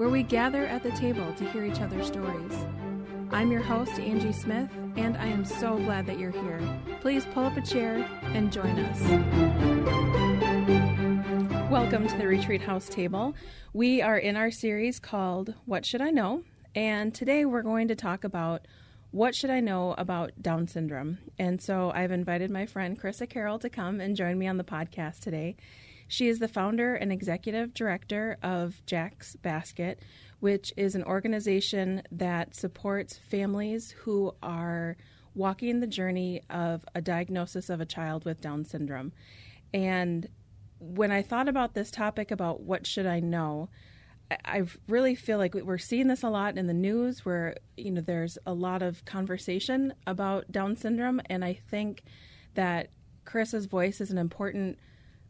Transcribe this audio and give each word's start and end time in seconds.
Where 0.00 0.08
we 0.08 0.22
gather 0.22 0.64
at 0.64 0.82
the 0.82 0.92
table 0.92 1.30
to 1.34 1.44
hear 1.50 1.62
each 1.66 1.82
other's 1.82 2.06
stories. 2.06 2.54
I'm 3.30 3.52
your 3.52 3.60
host, 3.60 4.00
Angie 4.00 4.32
Smith, 4.32 4.70
and 4.96 5.14
I 5.18 5.26
am 5.26 5.44
so 5.44 5.76
glad 5.76 6.06
that 6.06 6.18
you're 6.18 6.30
here. 6.30 6.58
Please 7.02 7.26
pull 7.34 7.44
up 7.44 7.58
a 7.58 7.60
chair 7.60 7.96
and 8.22 8.50
join 8.50 8.78
us. 8.78 8.98
Welcome 11.70 12.08
to 12.08 12.16
the 12.16 12.26
Retreat 12.26 12.62
House 12.62 12.88
table. 12.88 13.34
We 13.74 14.00
are 14.00 14.16
in 14.16 14.36
our 14.36 14.50
series 14.50 15.00
called 15.00 15.52
What 15.66 15.84
Should 15.84 16.00
I 16.00 16.08
Know? 16.08 16.44
And 16.74 17.14
today 17.14 17.44
we're 17.44 17.60
going 17.60 17.88
to 17.88 17.94
talk 17.94 18.24
about 18.24 18.66
what 19.10 19.34
should 19.34 19.50
I 19.50 19.60
know 19.60 19.94
about 19.98 20.32
Down 20.40 20.66
syndrome. 20.66 21.18
And 21.38 21.60
so 21.60 21.92
I've 21.94 22.10
invited 22.10 22.50
my 22.50 22.64
friend 22.64 22.98
Carissa 22.98 23.28
Carroll 23.28 23.58
to 23.58 23.68
come 23.68 24.00
and 24.00 24.16
join 24.16 24.38
me 24.38 24.46
on 24.46 24.56
the 24.56 24.64
podcast 24.64 25.20
today. 25.20 25.56
She 26.10 26.26
is 26.26 26.40
the 26.40 26.48
founder 26.48 26.96
and 26.96 27.12
executive 27.12 27.72
director 27.72 28.36
of 28.42 28.84
Jack's 28.84 29.36
Basket, 29.36 30.00
which 30.40 30.72
is 30.76 30.96
an 30.96 31.04
organization 31.04 32.02
that 32.10 32.56
supports 32.56 33.16
families 33.16 33.92
who 33.92 34.34
are 34.42 34.96
walking 35.36 35.78
the 35.78 35.86
journey 35.86 36.42
of 36.50 36.84
a 36.96 37.00
diagnosis 37.00 37.70
of 37.70 37.80
a 37.80 37.86
child 37.86 38.24
with 38.24 38.40
Down 38.40 38.64
syndrome. 38.64 39.12
And 39.72 40.28
when 40.80 41.12
I 41.12 41.22
thought 41.22 41.48
about 41.48 41.74
this 41.74 41.92
topic 41.92 42.32
about 42.32 42.60
what 42.60 42.88
should 42.88 43.06
I 43.06 43.20
know, 43.20 43.68
I 44.44 44.64
really 44.88 45.14
feel 45.14 45.38
like 45.38 45.54
we're 45.54 45.78
seeing 45.78 46.08
this 46.08 46.24
a 46.24 46.28
lot 46.28 46.58
in 46.58 46.66
the 46.66 46.74
news 46.74 47.24
where 47.24 47.54
you 47.76 47.92
know 47.92 48.00
there's 48.00 48.36
a 48.44 48.52
lot 48.52 48.82
of 48.82 49.04
conversation 49.04 49.94
about 50.08 50.50
Down 50.50 50.76
syndrome 50.76 51.20
and 51.26 51.44
I 51.44 51.54
think 51.54 52.02
that 52.54 52.90
Carissa's 53.24 53.66
voice 53.66 54.00
is 54.00 54.10
an 54.10 54.18
important 54.18 54.78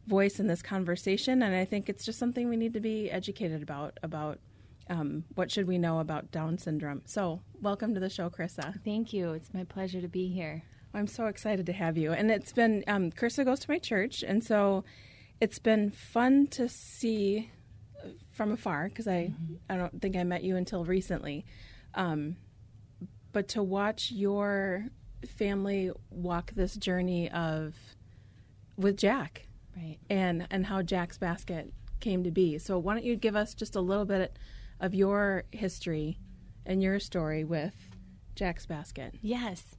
voice 0.07 0.39
in 0.39 0.47
this 0.47 0.61
conversation 0.61 1.41
and 1.43 1.55
I 1.55 1.65
think 1.65 1.89
it's 1.89 2.03
just 2.05 2.19
something 2.19 2.49
we 2.49 2.57
need 2.57 2.73
to 2.73 2.79
be 2.79 3.09
educated 3.11 3.61
about 3.61 3.97
about 4.03 4.39
um, 4.89 5.23
what 5.35 5.49
should 5.51 5.67
we 5.67 5.77
know 5.77 5.99
about 5.99 6.31
Down 6.31 6.57
syndrome. 6.57 7.01
So, 7.05 7.41
welcome 7.61 7.93
to 7.93 7.99
the 8.01 8.09
show, 8.09 8.29
Carissa. 8.29 8.83
Thank 8.83 9.13
you. 9.13 9.31
It's 9.31 9.53
my 9.53 9.63
pleasure 9.63 10.01
to 10.01 10.09
be 10.09 10.27
here. 10.27 10.63
I'm 10.93 11.07
so 11.07 11.27
excited 11.27 11.65
to 11.67 11.73
have 11.73 11.97
you. 11.97 12.11
And 12.11 12.29
it's 12.29 12.51
been 12.51 12.83
um, 12.87 13.11
Carissa 13.11 13.45
goes 13.45 13.59
to 13.61 13.71
my 13.71 13.79
church 13.79 14.23
and 14.23 14.43
so 14.43 14.83
it's 15.39 15.59
been 15.59 15.89
fun 15.91 16.47
to 16.47 16.67
see 16.67 17.49
from 18.29 18.51
afar 18.51 18.89
because 18.89 19.07
I 19.07 19.33
mm-hmm. 19.33 19.55
I 19.69 19.77
don't 19.77 20.01
think 20.01 20.15
I 20.15 20.23
met 20.23 20.43
you 20.43 20.55
until 20.55 20.85
recently, 20.85 21.45
um, 21.95 22.35
but 23.31 23.47
to 23.49 23.63
watch 23.63 24.11
your 24.11 24.85
family 25.37 25.91
walk 26.09 26.51
this 26.55 26.75
journey 26.75 27.29
of 27.31 27.75
with 28.77 28.97
Jack, 28.97 29.47
right, 29.75 29.97
and 30.09 30.47
and 30.51 30.65
how 30.65 30.81
Jack's 30.81 31.17
Basket 31.17 31.73
came 31.99 32.23
to 32.23 32.31
be. 32.31 32.57
So 32.57 32.77
why 32.77 32.93
don't 32.93 33.05
you 33.05 33.15
give 33.15 33.35
us 33.35 33.53
just 33.53 33.75
a 33.75 33.81
little 33.81 34.05
bit 34.05 34.37
of 34.79 34.93
your 34.93 35.43
history 35.51 36.17
and 36.65 36.81
your 36.81 36.99
story 36.99 37.43
with 37.43 37.75
Jack's 38.35 38.65
Basket? 38.65 39.15
Yes. 39.21 39.75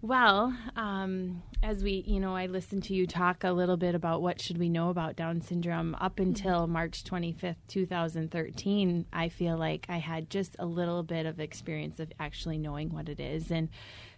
Well, 0.00 0.52
um, 0.74 1.44
as 1.62 1.84
we, 1.84 2.02
you 2.08 2.18
know, 2.18 2.34
I 2.34 2.46
listened 2.46 2.82
to 2.84 2.94
you 2.94 3.06
talk 3.06 3.44
a 3.44 3.52
little 3.52 3.76
bit 3.76 3.94
about 3.94 4.20
what 4.20 4.40
should 4.40 4.58
we 4.58 4.68
know 4.68 4.90
about 4.90 5.14
Down 5.14 5.40
syndrome. 5.40 5.94
Up 6.00 6.16
mm-hmm. 6.16 6.30
until. 6.30 6.66
March 6.66 7.04
25th, 7.04 7.54
2013, 7.68 9.06
I 9.12 9.28
feel 9.28 9.56
like 9.56 9.86
I 9.88 9.98
had 9.98 10.28
just 10.28 10.56
a 10.58 10.66
little 10.66 11.04
bit 11.04 11.24
of 11.24 11.38
experience 11.38 12.00
of 12.00 12.10
actually 12.18 12.58
knowing 12.58 12.92
what 12.92 13.08
it 13.08 13.20
is. 13.20 13.52
And 13.52 13.68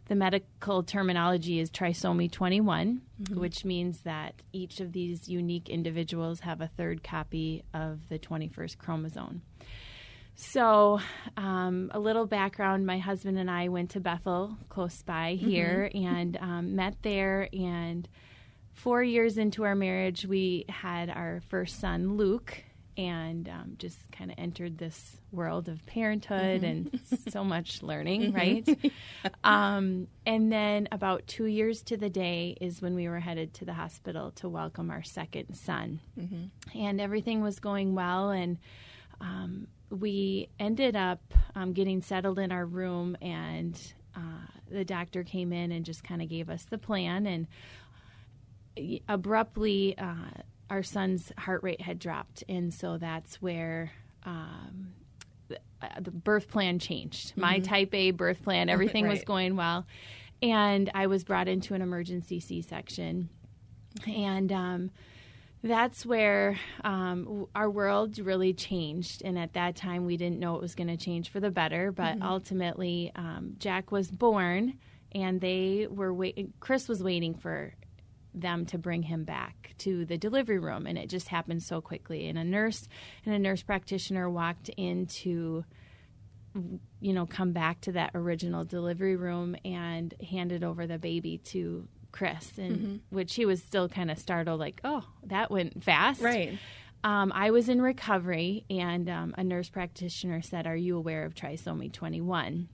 the 0.06 0.14
medical 0.14 0.82
terminology 0.82 1.60
is 1.60 1.70
trisomy 1.70 2.30
21, 2.30 3.00
mm-hmm. 3.22 3.40
which 3.40 3.64
means 3.64 4.00
that 4.00 4.34
each 4.52 4.80
of 4.80 4.92
these 4.92 5.28
unique 5.28 5.68
individuals 5.68 6.40
have 6.40 6.60
a 6.60 6.68
third 6.68 7.02
copy 7.02 7.64
of 7.72 8.08
the 8.08 8.18
21st 8.18 8.78
chromosome. 8.78 9.42
So, 10.36 11.00
um, 11.36 11.90
a 11.94 11.98
little 12.00 12.26
background 12.26 12.84
my 12.86 12.98
husband 12.98 13.38
and 13.38 13.50
I 13.50 13.68
went 13.68 13.90
to 13.90 14.00
Bethel, 14.00 14.56
close 14.68 15.02
by 15.02 15.34
mm-hmm. 15.34 15.48
here, 15.48 15.90
mm-hmm. 15.94 16.14
and 16.14 16.36
um, 16.38 16.76
met 16.76 16.96
there. 17.02 17.48
And 17.52 18.08
four 18.72 19.02
years 19.02 19.38
into 19.38 19.62
our 19.64 19.76
marriage, 19.76 20.26
we 20.26 20.66
had 20.68 21.08
our 21.08 21.40
first 21.48 21.80
son, 21.80 22.16
Luke, 22.16 22.64
and 22.96 23.48
um, 23.48 23.74
just 23.78 23.98
kind 24.12 24.30
of 24.30 24.38
entered 24.38 24.78
this 24.78 25.16
world 25.32 25.68
of 25.68 25.84
parenthood 25.86 26.62
mm-hmm. 26.62 26.64
and 26.64 27.00
so 27.30 27.44
much 27.44 27.82
learning, 27.82 28.32
mm-hmm. 28.32 28.36
right? 28.36 28.92
Um, 29.42 30.08
and 30.26 30.50
then, 30.52 30.88
about 30.92 31.26
two 31.26 31.46
years 31.46 31.82
to 31.84 31.96
the 31.96 32.08
day, 32.08 32.56
is 32.60 32.80
when 32.80 32.94
we 32.94 33.08
were 33.08 33.20
headed 33.20 33.54
to 33.54 33.64
the 33.64 33.72
hospital 33.72 34.30
to 34.32 34.48
welcome 34.48 34.90
our 34.90 35.02
second 35.02 35.54
son. 35.54 36.00
Mm-hmm. 36.18 36.78
And 36.78 37.00
everything 37.00 37.42
was 37.42 37.58
going 37.58 37.94
well. 37.94 38.30
And 38.30 38.58
um, 39.20 39.66
we 39.90 40.48
ended 40.58 40.96
up 40.96 41.20
um, 41.54 41.72
getting 41.72 42.00
settled 42.00 42.38
in 42.38 42.52
our 42.52 42.64
room, 42.64 43.16
and 43.20 43.80
uh, 44.16 44.46
the 44.70 44.84
doctor 44.84 45.24
came 45.24 45.52
in 45.52 45.72
and 45.72 45.84
just 45.84 46.04
kind 46.04 46.22
of 46.22 46.28
gave 46.28 46.48
us 46.48 46.64
the 46.64 46.78
plan. 46.78 47.26
And 47.26 47.46
abruptly, 49.08 49.96
uh, 49.98 50.42
our 50.74 50.82
son's 50.82 51.30
heart 51.38 51.62
rate 51.62 51.80
had 51.80 52.00
dropped, 52.00 52.42
and 52.48 52.74
so 52.74 52.98
that's 52.98 53.40
where. 53.40 53.92
Um, 54.26 54.94
the, 55.48 55.58
uh, 55.82 56.00
the 56.00 56.10
birth 56.10 56.48
plan 56.48 56.78
changed. 56.78 57.32
Mm-hmm. 57.32 57.40
My 57.42 57.58
type 57.60 57.92
A 57.94 58.10
birth 58.10 58.42
plan, 58.42 58.68
everything 58.70 59.04
right. 59.04 59.12
was 59.12 59.22
going 59.22 59.54
well. 59.54 59.86
And 60.42 60.90
I 60.94 61.06
was 61.06 61.22
brought 61.22 61.46
into 61.46 61.74
an 61.74 61.82
emergency 61.82 62.40
C 62.40 62.62
section. 62.62 63.28
And 64.06 64.50
um, 64.50 64.90
that's 65.62 66.06
where 66.06 66.58
um, 66.82 67.46
our 67.54 67.68
world 67.68 68.18
really 68.18 68.54
changed. 68.54 69.22
And 69.22 69.38
at 69.38 69.52
that 69.52 69.76
time, 69.76 70.06
we 70.06 70.16
didn't 70.16 70.40
know 70.40 70.56
it 70.56 70.62
was 70.62 70.74
going 70.74 70.88
to 70.88 70.96
change 70.96 71.28
for 71.28 71.40
the 71.40 71.50
better. 71.50 71.92
But 71.92 72.14
mm-hmm. 72.14 72.22
ultimately, 72.22 73.12
um, 73.14 73.56
Jack 73.58 73.92
was 73.92 74.10
born, 74.10 74.78
and 75.12 75.40
they 75.42 75.86
were 75.90 76.14
waiting. 76.14 76.54
Chris 76.60 76.88
was 76.88 77.02
waiting 77.02 77.34
for 77.34 77.74
them 78.34 78.66
to 78.66 78.78
bring 78.78 79.04
him 79.04 79.24
back 79.24 79.74
to 79.78 80.04
the 80.04 80.18
delivery 80.18 80.58
room, 80.58 80.86
and 80.86 80.98
it 80.98 81.08
just 81.08 81.28
happened 81.28 81.62
so 81.62 81.80
quickly. 81.80 82.28
And 82.28 82.36
a 82.36 82.44
nurse 82.44 82.88
and 83.24 83.34
a 83.34 83.38
nurse 83.38 83.62
practitioner 83.62 84.28
walked 84.28 84.68
into 84.70 85.64
you 87.00 87.12
know, 87.12 87.26
come 87.26 87.52
back 87.52 87.80
to 87.82 87.92
that 87.92 88.10
original 88.14 88.64
delivery 88.64 89.16
room 89.16 89.56
and 89.64 90.14
handed 90.30 90.62
over 90.62 90.86
the 90.86 90.98
baby 90.98 91.38
to 91.38 91.88
Chris, 92.12 92.58
and 92.58 92.76
mm-hmm. 92.76 92.96
which 93.10 93.34
he 93.34 93.44
was 93.44 93.62
still 93.62 93.88
kind 93.88 94.10
of 94.10 94.18
startled, 94.18 94.60
like, 94.60 94.80
"Oh, 94.84 95.04
that 95.24 95.50
went 95.50 95.82
fast." 95.82 96.20
Right. 96.20 96.58
Um, 97.02 97.32
I 97.34 97.50
was 97.50 97.68
in 97.68 97.82
recovery, 97.82 98.64
and 98.70 99.10
um, 99.10 99.34
a 99.36 99.42
nurse 99.42 99.68
practitioner 99.68 100.40
said, 100.40 100.66
"Are 100.66 100.76
you 100.76 100.96
aware 100.96 101.24
of 101.24 101.34
trisomy 101.34 101.92
21?" 101.92 102.68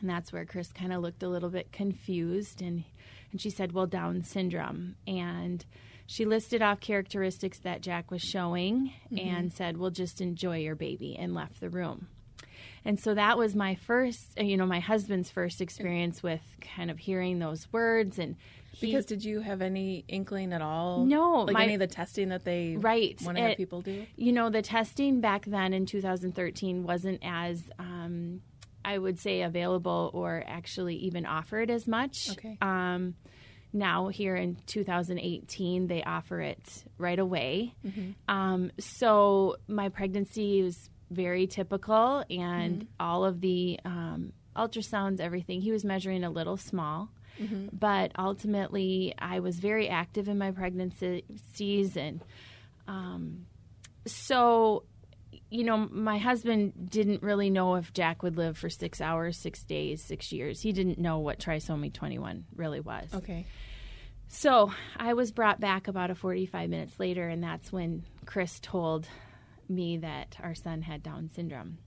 And 0.00 0.08
that's 0.10 0.32
where 0.32 0.44
Chris 0.44 0.70
kind 0.70 0.92
of 0.92 1.00
looked 1.00 1.22
a 1.22 1.28
little 1.28 1.48
bit 1.48 1.72
confused, 1.72 2.60
and 2.60 2.84
and 3.30 3.40
she 3.40 3.50
said, 3.50 3.72
"Well, 3.72 3.86
Down 3.86 4.22
syndrome." 4.22 4.96
And 5.06 5.64
she 6.06 6.24
listed 6.24 6.62
off 6.62 6.80
characteristics 6.80 7.58
that 7.60 7.82
Jack 7.82 8.10
was 8.10 8.22
showing, 8.22 8.92
mm-hmm. 9.12 9.18
and 9.18 9.52
said, 9.52 9.76
"Well, 9.76 9.90
just 9.90 10.20
enjoy 10.20 10.58
your 10.58 10.76
baby," 10.76 11.16
and 11.18 11.34
left 11.34 11.60
the 11.60 11.70
room. 11.70 12.08
And 12.84 12.98
so 12.98 13.14
that 13.14 13.36
was 13.36 13.54
my 13.54 13.74
first, 13.74 14.38
you 14.38 14.56
know, 14.56 14.66
my 14.66 14.80
husband's 14.80 15.30
first 15.30 15.60
experience 15.60 16.22
with 16.22 16.40
kind 16.60 16.90
of 16.90 16.98
hearing 16.98 17.38
those 17.38 17.70
words 17.72 18.18
and 18.18 18.36
because 18.80 19.06
did 19.06 19.24
you 19.24 19.40
have 19.40 19.60
any 19.60 20.04
inkling 20.08 20.52
at 20.52 20.62
all? 20.62 21.04
No, 21.04 21.40
like 21.42 21.54
my, 21.54 21.64
any 21.64 21.74
of 21.74 21.80
the 21.80 21.86
testing 21.86 22.28
that 22.28 22.44
they 22.44 22.76
right 22.78 23.20
want 23.22 23.36
to 23.36 23.42
have 23.42 23.56
people 23.56 23.80
do. 23.80 24.06
You 24.16 24.32
know, 24.32 24.50
the 24.50 24.62
testing 24.62 25.20
back 25.20 25.46
then 25.46 25.72
in 25.72 25.84
2013 25.86 26.84
wasn't 26.84 27.20
as 27.24 27.64
um, 27.78 28.40
I 28.88 28.96
would 28.96 29.18
say 29.18 29.42
available 29.42 30.10
or 30.14 30.42
actually 30.46 30.96
even 30.96 31.26
offered 31.26 31.70
as 31.70 31.86
much. 31.86 32.30
Okay. 32.30 32.56
Um, 32.62 33.16
now 33.70 34.08
here 34.08 34.34
in 34.34 34.56
2018 34.64 35.88
they 35.88 36.02
offer 36.02 36.40
it 36.40 36.84
right 36.96 37.18
away. 37.18 37.74
Mm-hmm. 37.86 38.12
Um, 38.34 38.72
so 38.78 39.56
my 39.68 39.90
pregnancy 39.90 40.62
was 40.62 40.88
very 41.10 41.46
typical, 41.46 42.24
and 42.30 42.80
mm-hmm. 42.80 42.88
all 42.98 43.26
of 43.26 43.42
the 43.42 43.78
um, 43.84 44.32
ultrasounds, 44.56 45.20
everything 45.20 45.60
he 45.60 45.70
was 45.70 45.84
measuring 45.84 46.24
a 46.24 46.30
little 46.30 46.56
small. 46.56 47.10
Mm-hmm. 47.38 47.68
But 47.74 48.12
ultimately, 48.18 49.14
I 49.18 49.40
was 49.40 49.58
very 49.58 49.90
active 49.90 50.28
in 50.28 50.38
my 50.38 50.50
pregnancies, 50.50 51.96
and 51.96 52.24
um, 52.86 53.44
so 54.06 54.84
you 55.50 55.64
know, 55.64 55.88
my 55.90 56.18
husband 56.18 56.90
didn't 56.90 57.22
really 57.22 57.48
know 57.48 57.76
if 57.76 57.92
Jack 57.92 58.22
would 58.22 58.36
live 58.36 58.58
for 58.58 58.68
six 58.68 59.00
hours, 59.00 59.36
six 59.36 59.62
days, 59.64 60.02
six 60.02 60.30
years. 60.32 60.60
He 60.60 60.72
didn't 60.72 60.98
know 60.98 61.18
what 61.18 61.38
trisomy 61.38 61.92
21 61.92 62.44
really 62.54 62.80
was. 62.80 63.08
Okay. 63.14 63.46
So 64.28 64.72
I 64.96 65.14
was 65.14 65.32
brought 65.32 65.58
back 65.58 65.88
about 65.88 66.10
a 66.10 66.14
45 66.14 66.68
minutes 66.68 67.00
later, 67.00 67.28
and 67.28 67.42
that's 67.42 67.72
when 67.72 68.04
Chris 68.26 68.60
told 68.60 69.08
me 69.70 69.96
that 69.98 70.36
our 70.42 70.54
son 70.54 70.82
had 70.82 71.02
Down 71.02 71.30
syndrome. 71.34 71.78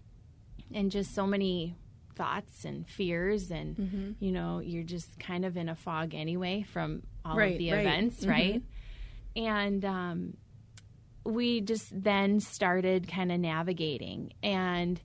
And 0.73 0.89
just 0.89 1.13
so 1.13 1.27
many 1.27 1.75
thoughts 2.15 2.65
and 2.65 2.87
fears 2.87 3.51
and 3.51 3.75
mm-hmm. 3.77 4.11
you 4.19 4.33
know 4.33 4.59
you're 4.59 4.83
just 4.83 5.17
kind 5.17 5.45
of 5.45 5.55
in 5.55 5.69
a 5.69 5.75
fog 5.75 6.13
anyway 6.13 6.61
from 6.61 7.01
all 7.23 7.37
right, 7.37 7.53
of 7.53 7.57
the 7.57 7.71
right. 7.71 7.79
events 7.79 8.19
mm-hmm. 8.19 8.29
right 8.29 8.61
and 9.35 9.85
um, 9.85 10.37
we 11.23 11.61
just 11.61 11.89
then 11.91 12.39
started 12.39 13.07
kind 13.07 13.31
of 13.31 13.39
navigating. 13.39 14.33
And 14.41 15.01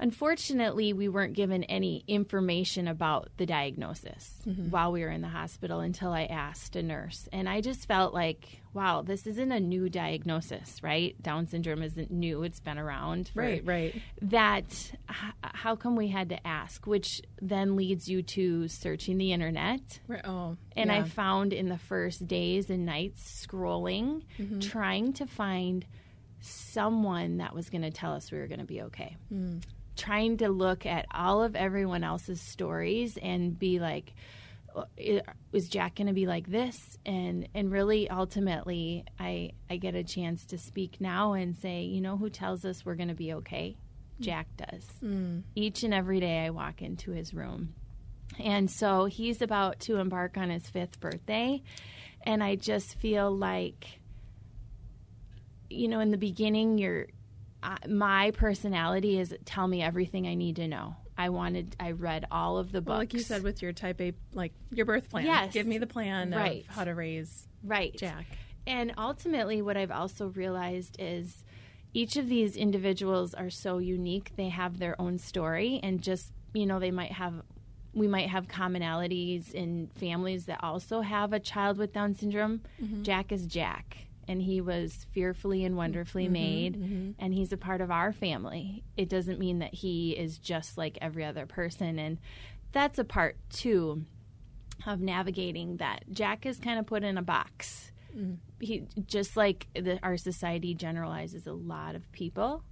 unfortunately 0.00 0.92
we 0.92 1.08
weren't 1.08 1.34
given 1.34 1.64
any 1.64 2.04
information 2.06 2.88
about 2.88 3.28
the 3.36 3.46
diagnosis 3.46 4.34
Mm-hmm. 4.46 4.70
while 4.70 4.92
we 4.92 5.02
were 5.02 5.10
in 5.10 5.20
the 5.20 5.28
hospital 5.28 5.80
until 5.80 6.12
i 6.12 6.24
asked 6.24 6.74
a 6.76 6.82
nurse 6.82 7.28
and 7.32 7.48
i 7.48 7.60
just 7.60 7.86
felt 7.86 8.14
like 8.14 8.60
wow 8.72 9.02
this 9.02 9.26
isn't 9.26 9.52
a 9.52 9.60
new 9.60 9.88
diagnosis 9.90 10.82
right 10.82 11.20
down 11.22 11.46
syndrome 11.46 11.82
isn't 11.82 12.10
new 12.10 12.42
it's 12.44 12.60
been 12.60 12.78
around 12.78 13.30
Right, 13.34 13.62
right. 13.66 14.00
that 14.22 14.64
h- 15.10 15.34
how 15.42 15.76
come 15.76 15.96
we 15.96 16.08
had 16.08 16.28
to 16.30 16.46
ask 16.46 16.86
which 16.86 17.20
then 17.42 17.76
leads 17.76 18.08
you 18.08 18.22
to 18.22 18.68
searching 18.68 19.18
the 19.18 19.32
internet 19.32 20.00
Right. 20.06 20.24
Oh, 20.24 20.56
and 20.76 20.90
I 20.92 21.02
found 21.02 21.52
in 21.52 21.68
the 21.68 21.78
first 21.78 22.26
days 22.26 22.70
and 22.70 22.86
nights 22.86 23.46
scrolling, 23.46 24.22
Mm-hmm. 24.38 24.60
trying 24.60 25.12
to 25.14 25.26
find 25.26 25.84
someone 26.40 27.38
that 27.38 27.54
was 27.54 27.68
going 27.68 27.82
to 27.82 27.90
tell 27.90 28.12
us 28.14 28.30
we 28.30 28.38
were 28.38 28.46
going 28.46 28.60
to 28.60 28.64
be 28.66 28.82
okay. 28.82 29.16
Mm. 29.32 29.62
Trying 29.98 30.38
to 30.38 30.48
look 30.48 30.86
at 30.86 31.04
all 31.12 31.42
of 31.42 31.54
everyone 31.54 32.04
else's 32.04 32.40
stories 32.40 33.18
and 33.20 33.58
be 33.58 33.80
like, 33.80 34.14
"Uh, 34.74 34.84
is 35.52 35.68
Jack 35.68 35.96
going 35.96 36.06
to 36.06 36.14
be 36.14 36.26
like 36.26 36.46
this? 36.46 36.76
And 37.04 37.48
and 37.54 37.70
really, 37.70 38.08
ultimately, 38.08 39.04
I 39.18 39.50
I 39.68 39.76
get 39.76 39.94
a 39.94 40.04
chance 40.04 40.46
to 40.46 40.56
speak 40.58 41.00
now 41.00 41.32
and 41.34 41.54
say, 41.56 41.82
you 41.82 42.00
know, 42.00 42.16
who 42.16 42.30
tells 42.30 42.64
us 42.64 42.86
we're 42.86 42.94
going 42.94 43.08
to 43.08 43.14
be 43.14 43.34
okay? 43.34 43.76
Jack 44.20 44.46
does. 44.56 44.84
Each 45.54 45.82
and 45.82 45.92
every 45.92 46.20
day, 46.20 46.46
I 46.46 46.50
walk 46.50 46.80
into 46.82 47.10
his 47.12 47.34
room. 47.34 47.74
And 48.38 48.70
so 48.70 49.06
he's 49.06 49.42
about 49.42 49.80
to 49.80 49.96
embark 49.96 50.36
on 50.36 50.50
his 50.50 50.68
fifth 50.68 51.00
birthday. 51.00 51.62
And 52.24 52.42
I 52.42 52.56
just 52.56 52.98
feel 52.98 53.30
like, 53.34 54.00
you 55.70 55.88
know, 55.88 56.00
in 56.00 56.10
the 56.10 56.18
beginning, 56.18 56.78
you're, 56.78 57.06
uh, 57.62 57.76
my 57.88 58.30
personality 58.32 59.18
is 59.18 59.34
tell 59.44 59.66
me 59.66 59.82
everything 59.82 60.26
I 60.26 60.34
need 60.34 60.56
to 60.56 60.68
know. 60.68 60.96
I 61.16 61.30
wanted, 61.30 61.74
I 61.80 61.90
read 61.92 62.26
all 62.30 62.58
of 62.58 62.70
the 62.70 62.80
books. 62.80 62.88
Well, 62.90 62.98
like 62.98 63.14
you 63.14 63.20
said 63.20 63.42
with 63.42 63.60
your 63.60 63.72
type 63.72 64.00
A, 64.00 64.12
like 64.32 64.52
your 64.70 64.86
birth 64.86 65.10
plan. 65.10 65.24
Yes. 65.26 65.52
Give 65.52 65.66
me 65.66 65.78
the 65.78 65.86
plan 65.86 66.30
Right. 66.30 66.64
of 66.68 66.74
how 66.76 66.84
to 66.84 66.94
raise 66.94 67.48
right. 67.64 67.92
Jack. 67.96 68.26
And 68.66 68.92
ultimately, 68.96 69.60
what 69.62 69.76
I've 69.76 69.90
also 69.90 70.28
realized 70.28 70.94
is 71.00 71.44
each 71.94 72.16
of 72.16 72.28
these 72.28 72.54
individuals 72.56 73.34
are 73.34 73.50
so 73.50 73.78
unique. 73.78 74.32
They 74.36 74.50
have 74.50 74.78
their 74.78 75.00
own 75.00 75.18
story, 75.18 75.80
and 75.82 76.00
just, 76.02 76.32
you 76.52 76.66
know, 76.66 76.78
they 76.78 76.90
might 76.90 77.12
have, 77.12 77.34
we 77.94 78.06
might 78.06 78.28
have 78.28 78.46
commonalities 78.46 79.54
in 79.54 79.88
families 79.98 80.44
that 80.46 80.62
also 80.62 81.00
have 81.00 81.32
a 81.32 81.40
child 81.40 81.78
with 81.78 81.92
Down 81.94 82.14
syndrome. 82.14 82.60
Jack 83.02 83.32
is 83.32 83.46
Jack, 83.46 83.96
and 84.28 84.42
he 84.42 84.60
was 84.60 85.06
fearfully 85.12 85.64
and 85.64 85.76
wonderfully 85.76 86.24
mm-hmm, 86.24 86.32
made, 86.32 86.76
mm-hmm. 86.80 87.10
and 87.18 87.34
he's 87.34 87.52
a 87.52 87.56
part 87.56 87.80
of 87.80 87.90
our 87.90 88.12
family. 88.12 88.84
It 88.96 89.08
doesn't 89.08 89.38
mean 89.38 89.58
that 89.60 89.74
he 89.74 90.12
is 90.12 90.38
just 90.38 90.78
like 90.78 90.98
every 91.00 91.24
other 91.24 91.46
person. 91.46 91.98
And 91.98 92.18
that's 92.72 92.98
a 92.98 93.04
part, 93.04 93.36
too, 93.50 94.04
of 94.86 95.00
navigating 95.00 95.78
that. 95.78 96.04
Jack 96.12 96.46
is 96.46 96.58
kind 96.58 96.78
of 96.78 96.86
put 96.86 97.02
in 97.02 97.18
a 97.18 97.22
box 97.22 97.92
mm-hmm. 98.16 98.34
he 98.60 98.84
just 99.06 99.36
like 99.36 99.66
the, 99.74 99.98
our 100.02 100.16
society 100.16 100.74
generalizes 100.74 101.46
a 101.46 101.52
lot 101.52 101.94
of 101.94 102.10
people 102.12 102.62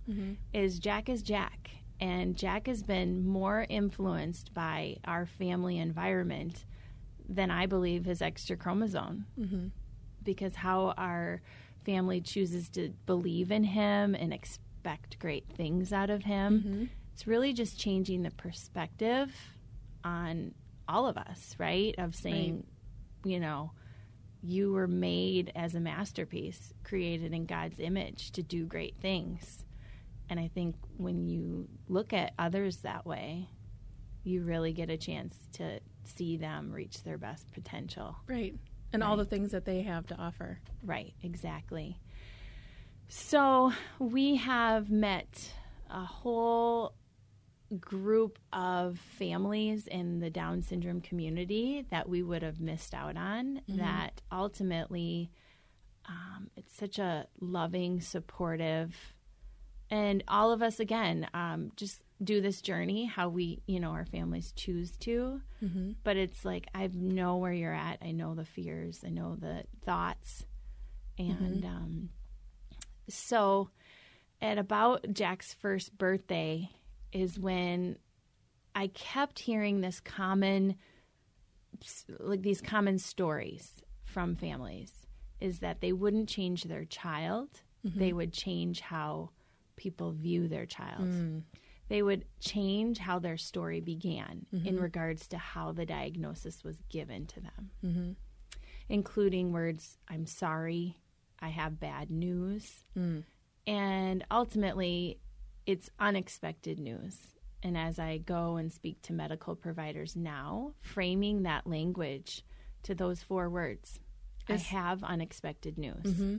is 0.53 0.79
jack 0.79 1.09
is 1.09 1.23
jack 1.23 1.71
and 2.01 2.37
jack 2.37 2.67
has 2.67 2.83
been 2.83 3.27
more 3.27 3.67
influenced 3.69 4.53
by 4.53 4.97
our 5.05 5.27
family 5.27 5.79
environment 5.79 6.65
than 7.29 7.51
i 7.51 7.67
believe 7.67 8.05
his 8.05 8.23
extra 8.23 8.57
chromosome 8.57 9.27
because 10.27 10.55
how 10.55 10.93
our 10.99 11.41
family 11.87 12.21
chooses 12.21 12.69
to 12.69 12.91
believe 13.07 13.51
in 13.51 13.65
him 13.65 14.15
and 14.15 14.35
expect 14.35 15.19
great 15.19 15.47
things 15.57 15.93
out 15.93 16.11
of 16.11 16.25
him 16.25 16.61
mm-hmm. 16.61 16.85
it's 17.15 17.27
really 17.27 17.55
just 17.55 17.79
changing 17.79 18.23
the 18.23 18.31
perspective 18.33 19.33
on 20.05 20.53
all 20.89 21.07
of 21.07 21.17
us 21.17 21.55
right 21.59 21.95
of 21.97 22.15
saying 22.15 22.63
you 23.25 23.41
know 23.41 23.71
you 24.47 24.73
were 24.73 24.87
made 24.87 25.51
as 25.57 25.75
a 25.75 25.81
masterpiece, 25.81 26.73
created 26.85 27.33
in 27.33 27.47
God's 27.47 27.81
image 27.81 28.31
to 28.33 28.43
do 28.43 28.65
great 28.65 28.95
things. 29.01 29.65
And 30.31 30.39
I 30.39 30.49
think 30.49 30.77
when 30.97 31.27
you 31.27 31.69
look 31.89 32.13
at 32.13 32.33
others 32.39 32.79
that 32.79 33.05
way, 33.05 33.49
you 34.23 34.43
really 34.43 34.73
get 34.73 34.89
a 34.89 34.97
chance 34.97 35.37
to 35.55 35.81
see 36.05 36.37
them 36.37 36.71
reach 36.73 37.03
their 37.03 37.19
best 37.19 37.51
potential. 37.53 38.17
Right. 38.29 38.55
And 38.93 39.03
all 39.03 39.17
the 39.17 39.25
things 39.25 39.53
that 39.53 39.65
they 39.65 39.83
have 39.83 40.07
to 40.07 40.17
offer. 40.17 40.59
Right, 40.83 41.15
exactly. 41.23 41.99
So 43.09 43.73
we 43.99 44.37
have 44.37 44.91
met 44.91 45.53
a 45.91 46.05
whole 46.05 46.95
group 47.81 48.39
of 48.53 48.99
families 48.99 49.87
in 49.87 50.21
the 50.21 50.31
Down 50.31 50.63
syndrome 50.63 51.01
community 51.01 51.85
that 51.91 52.09
we 52.09 52.23
would 52.23 52.43
have 52.43 52.61
missed 52.61 52.95
out 52.95 53.17
on. 53.17 53.61
That 53.69 54.23
ultimately, 54.31 55.31
um, 56.09 56.51
it's 56.57 56.75
such 56.75 56.99
a 56.99 57.27
loving, 57.41 58.01
supportive, 58.01 59.15
and 59.91 60.25
all 60.27 60.53
of 60.53 60.63
us 60.63 60.81
again 60.81 61.29
um, 61.35 61.71
just 61.77 62.03
do 62.23 62.41
this 62.41 62.63
journey 62.63 63.05
how 63.05 63.29
we, 63.29 63.63
you 63.67 63.81
know, 63.81 63.91
our 63.91 64.07
families 64.07 64.53
choose 64.53 64.97
to. 64.99 65.41
Mm-hmm. 65.63 65.93
But 66.03 66.17
it's 66.17 66.45
like 66.45 66.67
I 66.75 66.89
know 66.93 67.37
where 67.37 67.53
you're 67.53 67.75
at. 67.75 67.99
I 68.03 68.13
know 68.13 68.35
the 68.35 68.45
fears. 68.45 69.01
I 69.05 69.11
know 69.11 69.37
the 69.37 69.65
thoughts, 69.85 70.45
and 71.19 71.63
mm-hmm. 71.63 71.67
um, 71.67 72.09
so 73.09 73.71
at 74.41 74.59
about 74.59 75.07
Jack's 75.13 75.55
first 75.55 75.97
birthday 75.97 76.71
is 77.13 77.39
when 77.39 77.97
I 78.75 78.89
kept 78.89 79.39
hearing 79.39 79.81
this 79.81 80.01
common, 80.01 80.77
like 82.19 82.43
these 82.43 82.61
common 82.61 82.99
stories 82.99 83.83
from 84.05 84.37
families, 84.37 84.93
is 85.41 85.61
that 85.61 85.81
they 85.81 85.93
wouldn't 85.93 86.29
change 86.29 86.65
their 86.65 86.85
child, 86.85 87.49
mm-hmm. 87.87 87.99
they 87.99 88.13
would 88.13 88.33
change 88.33 88.81
how 88.81 89.31
people 89.77 90.13
view 90.13 90.49
their 90.49 90.67
child. 90.67 91.07
Mm. 91.09 91.43
They 91.89 92.03
would 92.03 92.25
change 92.41 92.99
how 92.99 93.19
their 93.19 93.37
story 93.37 93.81
began 93.81 94.47
in 94.53 94.61
mm-hmm. 94.61 94.79
regards 94.79 95.29
to 95.29 95.39
how 95.39 95.73
the 95.73 95.87
diagnosis 95.87 96.65
was 96.65 96.77
given 96.89 97.27
to 97.27 97.41
them, 97.41 97.71
mm-hmm. 97.85 98.11
including 98.89 99.53
words, 99.53 99.97
I'm 100.09 100.27
sorry, 100.27 100.97
I 101.41 101.49
have 101.49 101.79
bad 101.79 102.11
news. 102.11 102.85
Mm. 102.99 103.23
And 103.67 104.25
ultimately, 104.31 105.21
it's 105.67 105.91
unexpected 105.99 106.79
news. 106.79 107.17
And 107.63 107.77
as 107.77 107.99
I 107.99 108.19
go 108.19 108.57
and 108.57 108.73
speak 108.73 109.03
to 109.03 109.13
medical 109.13 109.55
providers 109.55 110.15
now, 110.17 110.75
framing 110.81 111.43
that 111.43 111.67
language 111.67 112.45
to 112.85 112.95
those 112.95 113.23
four 113.23 113.51
words 113.51 113.99
I 114.49 114.55
have 114.55 115.03
unexpected 115.03 115.77
news. 115.77 116.05
Mm-hmm. 116.05 116.37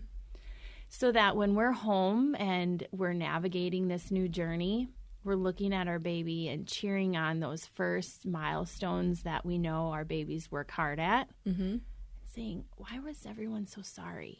So 0.89 1.11
that 1.11 1.35
when 1.35 1.55
we're 1.55 1.73
home 1.73 2.35
and 2.39 2.87
we're 2.91 3.13
navigating 3.13 3.89
this 3.89 4.09
new 4.09 4.29
journey, 4.29 4.87
we're 5.27 5.35
looking 5.35 5.73
at 5.73 5.87
our 5.87 5.99
baby 5.99 6.47
and 6.47 6.65
cheering 6.65 7.17
on 7.17 7.39
those 7.39 7.65
first 7.65 8.25
milestones 8.25 9.23
that 9.23 9.45
we 9.45 9.57
know 9.57 9.91
our 9.91 10.05
babies 10.05 10.49
work 10.49 10.71
hard 10.71 10.99
at, 10.99 11.27
mm-hmm. 11.45 11.77
saying, 12.33 12.63
Why 12.77 12.99
was 12.99 13.25
everyone 13.27 13.67
so 13.67 13.81
sorry? 13.81 14.39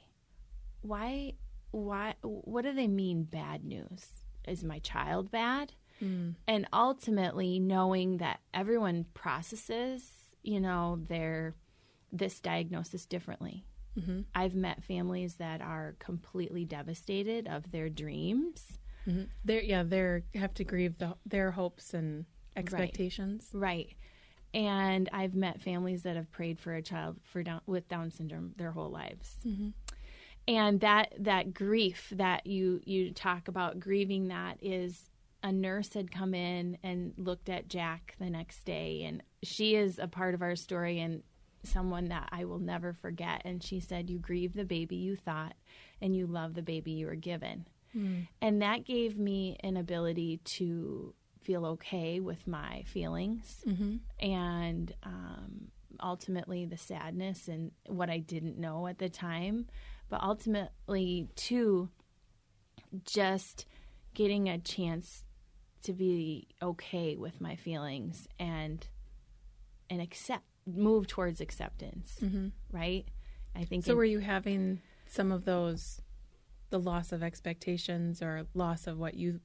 Why, 0.81 1.33
why, 1.71 2.15
what 2.21 2.63
do 2.63 2.73
they 2.73 2.87
mean 2.87 3.23
bad 3.23 3.65
news? 3.65 4.07
Is 4.47 4.63
my 4.63 4.79
child 4.79 5.29
bad? 5.29 5.73
And 6.47 6.67
ultimately 6.71 7.59
knowing 7.59 8.17
that 8.17 8.39
everyone 8.53 9.05
processes, 9.13 10.09
you 10.41 10.61
know, 10.61 10.99
their 11.09 11.55
this 12.11 12.39
diagnosis 12.39 13.05
differently. 13.05 13.65
I've 14.33 14.55
met 14.55 14.83
families 14.83 15.35
that 15.35 15.61
are 15.61 15.95
completely 15.99 16.63
devastated 16.63 17.47
of 17.47 17.71
their 17.71 17.89
dreams. 17.89 18.77
Mm-hmm. 19.07 19.23
They're 19.45 19.63
yeah, 19.63 19.83
they're 19.83 20.23
have 20.35 20.53
to 20.55 20.63
grieve 20.63 20.97
the, 20.97 21.15
their 21.25 21.51
hopes 21.51 21.93
and 21.93 22.25
expectations. 22.55 23.49
Right. 23.53 23.95
And 24.53 25.09
I've 25.13 25.35
met 25.35 25.61
families 25.61 26.03
that 26.03 26.15
have 26.15 26.31
prayed 26.31 26.59
for 26.59 26.73
a 26.73 26.81
child 26.81 27.17
for 27.23 27.43
down, 27.43 27.61
with 27.65 27.87
Down 27.87 28.11
syndrome 28.11 28.53
their 28.57 28.71
whole 28.71 28.89
lives. 28.89 29.35
Mm-hmm. 29.45 29.69
And 30.47 30.79
that 30.79 31.13
that 31.19 31.53
grief 31.53 32.11
that 32.15 32.47
you 32.47 32.81
you 32.85 33.11
talk 33.11 33.47
about 33.47 33.79
grieving 33.79 34.29
that 34.29 34.57
is 34.61 35.09
a 35.43 35.51
nurse 35.51 35.93
had 35.93 36.11
come 36.11 36.33
in 36.33 36.77
and 36.83 37.13
looked 37.17 37.49
at 37.49 37.67
Jack 37.67 38.15
the 38.19 38.29
next 38.29 38.63
day 38.63 39.03
and 39.03 39.21
she 39.43 39.75
is 39.75 39.99
a 39.99 40.07
part 40.07 40.33
of 40.33 40.41
our 40.41 40.55
story 40.55 40.99
and 40.99 41.21
someone 41.63 42.05
that 42.05 42.27
I 42.31 42.45
will 42.45 42.59
never 42.59 42.93
forget 42.93 43.41
and 43.45 43.61
she 43.61 43.79
said 43.79 44.09
you 44.09 44.19
grieve 44.19 44.53
the 44.53 44.65
baby 44.65 44.95
you 44.95 45.15
thought 45.15 45.53
and 46.01 46.15
you 46.15 46.25
love 46.25 46.53
the 46.53 46.61
baby 46.61 46.91
you 46.91 47.05
were 47.07 47.15
given. 47.15 47.67
Hmm. 47.93 48.21
And 48.41 48.61
that 48.61 48.85
gave 48.85 49.17
me 49.17 49.57
an 49.63 49.77
ability 49.77 50.39
to 50.43 51.13
feel 51.41 51.65
okay 51.65 52.19
with 52.19 52.45
my 52.45 52.83
feelings 52.85 53.63
mm-hmm. 53.65 53.95
and 54.19 54.93
um, 55.03 55.69
ultimately 56.03 56.65
the 56.65 56.77
sadness 56.77 57.47
and 57.47 57.71
what 57.87 58.09
I 58.09 58.17
didn't 58.17 58.57
know 58.57 58.87
at 58.87 58.97
the 58.97 59.09
time. 59.09 59.67
but 60.09 60.21
ultimately, 60.21 61.27
too, 61.35 61.89
just 63.05 63.65
getting 64.13 64.49
a 64.49 64.57
chance 64.57 65.23
to 65.83 65.93
be 65.93 66.47
okay 66.61 67.15
with 67.15 67.39
my 67.39 67.55
feelings 67.55 68.27
and 68.39 68.87
and 69.89 70.01
accept 70.01 70.43
move 70.65 71.07
towards 71.07 71.39
acceptance 71.39 72.17
mm-hmm. 72.21 72.47
right? 72.71 73.05
I 73.55 73.63
think 73.63 73.85
So 73.85 73.95
were 73.95 74.03
you 74.03 74.19
having 74.19 74.81
some 75.07 75.31
of 75.31 75.45
those 75.45 76.01
the 76.69 76.79
loss 76.79 77.11
of 77.11 77.23
expectations 77.23 78.21
or 78.21 78.45
loss 78.53 78.87
of 78.87 78.97
what 78.97 79.13
you 79.15 79.39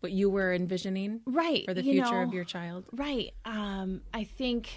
what 0.00 0.12
you 0.12 0.28
were 0.30 0.52
envisioning 0.52 1.20
right 1.26 1.64
for 1.64 1.74
the 1.74 1.82
future 1.82 2.16
know, 2.16 2.22
of 2.22 2.32
your 2.34 2.44
child? 2.44 2.84
Right. 2.92 3.32
Um, 3.44 4.02
I 4.12 4.24
think 4.24 4.70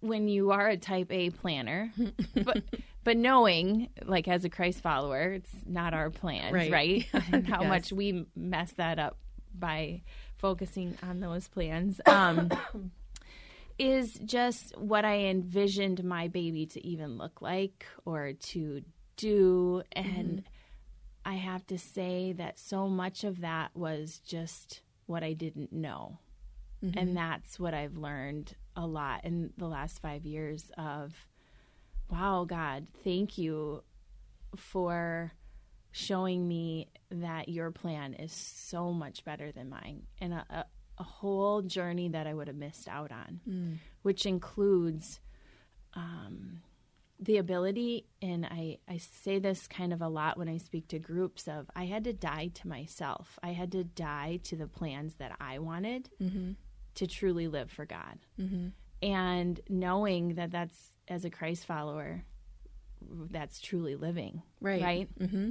when 0.00 0.28
you 0.28 0.50
are 0.50 0.68
a 0.68 0.76
type 0.76 1.10
A 1.10 1.30
planner, 1.30 1.92
but 2.44 2.62
but 3.04 3.16
knowing, 3.16 3.88
like 4.04 4.28
as 4.28 4.44
a 4.44 4.50
Christ 4.50 4.80
follower, 4.80 5.32
it's 5.32 5.50
not 5.66 5.94
our 5.94 6.10
plans, 6.10 6.52
Right. 6.52 6.70
right? 6.70 7.06
and 7.32 7.46
how 7.46 7.62
Yes. 7.62 7.68
much 7.68 7.92
we 7.92 8.26
mess 8.36 8.72
that 8.72 8.98
up 8.98 9.16
by 9.54 10.02
focusing 10.36 10.96
on 11.02 11.20
those 11.20 11.48
plans. 11.48 12.00
Um, 12.06 12.50
is 13.78 14.14
just 14.24 14.76
what 14.78 15.04
I 15.04 15.26
envisioned 15.26 16.04
my 16.04 16.28
baby 16.28 16.66
to 16.66 16.86
even 16.86 17.16
look 17.16 17.40
like 17.40 17.86
or 18.04 18.32
to 18.34 18.82
do. 19.16 19.82
And 19.92 20.44
I 21.24 21.34
have 21.34 21.66
to 21.68 21.78
say 21.78 22.32
that 22.32 22.58
so 22.58 22.88
much 22.88 23.24
of 23.24 23.40
that 23.40 23.70
was 23.74 24.18
just 24.26 24.80
what 25.06 25.22
I 25.22 25.32
didn't 25.34 25.72
know. 25.72 26.18
And 26.98 27.16
that's 27.16 27.60
what 27.60 27.74
I've 27.74 27.96
learned 27.96 28.56
a 28.74 28.86
lot 28.86 29.24
in 29.24 29.52
the 29.56 29.68
last 29.68 30.02
five 30.02 30.26
years 30.26 30.70
of, 30.76 31.14
wow, 32.10 32.44
God, 32.44 32.88
thank 33.04 33.38
you 33.38 33.84
for 34.56 35.32
showing 35.92 36.48
me 36.48 36.88
that 37.10 37.48
your 37.48 37.70
plan 37.70 38.14
is 38.14 38.32
so 38.32 38.92
much 38.92 39.24
better 39.24 39.52
than 39.52 39.68
mine 39.68 40.02
and 40.20 40.32
a, 40.32 40.44
a, 40.50 40.64
a 40.98 41.02
whole 41.04 41.62
journey 41.62 42.08
that 42.08 42.26
I 42.26 42.34
would 42.34 42.48
have 42.48 42.56
missed 42.56 42.88
out 42.88 43.12
on, 43.12 43.40
which 44.02 44.26
includes 44.26 45.20
um, 45.94 46.62
the 47.24 47.36
ability, 47.38 48.06
and 48.20 48.44
I, 48.44 48.78
I 48.88 48.98
say 48.98 49.38
this 49.38 49.66
kind 49.68 49.92
of 49.92 50.02
a 50.02 50.08
lot 50.08 50.36
when 50.38 50.48
I 50.48 50.58
speak 50.58 50.88
to 50.88 50.98
groups 50.98 51.46
of 51.48 51.70
I 51.76 51.84
had 51.84 52.04
to 52.04 52.12
die 52.12 52.50
to 52.54 52.68
myself. 52.68 53.38
I 53.42 53.52
had 53.52 53.72
to 53.72 53.84
die 53.84 54.40
to 54.44 54.56
the 54.56 54.66
plans 54.66 55.14
that 55.14 55.32
I 55.40 55.58
wanted 55.60 56.10
to 56.96 57.06
truly 57.06 57.46
live 57.48 57.70
for 57.70 57.86
God. 57.86 58.18
And 59.02 59.60
knowing 59.68 60.34
that 60.34 60.50
that's, 60.50 60.76
as 61.08 61.24
a 61.24 61.30
Christ 61.30 61.64
follower, 61.64 62.24
that's 63.30 63.60
truly 63.60 63.96
living. 63.96 64.42
Right. 64.60 64.82
Right. 64.82 65.08
Mm-hmm. 65.18 65.50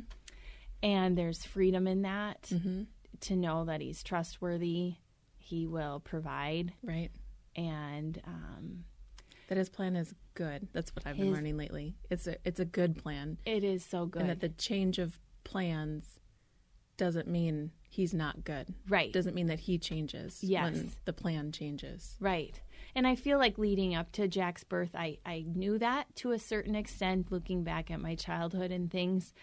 And 0.84 1.18
there's 1.18 1.46
freedom 1.46 1.88
in 1.88 2.02
that 2.04 2.44
Mm-hmm. 2.52 2.84
to 3.22 3.36
know 3.36 3.66
that 3.66 3.82
He's 3.82 4.04
trustworthy, 4.04 4.96
He 5.38 5.68
will 5.68 6.00
provide, 6.00 6.74
Right. 6.84 7.12
and 7.56 8.22
um, 8.26 8.86
That 9.52 9.58
his 9.58 9.68
plan 9.68 9.98
is 9.98 10.16
good. 10.34 10.70
That's 10.72 10.96
what 10.96 11.06
I've 11.06 11.18
been 11.18 11.34
learning 11.34 11.58
lately. 11.58 11.94
It's 12.10 12.26
a 12.26 12.38
it's 12.46 12.62
a 12.62 12.66
good 12.66 12.96
plan. 12.96 13.38
it 13.46 13.66
is 13.66 13.84
so 13.84 14.06
good. 14.06 14.22
And 14.22 14.30
that 14.30 14.40
the 14.40 14.48
change 14.48 14.98
of 14.98 15.20
plans 15.44 16.06
doesn't 16.96 17.28
mean 17.28 17.72
he's 17.90 18.14
not 18.14 18.46
good. 18.46 18.74
right. 18.88 19.12
Doesn't 19.12 19.36
mean 19.36 19.48
that 19.48 19.60
he 19.60 19.78
changes 19.78 20.42
Yes. 20.42 20.64
when 20.64 20.92
the 21.04 21.12
plan 21.12 21.52
changes. 21.52 22.16
Right. 22.22 22.62
And 22.96 23.06
I 23.06 23.16
feel 23.16 23.40
like 23.40 23.58
leading 23.58 23.94
up 23.94 24.14
to 24.14 24.30
Jack's 24.30 24.64
birth, 24.64 24.92
I, 24.96 25.18
I 25.26 25.44
knew 25.46 25.78
that 25.80 26.16
to 26.18 26.32
a 26.32 26.40
certain 26.40 26.74
extent, 26.76 27.30
looking 27.30 27.66
back 27.66 27.92
at 27.92 28.00
my 28.00 28.16
childhood 28.16 28.72
and 28.72 28.90
things. 28.90 29.34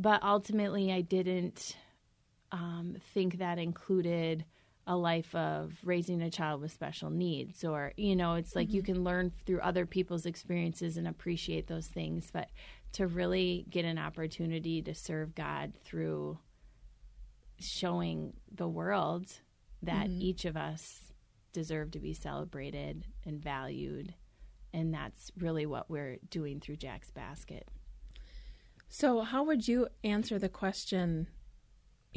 But 0.00 0.20
ultimately, 0.24 0.90
I 0.92 1.02
didn't 1.02 1.76
um, 2.50 2.96
think 3.14 3.38
that 3.38 3.60
included 3.60 4.44
a 4.86 4.96
life 4.96 5.34
of 5.34 5.72
raising 5.82 6.20
a 6.22 6.30
child 6.30 6.60
with 6.60 6.72
special 6.72 7.10
needs. 7.10 7.64
Or, 7.64 7.92
you 7.96 8.16
know, 8.16 8.34
it's 8.34 8.54
like 8.54 8.72
you 8.72 8.82
mm-hmm. 8.82 8.92
can 8.92 9.04
learn 9.04 9.32
through 9.46 9.60
other 9.60 9.86
people's 9.86 10.26
experiences 10.26 10.96
and 10.96 11.08
appreciate 11.08 11.66
those 11.66 11.86
things. 11.86 12.30
But 12.32 12.48
to 12.92 13.06
really 13.06 13.66
get 13.70 13.84
an 13.84 13.98
opportunity 13.98 14.82
to 14.82 14.94
serve 14.94 15.34
God 15.34 15.72
through 15.84 16.38
showing 17.58 18.34
the 18.52 18.68
world 18.68 19.26
that 19.82 20.06
mm-hmm. 20.06 20.22
each 20.22 20.44
of 20.44 20.56
us 20.56 21.00
deserve 21.52 21.92
to 21.92 21.98
be 21.98 22.12
celebrated 22.12 23.04
and 23.24 23.42
valued. 23.42 24.14
And 24.72 24.92
that's 24.92 25.30
really 25.38 25.66
what 25.66 25.88
we're 25.88 26.18
doing 26.28 26.60
through 26.60 26.76
Jack's 26.76 27.10
Basket. 27.10 27.68
So, 28.88 29.22
how 29.22 29.44
would 29.44 29.66
you 29.66 29.88
answer 30.02 30.38
the 30.38 30.48
question, 30.48 31.28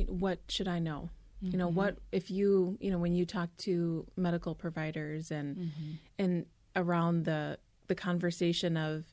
what 0.05 0.39
should 0.47 0.67
I 0.67 0.79
know? 0.79 1.09
You 1.41 1.57
know, 1.57 1.67
what 1.67 1.95
mm-hmm. 1.95 2.03
if 2.13 2.31
you, 2.31 2.77
you 2.79 2.89
know, 2.91 2.97
when 2.97 3.13
you 3.13 3.25
talk 3.25 3.55
to 3.57 4.05
medical 4.15 4.55
providers 4.55 5.31
and 5.31 5.57
mm-hmm. 5.57 5.91
and 6.17 6.45
around 6.75 7.25
the 7.25 7.59
the 7.87 7.95
conversation 7.95 8.75
of 8.75 9.05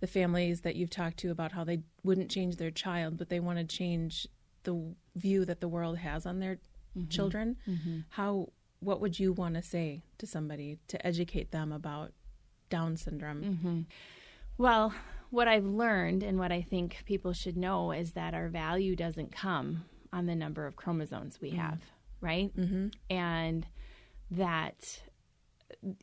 the 0.00 0.06
families 0.06 0.62
that 0.62 0.76
you've 0.76 0.90
talked 0.90 1.18
to 1.18 1.30
about 1.30 1.52
how 1.52 1.64
they 1.64 1.80
wouldn't 2.02 2.30
change 2.30 2.56
their 2.56 2.70
child, 2.70 3.16
but 3.16 3.28
they 3.28 3.40
want 3.40 3.58
to 3.58 3.64
change 3.64 4.26
the 4.64 4.94
view 5.16 5.44
that 5.44 5.60
the 5.60 5.68
world 5.68 5.98
has 5.98 6.24
on 6.24 6.38
their 6.38 6.56
mm-hmm. 6.96 7.08
children, 7.08 7.56
how 8.10 8.48
what 8.80 9.00
would 9.00 9.18
you 9.18 9.32
want 9.32 9.54
to 9.54 9.62
say 9.62 10.02
to 10.18 10.26
somebody 10.26 10.78
to 10.88 11.06
educate 11.06 11.50
them 11.50 11.72
about 11.72 12.12
Down 12.68 12.96
syndrome? 12.96 13.42
Well, 14.58 14.94
what 15.30 15.48
I've 15.48 15.64
learned 15.64 16.22
and 16.22 16.38
what 16.38 16.52
I 16.52 16.62
think 16.62 17.02
people 17.06 17.32
should 17.32 17.56
know 17.56 17.92
is 17.92 18.12
that 18.12 18.34
our 18.34 18.48
value 18.48 18.94
doesn't 18.94 19.32
come 19.32 19.84
on 20.12 20.26
the 20.26 20.34
number 20.34 20.66
of 20.66 20.76
chromosomes 20.76 21.40
we 21.40 21.50
have, 21.50 21.80
right? 22.20 22.54
Mm-hmm. 22.56 22.88
And 23.10 23.66
that 24.30 25.02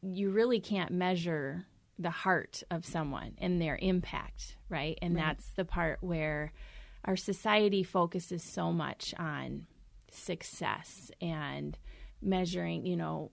you 0.01 0.29
really 0.31 0.59
can't 0.59 0.91
measure 0.91 1.65
the 1.97 2.09
heart 2.09 2.63
of 2.71 2.85
someone 2.85 3.33
and 3.37 3.61
their 3.61 3.77
impact, 3.81 4.55
right? 4.69 4.97
And 5.01 5.17
that's 5.17 5.49
the 5.55 5.65
part 5.65 5.99
where 6.01 6.53
our 7.05 7.15
society 7.15 7.83
focuses 7.83 8.43
so 8.43 8.71
much 8.71 9.13
on 9.19 9.67
success 10.11 11.11
and 11.21 11.77
measuring, 12.21 12.85
you 12.85 12.95
know, 12.95 13.31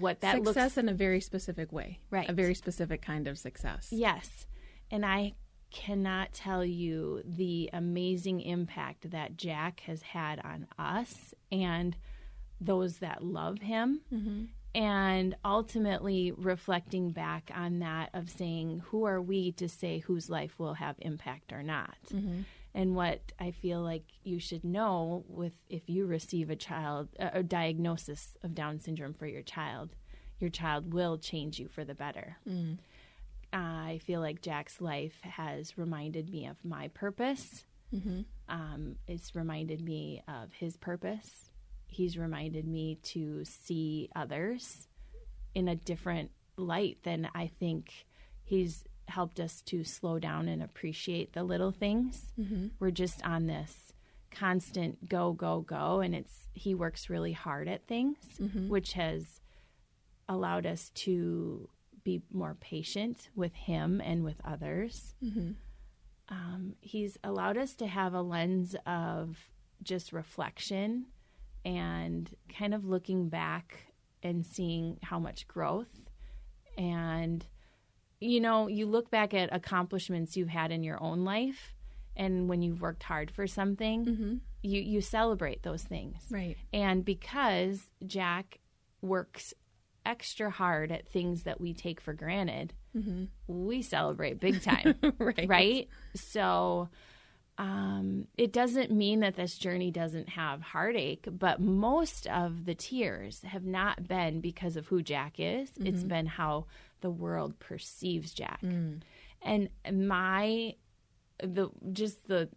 what 0.00 0.20
that 0.20 0.36
looks 0.36 0.48
success 0.48 0.78
in 0.78 0.88
a 0.88 0.94
very 0.94 1.20
specific 1.20 1.70
way, 1.70 1.98
Right. 2.10 2.28
A 2.28 2.32
very 2.32 2.54
specific 2.54 3.02
kind 3.02 3.28
of 3.28 3.38
success. 3.38 3.88
Yes. 3.90 4.46
And 4.90 5.04
I 5.04 5.34
cannot 5.72 6.32
tell 6.32 6.64
you 6.64 7.22
the 7.24 7.70
amazing 7.72 8.40
impact 8.40 9.10
that 9.10 9.36
Jack 9.36 9.80
has 9.86 10.02
had 10.02 10.40
on 10.44 10.66
us 10.78 11.34
and 11.50 11.96
those 12.60 12.98
that 12.98 13.24
love 13.24 13.58
him. 13.58 14.02
Mm-hmm. 14.12 14.44
And 14.74 15.36
ultimately 15.44 16.32
reflecting 16.32 17.10
back 17.10 17.50
on 17.54 17.80
that 17.80 18.08
of 18.14 18.30
saying, 18.30 18.82
who 18.86 19.04
are 19.04 19.20
we 19.20 19.52
to 19.52 19.68
say 19.68 19.98
whose 19.98 20.30
life 20.30 20.58
will 20.58 20.74
have 20.74 20.96
impact 21.00 21.52
or 21.52 21.62
not? 21.62 21.96
Mm-hmm. 22.12 22.42
And 22.74 22.96
what 22.96 23.32
I 23.38 23.50
feel 23.50 23.82
like 23.82 24.04
you 24.24 24.38
should 24.38 24.64
know 24.64 25.24
with 25.28 25.52
if 25.68 25.90
you 25.90 26.06
receive 26.06 26.48
a 26.48 26.56
child, 26.56 27.08
a 27.18 27.42
diagnosis 27.42 28.38
of 28.42 28.54
Down 28.54 28.80
syndrome 28.80 29.12
for 29.12 29.26
your 29.26 29.42
child, 29.42 29.90
your 30.38 30.48
child 30.48 30.94
will 30.94 31.18
change 31.18 31.58
you 31.58 31.68
for 31.68 31.84
the 31.84 31.94
better. 31.94 32.38
Mm. 32.48 32.78
I 33.52 34.00
feel 34.04 34.20
like 34.20 34.40
Jack's 34.40 34.80
life 34.80 35.18
has 35.22 35.76
reminded 35.76 36.30
me 36.30 36.46
of 36.46 36.56
my 36.64 36.88
purpose. 36.88 37.64
Mm-hmm. 37.94 38.22
Um, 38.48 38.96
it's 39.06 39.34
reminded 39.34 39.82
me 39.82 40.22
of 40.26 40.52
his 40.52 40.76
purpose. 40.76 41.50
He's 41.86 42.16
reminded 42.16 42.66
me 42.66 42.98
to 43.02 43.44
see 43.44 44.08
others 44.16 44.88
in 45.54 45.68
a 45.68 45.76
different 45.76 46.30
light 46.56 46.98
than 47.02 47.28
I 47.34 47.50
think 47.58 48.06
he's 48.42 48.84
helped 49.08 49.40
us 49.40 49.60
to 49.62 49.84
slow 49.84 50.18
down 50.18 50.48
and 50.48 50.62
appreciate 50.62 51.34
the 51.34 51.42
little 51.42 51.72
things. 51.72 52.32
Mm-hmm. 52.40 52.68
We're 52.80 52.90
just 52.90 53.22
on 53.24 53.46
this 53.46 53.92
constant 54.30 55.08
go, 55.08 55.32
go, 55.32 55.60
go, 55.60 56.00
and 56.00 56.14
it's 56.14 56.48
he 56.54 56.74
works 56.74 57.10
really 57.10 57.32
hard 57.32 57.68
at 57.68 57.86
things, 57.86 58.16
mm-hmm. 58.40 58.68
which 58.68 58.94
has 58.94 59.40
allowed 60.28 60.66
us 60.66 60.90
to 60.94 61.68
be 62.04 62.22
more 62.32 62.56
patient 62.60 63.28
with 63.34 63.54
him 63.54 64.00
and 64.04 64.24
with 64.24 64.40
others. 64.44 65.14
Um, 66.28 66.76
he's 66.80 67.18
allowed 67.22 67.58
us 67.58 67.74
to 67.74 67.86
have 67.86 68.14
a 68.14 68.22
lens 68.22 68.74
of 68.86 69.38
just 69.82 70.12
reflection 70.12 71.06
and 71.64 72.30
kind 72.56 72.74
of 72.74 72.84
looking 72.84 73.28
back 73.28 73.92
and 74.22 74.46
seeing 74.46 74.98
how 75.02 75.18
much 75.18 75.46
growth. 75.46 76.00
And, 76.78 77.44
you 78.20 78.40
know, 78.40 78.68
you 78.68 78.86
look 78.86 79.10
back 79.10 79.34
at 79.34 79.54
accomplishments 79.54 80.36
you've 80.36 80.48
had 80.48 80.70
in 80.70 80.82
your 80.82 81.02
own 81.02 81.24
life, 81.24 81.74
and 82.16 82.48
when 82.48 82.62
you've 82.62 82.80
worked 82.80 83.02
hard 83.02 83.30
for 83.30 83.46
something, 83.46 84.40
you, 84.62 84.80
you 84.80 85.00
celebrate 85.00 85.62
those 85.62 85.82
things. 85.82 86.22
Right. 86.30 86.56
And 86.72 87.04
because 87.04 87.90
Jack 88.06 88.60
works 89.02 89.52
extra 90.04 90.50
hard 90.50 90.92
at 90.92 91.08
things 91.08 91.44
that 91.44 91.60
we 91.60 91.74
take 91.74 92.00
for 92.00 92.12
granted, 92.12 92.74
mm-hmm. 92.96 93.24
we 93.46 93.82
celebrate 93.82 94.40
big 94.40 94.62
time. 94.62 94.94
Right. 95.18 95.48
Right? 95.48 95.88
So 96.14 96.88
um, 97.58 98.26
it 98.36 98.52
doesn't 98.52 98.90
mean 98.90 99.20
that 99.20 99.36
this 99.36 99.56
journey 99.56 99.90
doesn't 99.90 100.30
have 100.30 100.62
heartache, 100.62 101.28
but 101.30 101.60
most 101.60 102.26
of 102.26 102.64
the 102.64 102.74
tears 102.74 103.42
have 103.42 103.64
not 103.64 104.08
been 104.08 104.40
because 104.40 104.76
of 104.76 104.86
who 104.88 105.02
Jack 105.02 105.34
is. 105.38 105.70
It's 105.78 106.00
mm-hmm. 106.00 106.08
been 106.08 106.26
how 106.26 106.66
the 107.02 107.10
world 107.10 107.58
perceives 107.58 108.32
Jack. 108.32 108.60
Mm. 108.62 109.02
And 109.42 109.68
my 109.92 110.74
the 111.42 111.68
just 111.92 112.26
the 112.26 112.48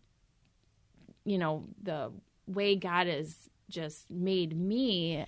you 1.26 1.38
know 1.38 1.66
the 1.82 2.12
way 2.48 2.76
God 2.76 3.08
has 3.08 3.50
just 3.70 4.10
made 4.12 4.56
me 4.58 5.26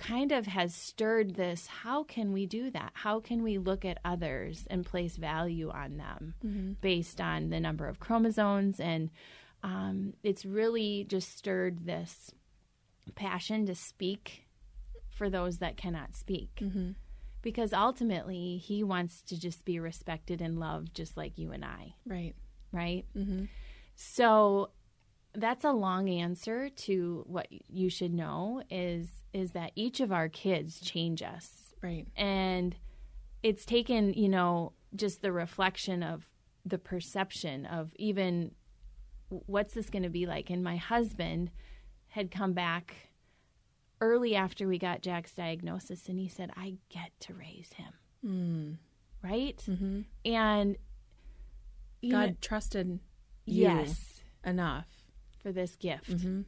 kind 0.00 0.32
of 0.32 0.46
has 0.46 0.74
stirred 0.74 1.34
this 1.34 1.66
how 1.66 2.02
can 2.02 2.32
we 2.32 2.46
do 2.46 2.70
that? 2.70 2.90
How 2.94 3.20
can 3.20 3.42
we 3.42 3.58
look 3.58 3.84
at 3.84 3.98
others 4.02 4.66
and 4.70 4.84
place 4.84 5.16
value 5.16 5.70
on 5.70 5.98
them 5.98 6.34
mm-hmm. 6.44 6.72
based 6.80 7.20
on 7.20 7.50
the 7.50 7.60
number 7.60 7.86
of 7.86 8.00
chromosomes? 8.00 8.80
And 8.80 9.10
um, 9.62 10.14
it's 10.22 10.46
really 10.46 11.04
just 11.06 11.36
stirred 11.36 11.84
this 11.84 12.30
passion 13.14 13.66
to 13.66 13.74
speak 13.74 14.46
for 15.10 15.28
those 15.28 15.58
that 15.58 15.76
cannot 15.76 16.16
speak. 16.16 16.48
Mm-hmm. 16.60 16.92
Because 17.42 17.74
ultimately 17.74 18.56
he 18.56 18.82
wants 18.82 19.20
to 19.22 19.38
just 19.38 19.66
be 19.66 19.78
respected 19.78 20.40
and 20.40 20.58
loved 20.58 20.94
just 20.94 21.16
like 21.16 21.36
you 21.36 21.52
and 21.52 21.64
i. 21.64 21.94
Right. 22.06 22.34
right? 22.72 23.04
Mm-hmm. 23.14 23.44
So 23.96 24.70
that's 25.34 25.64
a 25.64 25.72
long 25.72 26.08
answer 26.08 26.70
to 26.70 27.24
what 27.26 27.48
you 27.50 27.90
should 27.90 28.14
know 28.14 28.62
is 28.70 29.08
is 29.32 29.52
that 29.52 29.72
each 29.74 30.00
of 30.00 30.12
our 30.12 30.28
kids 30.28 30.80
change 30.80 31.22
us. 31.22 31.74
Right. 31.82 32.06
And 32.16 32.76
it's 33.42 33.64
taken, 33.64 34.12
you 34.14 34.28
know, 34.28 34.72
just 34.94 35.22
the 35.22 35.32
reflection 35.32 36.02
of 36.02 36.26
the 36.64 36.78
perception 36.78 37.64
of 37.66 37.92
even 37.96 38.52
what's 39.46 39.74
this 39.74 39.88
going 39.88 40.02
to 40.02 40.10
be 40.10 40.26
like 40.26 40.50
and 40.50 40.62
my 40.62 40.76
husband 40.76 41.50
had 42.08 42.30
come 42.30 42.52
back 42.52 42.94
early 44.00 44.34
after 44.34 44.66
we 44.66 44.78
got 44.78 45.02
Jack's 45.02 45.32
diagnosis 45.32 46.08
and 46.08 46.18
he 46.18 46.28
said 46.28 46.50
I 46.56 46.74
get 46.88 47.12
to 47.20 47.34
raise 47.34 47.72
him. 47.74 47.92
Mm. 48.26 48.76
Right? 49.22 49.62
Mm-hmm. 49.68 50.00
And 50.24 50.76
you 52.02 52.12
know- 52.12 52.26
God 52.26 52.40
trusted 52.40 52.98
you 53.46 53.62
yes 53.62 54.22
enough. 54.44 54.86
for 55.42 55.52
this 55.52 55.76
gift 55.76 56.10
mm-hmm. 56.10 56.42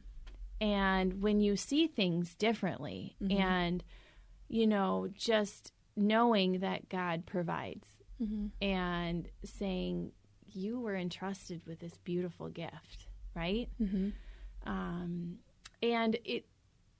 And 0.63 1.21
when 1.21 1.39
you 1.39 1.55
see 1.55 1.87
things 1.87 2.35
differently 2.35 3.15
mm-hmm. 3.21 3.39
and 3.39 3.83
you 4.47 4.65
know 4.65 5.07
just 5.13 5.71
knowing 5.95 6.59
that 6.59 6.89
god 6.89 7.25
provides 7.25 7.87
mm-hmm. 8.21 8.47
and 8.61 9.27
saying 9.43 10.11
you 10.45 10.79
were 10.79 10.95
entrusted 10.95 11.61
with 11.65 11.79
this 11.79 11.97
beautiful 12.03 12.47
gift 12.49 13.07
right? 13.35 13.69
Mm-hmm. 13.81 14.09
Um, 14.69 15.37
and 15.81 16.17
it 16.23 16.45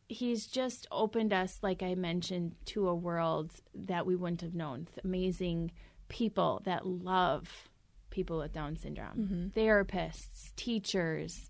he's 0.10 0.46
just 0.48 0.86
opened 0.91 1.34
us 1.34 1.60
like 1.63 1.82
i 1.82 1.96
mentioned 1.96 2.53
to 2.65 2.88
a 2.88 2.93
world 2.93 3.51
that 3.74 4.05
we 4.05 4.15
wouldn't 4.15 4.41
have 4.41 4.53
known. 4.53 4.88
Amazing 5.03 5.72
people 6.10 6.62
that 6.65 6.86
love 6.86 7.70
people 8.10 8.38
with 8.38 8.53
down 8.53 8.75
syndrome. 8.77 9.51
Therapists 9.55 10.53
teachers 10.55 11.50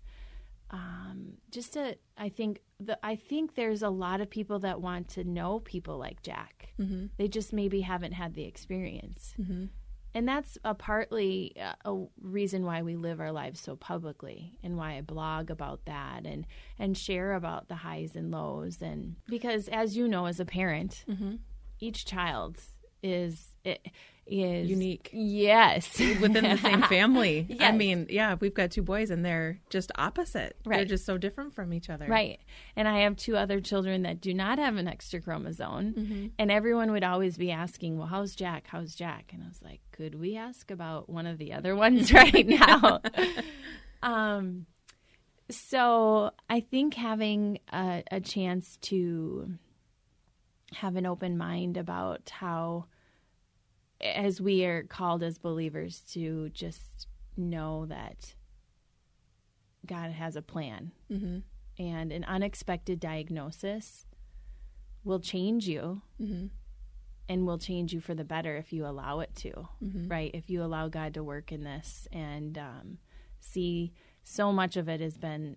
um, 0.74 1.34
just 1.50 1.76
a 1.76 1.96
i 2.18 2.28
think 2.28 2.60
the 2.80 2.98
i 3.06 3.14
think 3.14 3.54
there's 3.54 3.82
a 3.82 3.88
lot 3.88 4.20
of 4.20 4.28
people 4.28 4.58
that 4.58 4.80
want 4.80 5.06
to 5.08 5.22
know 5.24 5.60
people 5.60 5.96
like 5.98 6.20
jack. 6.22 6.74
They 7.16 7.28
just 7.28 7.52
maybe 7.52 7.80
haven't 7.82 8.12
had 8.12 8.34
the 8.34 8.44
experience. 8.44 9.34
And 10.16 10.28
that's 10.28 10.58
a 10.64 10.74
partly 10.74 11.32
uh, 11.60 11.74
a 11.92 12.04
reason 12.20 12.64
why 12.64 12.82
we 12.82 12.94
live 12.96 13.20
our 13.20 13.32
lives 13.32 13.60
so 13.60 13.76
publicly 13.76 14.58
and 14.62 14.76
why 14.76 14.96
I 14.96 15.00
blog 15.02 15.50
about 15.50 15.80
that 15.86 16.20
and 16.26 16.46
and 16.78 16.96
share 16.96 17.34
about 17.34 17.68
the 17.68 17.76
highs 17.86 18.16
and 18.16 18.30
lows. 18.30 18.82
And 18.82 19.16
because 19.28 19.68
as 19.68 19.96
you 19.96 20.08
know 20.08 20.26
as 20.26 20.40
a 20.40 20.44
parent 20.44 21.04
each 21.80 22.04
child 22.06 22.58
is 23.02 23.54
it 23.64 23.80
is 24.26 24.70
Unique. 24.70 25.10
yes 25.12 25.98
Within 26.20 26.44
the 26.44 26.56
same 26.56 26.82
family. 26.82 27.56
I 27.60 27.72
mean, 27.72 28.06
yeah, 28.08 28.36
we've 28.40 28.54
got 28.54 28.70
two 28.70 28.82
boys 28.82 29.10
and 29.10 29.24
they're 29.24 29.60
just 29.70 29.92
opposite. 29.96 30.56
They're 30.64 30.84
just 30.84 31.04
so 31.04 31.18
different 31.18 31.54
from 31.54 31.72
each 31.72 31.90
other. 31.90 32.06
Right. 32.06 32.40
And 32.76 32.88
I 32.88 33.00
have 33.00 33.16
two 33.16 33.36
other 33.36 33.60
children 33.60 34.02
that 34.02 34.20
do 34.20 34.32
not 34.32 34.58
have 34.58 34.76
an 34.76 34.88
extra 34.88 35.20
chromosome. 35.20 35.94
Mm-hmm. 35.94 36.26
And 36.38 36.50
everyone 36.50 36.90
would 36.92 37.04
always 37.04 37.36
be 37.36 37.50
asking, 37.50 37.98
well, 37.98 38.06
how's 38.06 38.34
Jack? 38.34 38.64
How's 38.68 38.94
Jack? 38.94 39.30
And 39.32 39.42
I 39.42 39.46
was 39.48 39.62
like, 39.62 39.80
could 39.92 40.14
we 40.14 40.36
ask 40.36 40.70
about 40.70 41.08
one 41.10 41.26
of 41.26 41.38
the 41.38 41.52
other 41.52 41.76
ones 41.84 42.12
right 42.12 42.46
now? 42.46 43.00
um, 44.02 44.66
so 45.50 46.30
I 46.48 46.60
think 46.60 46.94
having 46.94 47.58
a, 47.72 48.02
a 48.10 48.20
chance 48.20 48.78
to 48.82 49.50
have 50.72 50.96
an 50.96 51.06
open 51.06 51.36
mind 51.38 51.76
about 51.76 52.30
how, 52.30 52.86
as 54.04 54.40
we 54.40 54.64
are 54.64 54.82
called 54.84 55.22
as 55.22 55.38
believers, 55.38 56.00
to 56.12 56.50
just 56.50 57.08
know 57.36 57.86
that 57.86 58.34
God 59.86 60.10
has 60.12 60.36
a 60.36 60.42
plan 60.42 60.92
Mm-hmm. 61.10 61.38
and 61.78 62.12
an 62.12 62.24
unexpected 62.24 63.00
diagnosis 63.00 64.06
will 65.04 65.20
change 65.20 65.66
you 65.68 66.02
Mm-hmm. 66.20 66.46
and 67.28 67.46
will 67.46 67.58
change 67.58 67.92
you 67.92 68.00
for 68.00 68.14
the 68.14 68.24
better 68.24 68.56
if 68.56 68.72
you 68.72 68.86
allow 68.86 69.20
it 69.20 69.34
to 69.36 69.50
Mm-hmm. 69.82 70.08
right 70.08 70.30
if 70.34 70.48
you 70.48 70.62
allow 70.62 70.88
god 70.88 71.14
to 71.14 71.24
work 71.24 71.50
in 71.52 71.64
this 71.64 72.06
and 72.12 72.56
um, 72.58 72.98
see 73.40 73.92
so 74.22 74.52
much 74.52 74.76
of 74.76 74.88
it 74.88 75.00
has 75.00 75.18
been 75.18 75.56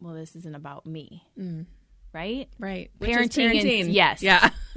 well 0.00 0.14
this 0.14 0.36
isn't 0.36 0.54
about 0.54 0.86
me 0.86 1.22
Mm. 1.38 1.66
Right 2.14 2.48
Right. 2.58 2.90
Is 3.00 3.08
Parenting 3.08 3.80
and- 3.82 3.90
yes. 3.92 4.22
Yeah. 4.22 4.50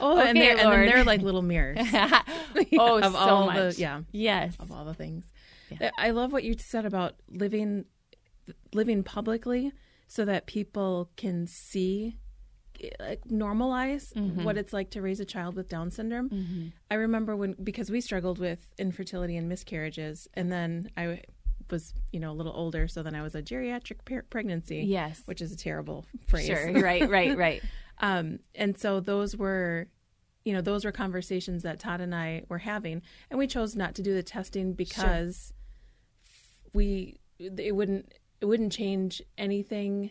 oh, 0.00 0.18
and, 0.18 0.36
they're, 0.36 0.56
and 0.56 0.72
then 0.72 0.86
they're 0.86 1.04
like 1.04 1.22
little 1.22 1.42
mirrors 1.42 1.78
oh 2.78 2.98
of 3.02 3.12
so 3.12 3.18
all 3.18 3.46
much 3.46 3.76
the 3.76 3.80
yeah 3.80 4.00
yes 4.12 4.56
of 4.58 4.72
all 4.72 4.84
the 4.84 4.94
things. 4.94 5.24
Yeah. 5.70 5.90
I 5.98 6.10
love 6.10 6.32
what 6.32 6.44
you 6.44 6.54
said 6.58 6.84
about 6.86 7.14
living 7.30 7.84
living 8.72 9.02
publicly 9.04 9.72
so 10.06 10.24
that 10.24 10.46
people 10.46 11.10
can 11.16 11.46
see 11.46 12.16
like 13.00 13.22
normalize 13.24 14.12
Mm-hmm. 14.14 14.44
what 14.44 14.56
it's 14.56 14.72
like 14.72 14.90
to 14.90 15.02
raise 15.02 15.18
a 15.20 15.24
child 15.24 15.56
with 15.56 15.68
down 15.68 15.90
syndrome 15.90 16.72
i 16.92 16.94
remember 16.94 17.34
when 17.34 17.56
because 17.62 17.90
we 17.90 18.00
struggled 18.00 18.38
with 18.38 18.68
infertility 18.78 19.36
and 19.36 19.48
miscarriages 19.48 20.28
and 20.34 20.52
then 20.52 20.88
i 20.96 21.20
was 21.70 21.92
you 22.12 22.20
know 22.20 22.30
a 22.30 22.32
little 22.32 22.52
older 22.54 22.88
so 22.88 23.02
then 23.02 23.14
i 23.14 23.22
was 23.22 23.34
a 23.34 23.42
geriatric 23.42 24.04
par- 24.04 24.24
pregnancy 24.30 24.78
Yes. 24.86 25.22
which 25.26 25.40
is 25.40 25.52
a 25.52 25.56
terrible 25.56 26.06
phrase 26.26 26.46
sure 26.46 26.72
right 26.80 27.08
right 27.08 27.36
right 27.36 27.62
um, 28.00 28.38
and 28.54 28.78
so 28.78 29.00
those 29.00 29.36
were, 29.36 29.88
you 30.44 30.52
know, 30.52 30.60
those 30.60 30.84
were 30.84 30.92
conversations 30.92 31.64
that 31.64 31.80
Todd 31.80 32.00
and 32.00 32.14
I 32.14 32.44
were 32.48 32.58
having, 32.58 33.02
and 33.28 33.38
we 33.40 33.48
chose 33.48 33.74
not 33.74 33.96
to 33.96 34.02
do 34.02 34.14
the 34.14 34.22
testing 34.22 34.72
because 34.72 35.52
we 36.72 37.18
it 37.40 37.74
wouldn't 37.74 38.14
it 38.40 38.44
wouldn't 38.46 38.72
change 38.72 39.20
anything. 39.36 40.10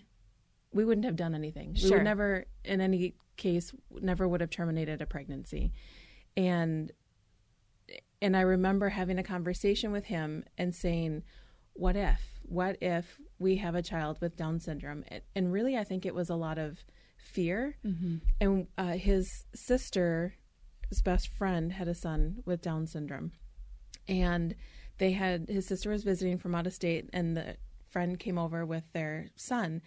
We 0.73 0.83
wouldn't 0.83 1.05
have 1.05 1.15
done 1.15 1.33
anything. 1.33 1.73
We 1.75 1.79
Sure. 1.79 1.91
would 1.99 2.03
never, 2.03 2.45
in 2.65 2.81
any 2.81 3.15
case, 3.37 3.73
never 4.01 4.27
would 4.27 4.41
have 4.41 4.49
terminated 4.49 5.01
a 5.01 5.05
pregnancy, 5.05 5.71
and 6.35 6.91
and 8.21 8.35
I 8.35 8.41
remember 8.41 8.89
having 8.89 9.17
a 9.17 9.23
conversation 9.23 9.91
with 9.93 10.05
him 10.05 10.43
and 10.57 10.75
saying, 10.75 11.23
"What 11.77 11.95
if? 11.95 12.39
What 12.43 12.77
if 12.81 13.19
we 13.39 13.57
have 13.57 13.75
a 13.75 13.81
child 13.81 14.19
with 14.21 14.35
Down 14.35 14.59
syndrome?" 14.59 15.03
And- 15.35 15.53
really, 15.53 15.77
I 15.77 15.83
think 15.83 16.05
it 16.05 16.15
was 16.15 16.29
a 16.29 16.35
lot 16.35 16.57
of 16.57 16.83
fear. 17.17 17.77
And 18.39 18.67
uh, 18.77 18.93
his 18.93 19.45
sister, 19.53 20.35
his 20.89 21.01
best 21.01 21.27
friend, 21.29 21.73
had 21.73 21.87
a 21.87 21.95
son 21.95 22.43
with 22.45 22.61
Down 22.61 22.87
syndrome, 22.87 23.31
and 24.07 24.55
they 24.97 25.11
had 25.11 25.49
his 25.49 25.67
sister 25.67 25.89
was 25.89 26.03
visiting 26.03 26.37
from 26.37 26.55
out 26.55 26.67
of 26.67 26.73
state, 26.73 27.09
and 27.13 27.35
the 27.35 27.57
friend 27.89 28.19
came 28.19 28.37
over 28.37 28.65
with 28.65 28.83
their 28.93 29.29
son, 29.35 29.81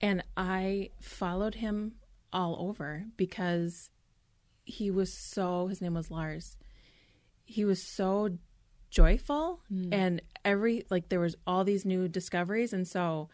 and 0.00 0.22
I 0.36 0.90
followed 1.00 1.56
him 1.56 1.94
all 2.32 2.56
over 2.58 3.04
because 3.16 3.90
he 4.64 4.90
was 4.90 5.12
so. 5.12 5.66
His 5.68 5.80
name 5.80 5.94
was 5.94 6.10
Lars 6.10 6.56
he 7.48 7.64
was 7.64 7.82
so 7.82 8.28
joyful 8.90 9.60
hmm. 9.68 9.92
and 9.92 10.22
every 10.44 10.84
like 10.90 11.08
there 11.08 11.20
was 11.20 11.36
all 11.46 11.64
these 11.64 11.84
new 11.84 12.08
discoveries 12.08 12.72
and 12.72 12.86
so 12.88 13.28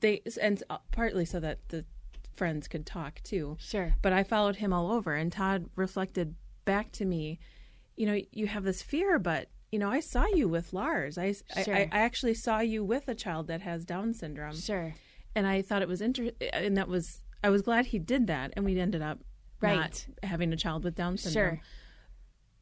they 0.00 0.20
and 0.40 0.62
uh, 0.70 0.78
partly 0.92 1.24
so 1.24 1.40
that 1.40 1.58
the 1.68 1.84
friends 2.34 2.68
could 2.68 2.84
talk 2.86 3.20
too 3.22 3.56
Sure. 3.58 3.94
but 4.02 4.12
i 4.12 4.22
followed 4.22 4.56
him 4.56 4.72
all 4.72 4.90
over 4.92 5.14
and 5.14 5.32
todd 5.32 5.66
reflected 5.76 6.34
back 6.64 6.92
to 6.92 7.04
me 7.04 7.38
you 7.96 8.06
know 8.06 8.18
you 8.32 8.46
have 8.46 8.64
this 8.64 8.82
fear 8.82 9.18
but 9.18 9.48
you 9.72 9.78
know 9.78 9.90
i 9.90 10.00
saw 10.00 10.26
you 10.26 10.48
with 10.48 10.72
lars 10.72 11.16
i 11.18 11.34
I- 11.56 11.62
Sure. 11.62 11.74
I, 11.74 11.88
I 11.92 12.00
actually 12.00 12.34
saw 12.34 12.60
you 12.60 12.84
with 12.84 13.08
a 13.08 13.14
child 13.14 13.46
that 13.48 13.60
has 13.62 13.84
down 13.84 14.12
syndrome 14.14 14.56
Sure. 14.56 14.94
and 15.34 15.46
I 15.46 15.62
thought 15.62 15.80
it 15.82 15.88
was 15.88 16.00
interesting, 16.00 16.36
uh, 16.52 16.56
and 16.56 16.76
that 16.76 16.88
was 16.88 17.22
I 17.42 17.48
was 17.48 17.62
glad 17.62 17.86
he 17.86 17.98
did 17.98 18.26
that, 18.26 18.52
and 18.54 18.64
we 18.66 18.78
ended 18.78 19.00
up 19.00 19.18
not 19.62 19.70
Right. 19.80 20.06
having 20.22 20.52
a 20.52 20.56
child 20.56 20.84
with 20.84 20.94
Down 20.94 21.16
syndrome. 21.16 21.56
Sure. 21.56 21.60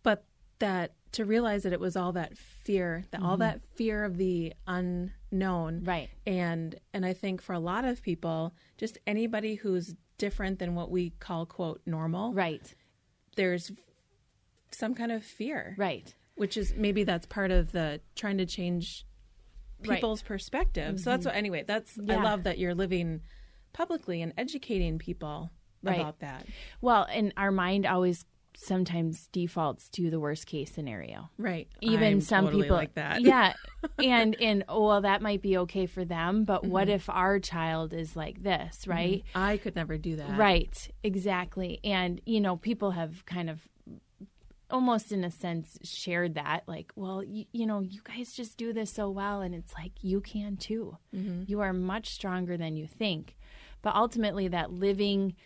But 0.05 0.25
that 0.61 0.93
to 1.13 1.25
realize 1.25 1.63
that 1.63 1.73
it 1.73 1.81
was 1.81 1.97
all 1.97 2.13
that 2.13 2.37
fear, 2.37 3.05
that 3.11 3.23
all 3.23 3.33
mm-hmm. 3.33 3.41
that 3.41 3.61
fear 3.77 4.05
of 4.05 4.17
the 4.17 4.53
unknown. 4.67 5.83
Right. 5.85 6.09
And 6.27 6.79
and 6.93 7.05
I 7.07 7.13
think 7.13 7.43
for 7.43 7.53
a 7.53 7.59
lot 7.59 7.85
of 7.85 8.03
people, 8.03 8.55
just 8.77 8.99
anybody 9.07 9.55
who's 9.55 9.95
different 10.19 10.59
than 10.59 10.75
what 10.75 10.91
we 10.91 11.11
call 11.11 11.47
quote 11.47 11.81
normal, 11.87 12.33
Right. 12.33 12.75
there's 13.37 13.71
some 14.71 14.95
kind 14.95 15.13
of 15.13 15.25
fear. 15.25 15.75
Right. 15.79 16.15
Which 16.35 16.57
is 16.57 16.75
maybe 16.77 17.05
that's 17.05 17.27
part 17.27 17.51
of 17.51 17.73
the 17.73 18.01
trying 18.15 18.39
to 18.39 18.47
change 18.47 19.05
Right. 19.87 19.95
people's 19.95 20.23
perspective. 20.23 20.99
So 20.99 21.11
that's 21.11 21.21
mm-hmm. 21.21 21.29
what 21.29 21.37
anyway, 21.37 21.65
that's 21.67 21.99
I 21.99 22.17
love 22.17 22.43
that 22.45 22.59
you're 22.59 22.75
living 22.75 23.21
publicly 23.73 24.23
and 24.23 24.33
educating 24.37 24.99
people 24.99 25.51
Right. 25.83 26.01
about 26.01 26.19
that. 26.19 26.47
Well, 26.81 27.07
and 27.11 27.33
our 27.37 27.53
mind 27.53 27.87
always 27.87 28.25
sometimes 28.61 29.29
defaults 29.29 29.89
to 29.91 30.11
the 30.11 30.19
worst 30.19 30.47
case 30.47 30.73
scenario. 30.73 31.31
Right. 31.39 31.69
Even 31.81 32.15
I'm 32.15 32.21
some 32.21 32.45
totally 32.47 32.63
people 32.65 32.77
like 32.77 32.95
that. 32.95 33.21
Yeah. 33.23 33.53
And 34.03 34.35
and 34.41 34.65
oh, 34.69 34.87
well 34.89 35.01
that 35.03 35.23
might 35.23 35.43
be 35.43 35.57
okay 35.59 35.87
for 35.87 36.05
them, 36.05 36.45
but 36.45 36.63
Mm-hmm. 36.63 36.71
what 36.73 36.89
if 36.89 37.09
our 37.09 37.39
child 37.39 37.93
is 37.95 38.17
like 38.17 38.43
this, 38.43 38.87
right? 38.89 39.23
I 39.35 39.59
could 39.59 39.77
never 39.77 39.97
do 39.97 40.17
that. 40.17 40.37
Right, 40.37 40.91
exactly. 41.05 41.79
And, 41.85 42.21
you 42.27 42.41
know, 42.41 42.57
people 42.57 42.91
have 42.93 43.25
kind 43.27 43.49
of 43.49 43.69
almost 44.71 45.13
in 45.13 45.23
a 45.25 45.31
sense 45.31 45.79
shared 45.83 46.35
that 46.35 46.65
like, 46.67 46.93
well, 46.97 47.23
you, 47.23 47.45
you 47.53 47.65
know, 47.65 47.81
you 47.81 48.01
guys 48.05 48.33
just 48.33 48.59
do 48.59 48.73
this 48.73 48.91
so 48.93 49.09
well. 49.09 49.41
And 49.41 49.55
it's 49.55 49.73
like, 49.75 49.93
you 50.03 50.21
can 50.21 50.57
too. 50.57 50.99
You 51.13 51.61
are 51.61 51.73
much 51.73 52.11
stronger 52.11 52.57
than 52.57 52.77
you 52.77 52.87
think. 52.87 53.37
But 53.83 53.95
ultimately, 53.95 54.49
that 54.49 54.73
living 54.73 55.37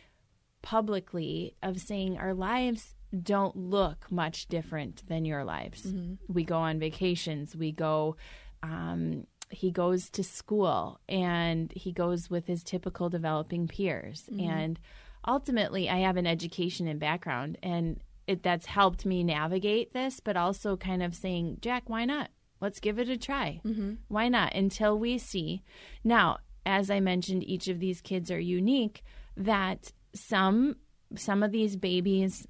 publicly 0.63 1.55
of 1.63 1.81
saying 1.81 2.17
our 2.19 2.35
lives 2.35 2.95
don't 3.21 3.57
look 3.57 4.11
much 4.11 4.47
different 4.47 5.07
than 5.09 5.25
your 5.25 5.45
lives. 5.45 5.83
Mm-hmm. 5.83 6.33
We 6.33 6.45
go 6.45 6.59
on 6.59 6.79
vacations, 6.79 7.55
we 7.57 7.73
go 7.73 8.17
um, 8.63 9.27
he 9.51 9.71
goes 9.71 10.09
to 10.09 10.25
school 10.25 10.99
and 11.09 11.71
he 11.77 11.93
goes 11.93 12.31
with 12.31 12.47
his 12.47 12.63
typical 12.63 13.11
developing 13.11 13.69
peers. 13.69 14.25
Mm-hmm. 14.33 14.49
And 14.49 14.81
ultimately 15.27 15.89
i 15.89 15.99
have 15.99 16.17
an 16.17 16.27
education 16.27 16.89
and 16.89 16.99
background 16.99 17.59
and 17.63 18.01
it 18.27 18.43
that's 18.43 18.67
helped 18.67 19.05
me 19.05 19.23
navigate 19.23 19.93
this 19.93 20.21
but 20.21 20.37
also 20.37 20.77
kind 20.77 21.03
of 21.03 21.15
saying 21.15 21.59
jack 21.61 21.89
why 21.89 22.05
not? 22.05 22.31
Let's 22.61 22.79
give 22.79 23.01
it 23.01 23.09
a 23.09 23.17
try. 23.17 23.61
Mm-hmm. 23.65 23.95
Why 24.07 24.29
not? 24.29 24.55
Until 24.55 24.97
we 24.97 25.19
see. 25.19 25.63
Now 26.05 26.39
as 26.65 26.91
i 26.91 27.01
mentioned 27.01 27.45
each 27.45 27.69
of 27.69 27.81
these 27.81 28.01
kids 28.01 28.31
are 28.31 28.41
unique 28.41 29.03
that 29.37 29.93
some 30.15 30.77
some 31.17 31.43
of 31.43 31.53
these 31.53 31.77
babies 31.77 32.47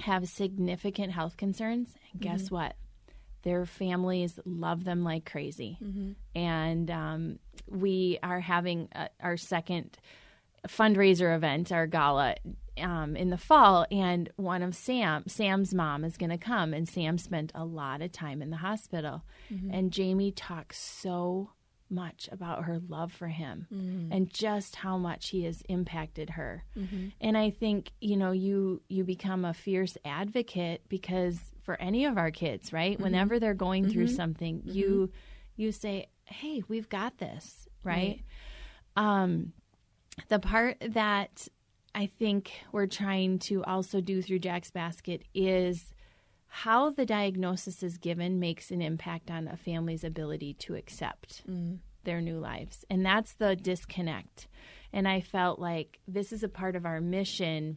have 0.00 0.28
significant 0.28 1.12
health 1.12 1.36
concerns 1.36 1.88
and 2.12 2.20
guess 2.20 2.50
what 2.50 2.76
their 3.42 3.64
families 3.64 4.38
love 4.44 4.84
them 4.84 5.04
like 5.04 5.24
crazy. 5.30 5.78
And 6.34 6.90
um, 6.90 7.38
we 7.68 8.18
are 8.22 8.40
having 8.40 8.88
uh 8.94 9.08
our 9.20 9.36
second 9.36 9.98
fundraiser 10.68 11.34
event, 11.34 11.70
our 11.70 11.86
gala, 11.86 12.34
um, 12.82 13.14
in 13.14 13.30
the 13.30 13.38
fall. 13.38 13.86
And 13.90 14.28
one 14.36 14.62
of 14.62 14.74
Sam, 14.74 15.24
Sam's 15.28 15.72
mom, 15.72 16.04
is 16.04 16.16
going 16.16 16.30
to 16.30 16.38
come. 16.38 16.74
And 16.74 16.88
Sam 16.88 17.18
spent 17.18 17.52
a 17.54 17.64
lot 17.64 18.02
of 18.02 18.10
time 18.10 18.42
in 18.42 18.50
the 18.50 18.56
hospital. 18.56 19.22
And 19.72 19.92
Jamie 19.92 20.32
talks 20.32 20.78
so 20.78 21.50
much 21.88 22.28
about 22.32 22.64
her 22.64 22.80
love 22.88 23.12
for 23.12 23.28
him 23.28 23.66
mm. 23.72 24.08
and 24.14 24.32
just 24.32 24.76
how 24.76 24.96
much 24.96 25.28
he 25.30 25.44
has 25.44 25.62
impacted 25.68 26.30
her. 26.30 26.64
Mm-hmm. 26.76 27.08
And 27.20 27.36
I 27.36 27.50
think, 27.50 27.92
you 28.00 28.16
know, 28.16 28.32
you 28.32 28.82
you 28.88 29.04
become 29.04 29.44
a 29.44 29.54
fierce 29.54 29.96
advocate 30.04 30.82
because 30.88 31.38
for 31.62 31.80
any 31.80 32.04
of 32.04 32.18
our 32.18 32.30
kids, 32.30 32.72
right? 32.72 32.94
Mm-hmm. 32.94 33.02
Whenever 33.02 33.38
they're 33.38 33.54
going 33.54 33.84
mm-hmm. 33.84 33.92
through 33.92 34.08
something, 34.08 34.62
you 34.64 35.10
you 35.56 35.72
say, 35.72 36.08
"Hey, 36.24 36.62
we've 36.68 36.88
got 36.88 37.18
this," 37.18 37.68
right? 37.84 38.20
Um 38.96 39.52
the 40.28 40.38
part 40.38 40.76
that 40.80 41.48
I 41.94 42.06
think 42.18 42.52
we're 42.72 42.86
trying 42.86 43.38
to 43.40 43.64
also 43.64 44.00
do 44.00 44.20
through 44.20 44.40
Jack's 44.40 44.70
Basket 44.70 45.22
is 45.34 45.92
how 46.56 46.88
the 46.88 47.04
diagnosis 47.04 47.82
is 47.82 47.98
given 47.98 48.40
makes 48.40 48.70
an 48.70 48.80
impact 48.80 49.30
on 49.30 49.46
a 49.46 49.58
family's 49.58 50.04
ability 50.04 50.54
to 50.54 50.74
accept 50.74 51.46
mm. 51.46 51.76
their 52.04 52.22
new 52.22 52.38
lives. 52.38 52.82
And 52.88 53.04
that's 53.04 53.34
the 53.34 53.54
disconnect. 53.54 54.48
And 54.90 55.06
I 55.06 55.20
felt 55.20 55.58
like 55.58 56.00
this 56.08 56.32
is 56.32 56.42
a 56.42 56.48
part 56.48 56.74
of 56.74 56.86
our 56.86 56.98
mission 56.98 57.76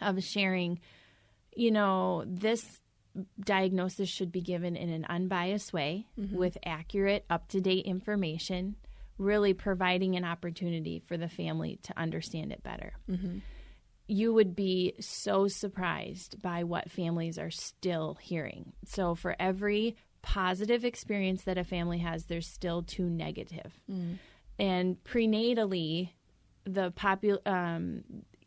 of 0.00 0.22
sharing, 0.22 0.78
you 1.52 1.72
know, 1.72 2.22
this 2.28 2.64
diagnosis 3.44 4.08
should 4.08 4.30
be 4.30 4.40
given 4.40 4.76
in 4.76 4.90
an 4.90 5.04
unbiased 5.06 5.72
way 5.72 6.06
mm-hmm. 6.16 6.36
with 6.36 6.56
accurate, 6.64 7.24
up 7.28 7.48
to 7.48 7.60
date 7.60 7.86
information, 7.86 8.76
really 9.18 9.52
providing 9.52 10.14
an 10.14 10.24
opportunity 10.24 11.02
for 11.08 11.16
the 11.16 11.28
family 11.28 11.80
to 11.82 11.98
understand 11.98 12.52
it 12.52 12.62
better. 12.62 12.92
Mm-hmm. 13.10 13.38
You 14.10 14.34
would 14.34 14.56
be 14.56 14.94
so 14.98 15.46
surprised 15.46 16.42
by 16.42 16.64
what 16.64 16.90
families 16.90 17.38
are 17.38 17.50
still 17.50 18.18
hearing. 18.20 18.72
So, 18.84 19.14
for 19.14 19.36
every 19.38 19.96
positive 20.22 20.84
experience 20.84 21.44
that 21.44 21.58
a 21.58 21.64
family 21.64 21.98
has, 21.98 22.24
there's 22.24 22.48
still 22.48 22.82
two 22.82 23.08
negative. 23.08 23.72
Mm. 23.90 24.18
And 24.58 24.96
prenatally, 25.04 26.10
the 26.64 26.90
popul 26.92 27.38
um, 27.46 28.02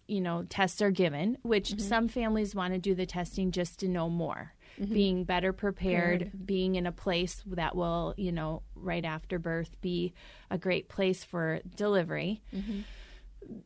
you 0.07 0.21
know 0.21 0.45
tests 0.49 0.81
are 0.81 0.91
given 0.91 1.37
which 1.43 1.69
mm-hmm. 1.69 1.79
some 1.79 2.07
families 2.07 2.53
want 2.53 2.73
to 2.73 2.79
do 2.79 2.93
the 2.93 3.05
testing 3.05 3.51
just 3.51 3.79
to 3.79 3.87
know 3.87 4.09
more. 4.09 4.53
Mm-hmm. 4.79 4.93
Being 4.93 5.23
better 5.23 5.53
prepared 5.53 6.31
being 6.45 6.75
in 6.75 6.87
a 6.87 6.91
place 6.91 7.41
that 7.47 7.75
will 7.75 8.13
you 8.17 8.31
know 8.31 8.63
right 8.75 9.05
after 9.05 9.39
birth 9.39 9.79
be 9.81 10.13
a 10.49 10.57
great 10.57 10.89
place 10.89 11.23
for 11.23 11.61
delivery. 11.75 12.41
Mm-hmm. 12.53 12.81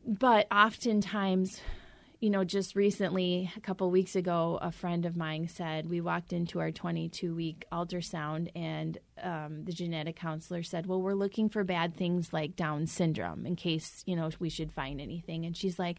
But 0.06 0.46
oftentimes 0.52 1.60
you 2.20 2.30
know 2.30 2.42
just 2.42 2.74
recently 2.74 3.50
a 3.56 3.60
couple 3.60 3.90
weeks 3.90 4.16
ago 4.16 4.58
a 4.60 4.72
friend 4.72 5.06
of 5.06 5.16
mine 5.16 5.46
said 5.48 5.88
we 5.88 6.00
walked 6.00 6.32
into 6.32 6.58
our 6.58 6.72
22 6.72 7.34
week 7.34 7.64
ultrasound 7.72 8.50
and 8.56 8.98
um, 9.22 9.64
the 9.64 9.72
genetic 9.72 10.16
counselor 10.16 10.62
said 10.62 10.86
well 10.86 11.00
we're 11.00 11.14
looking 11.14 11.48
for 11.48 11.62
bad 11.64 11.96
things 11.96 12.32
like 12.32 12.56
down 12.56 12.86
syndrome 12.86 13.46
in 13.46 13.54
case 13.54 14.02
you 14.06 14.16
know 14.16 14.30
we 14.38 14.48
should 14.48 14.72
find 14.72 15.00
anything. 15.00 15.44
And 15.44 15.56
she's 15.56 15.78
like 15.78 15.98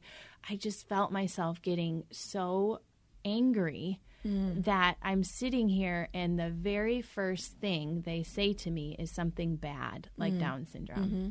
i 0.50 0.56
just 0.56 0.88
felt 0.88 1.12
myself 1.12 1.62
getting 1.62 2.04
so 2.12 2.82
angry 3.26 4.00
mm. 4.26 4.64
that 4.64 4.96
i'm 5.02 5.24
sitting 5.24 5.68
here 5.70 6.10
and 6.14 6.40
the 6.40 6.50
very 6.50 7.02
first 7.02 7.54
thing 7.60 8.02
they 8.06 8.24
say 8.24 8.54
to 8.54 8.72
me 8.72 8.96
is 8.98 9.12
something 9.12 9.56
bad 9.56 10.10
like 10.18 10.34
mm. 10.34 10.40
down 10.40 10.66
syndrome 10.66 11.06
mm-hmm. 11.06 11.30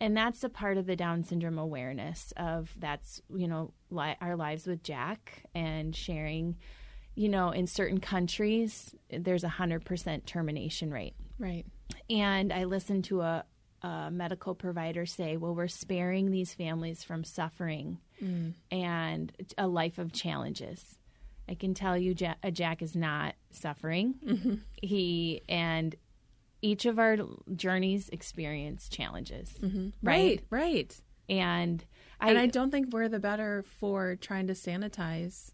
And 0.00 0.16
that's 0.16 0.44
a 0.44 0.48
part 0.48 0.76
of 0.76 0.86
the 0.86 0.96
down 0.96 1.24
syndrome 1.24 1.58
awareness 1.58 2.32
of 2.36 2.70
that's 2.78 3.20
you 3.34 3.48
know 3.48 3.72
li- 3.90 4.16
our 4.20 4.36
lives 4.36 4.66
with 4.66 4.82
jack 4.82 5.42
and 5.54 5.94
sharing 5.94 6.56
you 7.14 7.28
know 7.28 7.50
in 7.50 7.66
certain 7.66 8.00
countries 8.00 8.94
there's 9.10 9.44
a 9.44 9.48
100% 9.48 10.24
termination 10.26 10.90
rate. 10.90 11.14
Right. 11.38 11.66
and 12.08 12.52
i 12.52 12.64
listened 12.64 13.04
to 13.04 13.20
a, 13.20 13.44
a 13.82 14.10
medical 14.10 14.54
provider 14.54 15.06
say 15.06 15.36
well 15.36 15.54
we're 15.54 15.68
sparing 15.68 16.30
these 16.30 16.54
families 16.54 17.04
from 17.04 17.24
suffering 17.24 17.98
mm. 18.22 18.54
and 18.70 19.32
a 19.58 19.66
life 19.66 19.98
of 19.98 20.12
challenges. 20.12 20.98
I 21.48 21.54
can 21.54 21.74
tell 21.74 21.96
you 21.96 22.14
jack, 22.14 22.38
jack 22.52 22.82
is 22.82 22.96
not 22.96 23.34
suffering. 23.50 24.14
Mm-hmm. 24.24 24.54
He 24.82 25.42
and 25.48 25.94
each 26.66 26.84
of 26.86 26.98
our 26.98 27.16
journeys 27.54 28.08
experience 28.10 28.88
challenges 28.88 29.54
Right. 30.02 30.42
Right. 30.50 30.92
and 31.28 31.84
I, 32.20 32.30
and 32.30 32.38
I 32.38 32.46
don't 32.46 32.70
think 32.70 32.92
we're 32.92 33.08
the 33.08 33.18
better 33.20 33.62
for 33.78 34.16
trying 34.16 34.46
to 34.46 34.54
sanitize 34.54 35.50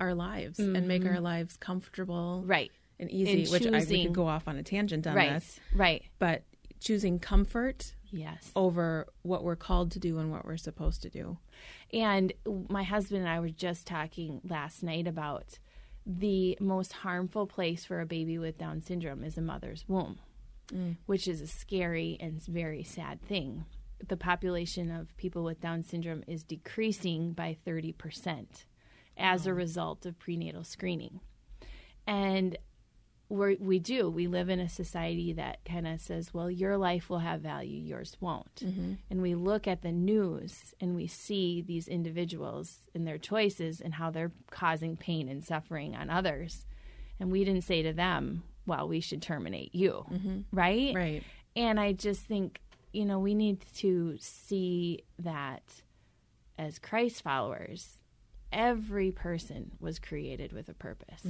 our 0.00 0.14
lives 0.14 0.58
and 0.58 0.86
make 0.86 1.04
our 1.04 1.20
lives 1.20 1.56
comfortable 1.56 2.38
Mm-hmm. 2.40 2.50
right 2.50 2.72
and 3.00 3.10
easy, 3.10 3.42
And 3.44 3.52
which 3.52 3.62
I, 3.66 3.70
think 3.70 3.72
we 3.74 3.80
choosing- 3.80 4.06
could 4.08 4.14
go 4.14 4.26
off 4.28 4.48
on 4.48 4.56
a 4.56 4.62
tangent 4.62 5.06
on 5.06 5.14
right 5.14 5.32
this. 5.34 5.60
right 5.74 6.02
But 6.18 6.42
choosing 6.80 7.18
comfort 7.18 7.94
yes 8.10 8.50
over 8.56 9.06
what 9.22 9.42
we're 9.44 9.56
called 9.68 9.90
to 9.92 9.98
do 9.98 10.18
and 10.18 10.30
what 10.30 10.44
we're 10.46 10.56
supposed 10.56 11.02
to 11.02 11.10
do. 11.10 11.38
And 11.92 12.32
my 12.68 12.82
husband 12.84 13.20
and 13.22 13.28
I 13.28 13.38
were 13.40 13.50
just 13.50 13.86
talking 13.86 14.40
last 14.48 14.82
night 14.82 15.06
about 15.06 15.58
the 16.06 16.56
most 16.60 16.92
harmful 17.04 17.46
place 17.46 17.84
for 17.84 18.00
a 18.00 18.06
baby 18.06 18.38
with 18.38 18.56
Down 18.58 18.80
syndrome 18.82 19.22
is 19.24 19.36
a 19.36 19.42
mother's 19.42 19.84
womb, 19.88 20.18
which 21.06 21.28
is 21.28 21.40
a 21.40 21.46
scary 21.46 22.16
and 22.20 22.42
very 22.44 22.82
sad 22.82 23.22
thing. 23.22 23.64
The 24.06 24.16
population 24.16 24.90
of 24.90 25.16
people 25.16 25.42
with 25.42 25.60
Down 25.60 25.82
syndrome 25.82 26.22
is 26.26 26.44
decreasing 26.44 27.32
by 27.32 27.56
30% 27.66 28.46
as 29.16 29.46
a 29.46 29.54
result 29.54 30.06
of 30.06 30.18
prenatal 30.18 30.64
screening. 30.64 31.20
And 32.06 32.56
we 33.28 33.56
we 33.56 33.78
do. 33.78 34.08
We 34.08 34.26
live 34.26 34.48
in 34.48 34.60
a 34.60 34.68
society 34.68 35.34
that 35.34 35.58
kind 35.64 35.86
of 35.86 36.00
says, 36.00 36.32
well, 36.32 36.50
your 36.50 36.78
life 36.78 37.10
will 37.10 37.18
have 37.18 37.40
value, 37.40 37.78
yours 37.78 38.16
won't. 38.20 38.56
Mm-hmm. 38.56 38.94
And 39.10 39.22
we 39.22 39.34
look 39.34 39.66
at 39.66 39.82
the 39.82 39.92
news 39.92 40.74
and 40.80 40.94
we 40.94 41.06
see 41.06 41.60
these 41.60 41.88
individuals 41.88 42.88
and 42.94 43.06
their 43.06 43.18
choices 43.18 43.80
and 43.80 43.94
how 43.94 44.10
they're 44.10 44.32
causing 44.50 44.96
pain 44.96 45.28
and 45.28 45.44
suffering 45.44 45.94
on 45.94 46.08
others. 46.08 46.66
And 47.20 47.30
we 47.30 47.44
didn't 47.44 47.64
say 47.64 47.82
to 47.82 47.92
them, 47.92 48.44
well, 48.68 48.86
we 48.86 49.00
should 49.00 49.20
terminate 49.22 49.74
you, 49.74 50.04
right? 50.52 50.94
Right. 50.94 51.22
And 51.56 51.80
I 51.80 51.92
just 51.92 52.20
think, 52.20 52.60
you 52.92 53.04
know, 53.04 53.18
we 53.18 53.34
need 53.34 53.64
to 53.78 54.16
see 54.20 55.02
that 55.18 55.62
as 56.56 56.78
Christ 56.78 57.22
followers, 57.22 57.88
every 58.52 59.10
person 59.10 59.72
was 59.80 59.98
created 59.98 60.52
with 60.52 60.68
a 60.68 60.74
purpose. 60.74 61.22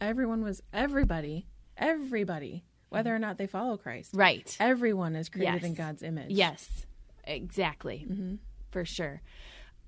Everyone 0.00 0.42
was 0.44 0.62
everybody, 0.72 1.46
everybody, 1.76 2.64
whether 2.90 3.14
or 3.14 3.18
not 3.18 3.38
they 3.38 3.46
follow 3.46 3.76
Christ. 3.76 4.10
Right. 4.14 4.56
Everyone 4.60 5.16
is 5.16 5.28
created 5.28 5.54
Yes. 5.62 5.64
in 5.64 5.74
God's 5.74 6.02
image. 6.02 6.30
Yes, 6.30 6.86
exactly. 7.24 8.06
For 8.70 8.84
sure. 8.84 9.20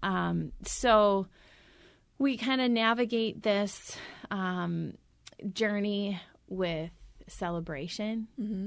Um, 0.03 0.53
so 0.65 1.27
we 2.19 2.37
kind 2.37 2.61
of 2.61 2.71
navigate 2.71 3.43
this 3.43 3.97
um, 4.31 4.95
journey 5.53 6.21
with 6.49 6.91
celebration. 7.29 8.29
Mm-hmm. 8.41 8.67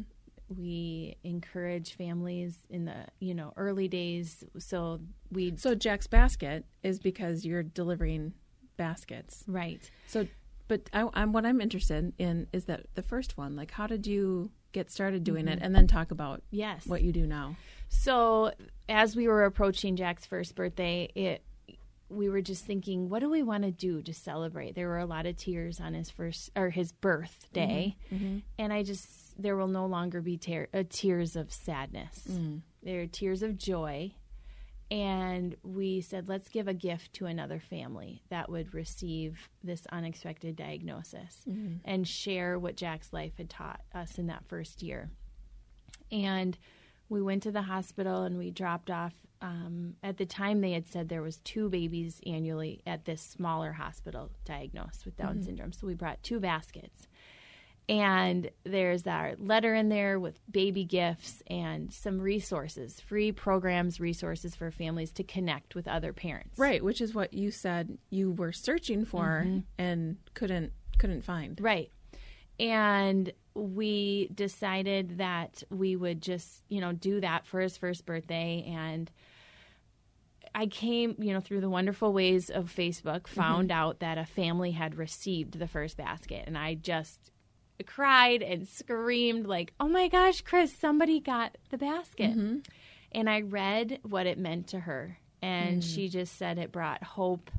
We 0.58 1.16
encourage 1.24 1.94
families 1.94 2.58
in 2.70 2.86
the 2.86 3.06
you 3.20 3.34
know 3.36 3.54
early 3.56 3.88
days. 3.88 4.44
So 4.58 5.00
we 5.32 5.54
So 5.58 5.76
Jack's 5.76 6.08
basket 6.08 6.66
is 6.82 7.00
because 7.00 7.46
you're 7.46 7.64
delivering 7.64 8.34
baskets. 8.78 9.44
right. 9.48 9.90
So, 10.08 10.26
but 10.68 10.90
I, 10.94 11.08
I'm 11.14 11.34
what 11.34 11.46
I'm 11.46 11.62
interested 11.62 12.14
in 12.18 12.48
is 12.52 12.66
that 12.66 12.88
the 12.96 13.04
first 13.04 13.38
one. 13.38 13.56
Like, 13.56 13.72
how 13.72 13.86
did 13.88 14.08
you 14.08 14.50
get 14.72 14.92
started 14.92 15.24
doing 15.24 15.48
it, 15.48 15.60
and 15.62 15.74
then 15.76 15.88
talk 15.88 16.12
about 16.12 16.42
Yes. 16.52 16.86
what 16.88 17.02
you 17.04 17.12
do 17.12 17.26
now? 17.28 17.56
So 17.90 18.52
as 18.88 19.16
we 19.16 19.28
were 19.28 19.44
approaching 19.46 19.96
Jack's 19.96 20.26
first 20.28 20.56
birthday, 20.56 21.10
it 21.16 21.44
we 22.10 22.30
were 22.30 22.42
just 22.42 22.66
thinking, 22.66 23.10
what 23.10 23.20
do 23.20 23.30
we 23.30 23.44
want 23.44 23.64
to 23.64 23.72
do 23.72 24.02
to 24.02 24.14
celebrate? 24.14 24.76
There 24.76 24.88
were 24.88 25.00
a 25.00 25.06
lot 25.06 25.26
of 25.26 25.38
tears 25.38 25.80
on 25.80 25.94
his 25.94 26.10
first 26.10 26.52
or 26.56 26.70
his 26.70 26.92
birthday, 26.92 27.96
mm-hmm. 28.12 28.26
Mm-hmm. 28.26 28.38
and 28.58 28.74
I 28.74 28.84
just 28.84 29.42
there 29.42 29.56
will 29.56 29.68
no 29.68 29.86
longer 29.86 30.22
be 30.22 30.38
tear, 30.38 30.68
uh, 30.74 30.84
tears 30.90 31.36
of 31.36 31.54
sadness. 31.54 32.24
Mm. 32.30 32.62
There 32.84 33.02
are 33.02 33.08
tears 33.08 33.44
of 33.44 33.58
joy. 33.58 34.14
And 34.92 35.56
we 35.62 36.02
said, 36.02 36.28
let's 36.28 36.50
give 36.50 36.68
a 36.68 36.74
gift 36.74 37.14
to 37.14 37.28
another 37.28 37.60
family 37.60 38.24
that 38.30 38.50
would 38.50 38.74
receive 38.74 39.38
this 39.64 39.86
unexpected 39.92 40.56
diagnosis 40.56 41.44
mm-hmm. 41.48 41.76
and 41.86 42.08
share 42.08 42.58
what 42.58 42.76
Jack's 42.76 43.14
life 43.14 43.34
had 43.38 43.52
taught 43.52 43.82
us 43.94 44.18
in 44.18 44.26
that 44.28 44.48
first 44.48 44.82
year 44.82 45.12
and 46.12 46.58
we 47.08 47.22
went 47.22 47.44
to 47.44 47.52
the 47.52 47.64
hospital 47.64 48.24
and 48.24 48.38
we 48.38 48.52
dropped 48.52 48.90
off 48.90 49.14
um, 49.42 49.96
at 50.04 50.18
the 50.18 50.26
time 50.26 50.62
they 50.62 50.72
had 50.72 50.88
said 50.88 51.10
there 51.10 51.22
was 51.22 51.38
two 51.38 51.70
babies 51.70 52.20
annually 52.26 52.82
at 52.86 53.06
this 53.06 53.22
smaller 53.22 53.74
hospital 53.74 54.30
diagnosed 54.46 55.06
with 55.06 55.16
down 55.18 55.42
syndrome 55.42 55.72
so 55.72 55.88
we 55.88 55.94
brought 55.94 56.22
two 56.24 56.40
baskets 56.40 57.08
and 57.88 58.52
there's 58.66 59.08
our 59.08 59.34
letter 59.40 59.74
in 59.74 59.90
there 59.90 60.20
with 60.20 60.40
baby 60.52 60.84
gifts 60.84 61.42
and 61.48 61.92
some 61.92 62.20
resources 62.20 63.00
free 63.00 63.32
programs 63.32 64.00
resources 64.00 64.56
for 64.56 64.70
families 64.72 65.12
to 65.12 65.24
connect 65.24 65.74
with 65.74 65.88
other 65.88 66.14
parents 66.14 66.60
Right, 66.60 66.84
which 66.84 67.02
is 67.02 67.16
what 67.16 67.34
you 67.34 67.50
said 67.50 67.98
you 68.10 68.32
were 68.32 68.52
searching 68.52 69.06
for 69.06 69.48
and 69.78 70.18
couldn't 70.34 70.74
couldn't 71.00 71.24
find. 71.24 71.60
Right. 71.60 71.90
And 72.60 73.32
we 73.56 74.30
decided 74.36 75.18
that 75.18 75.64
we 75.72 75.96
would 75.96 76.22
just, 76.22 76.64
you 76.68 76.82
know, 76.82 76.92
do 76.92 77.22
that 77.22 77.48
for 77.48 77.62
his 77.62 77.78
first 77.78 78.06
birthday. 78.06 78.64
And 78.68 79.10
I 80.54 80.68
came, 80.68 81.16
you 81.20 81.34
know, 81.34 81.40
through 81.40 81.62
the 81.62 81.70
wonderful 81.70 82.14
ways 82.14 82.50
of 82.50 82.74
Facebook, 82.74 83.22
mm-hmm. 83.22 83.42
found 83.42 83.72
out 83.72 84.00
that 84.00 84.18
a 84.18 84.26
family 84.26 84.72
had 84.72 84.96
received 84.96 85.58
the 85.58 85.68
first 85.68 85.98
basket. 85.98 86.46
And 86.48 86.58
I 86.58 86.76
just 86.76 87.32
cried 87.86 88.42
and 88.42 88.68
screamed, 88.68 89.48
like, 89.48 89.74
oh 89.80 89.88
my 89.88 90.08
gosh, 90.08 90.42
Chris, 90.42 90.76
somebody 90.76 91.20
got 91.20 91.58
the 91.70 91.78
basket. 91.78 92.32
Mm-hmm. 92.32 92.58
And 93.12 93.30
I 93.30 93.42
read 93.42 94.00
what 94.04 94.28
it 94.28 94.38
meant 94.38 94.68
to 94.68 94.80
her. 94.80 95.18
And 95.42 95.82
mm. 95.82 95.96
she 95.96 96.10
just 96.10 96.38
said 96.38 96.58
it 96.58 96.72
brought 96.72 97.04
hope 97.04 97.50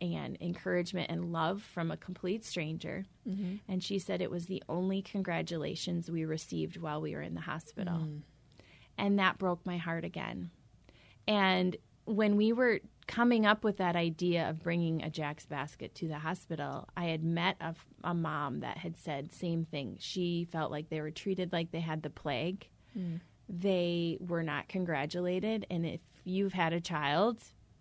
and 0.00 0.36
encouragement 0.40 1.10
and 1.10 1.32
love 1.32 1.62
from 1.62 1.90
a 1.90 1.96
complete 1.96 2.44
stranger. 2.44 3.04
Mm-hmm. 3.26 3.56
And 3.66 3.82
she 3.82 3.98
said 3.98 4.20
it 4.20 4.30
was 4.30 4.46
the 4.46 4.62
only 4.68 5.00
congratulations 5.00 6.10
we 6.10 6.24
received 6.24 6.76
while 6.76 7.00
we 7.00 7.14
were 7.14 7.22
in 7.22 7.34
the 7.34 7.40
hospital. 7.40 7.94
Mm. 7.94 8.20
And 8.98 9.18
that 9.18 9.38
broke 9.38 9.64
my 9.64 9.78
heart 9.78 10.04
again. 10.04 10.50
And 11.26 11.76
when 12.06 12.36
we 12.36 12.52
were 12.52 12.80
coming 13.06 13.44
up 13.46 13.64
with 13.64 13.76
that 13.78 13.96
idea 13.96 14.48
of 14.48 14.62
bringing 14.62 15.02
a 15.02 15.10
Jack's 15.10 15.44
basket 15.46 15.94
to 15.96 16.08
the 16.08 16.18
hospital, 16.18 16.88
I 16.96 17.04
had 17.06 17.22
met 17.22 17.56
a, 17.60 17.74
a 18.02 18.14
mom 18.14 18.60
that 18.60 18.78
had 18.78 18.96
said 18.96 19.32
same 19.32 19.64
thing. 19.64 19.96
She 20.00 20.46
felt 20.50 20.70
like 20.70 20.88
they 20.88 21.00
were 21.00 21.10
treated 21.10 21.52
like 21.52 21.70
they 21.70 21.80
had 21.80 22.02
the 22.02 22.10
plague. 22.10 22.66
Mm. 22.98 23.20
They 23.48 24.16
were 24.20 24.42
not 24.42 24.68
congratulated, 24.68 25.66
and 25.70 25.84
if 25.84 26.00
you've 26.24 26.54
had 26.54 26.72
a 26.72 26.80
child, 26.80 27.38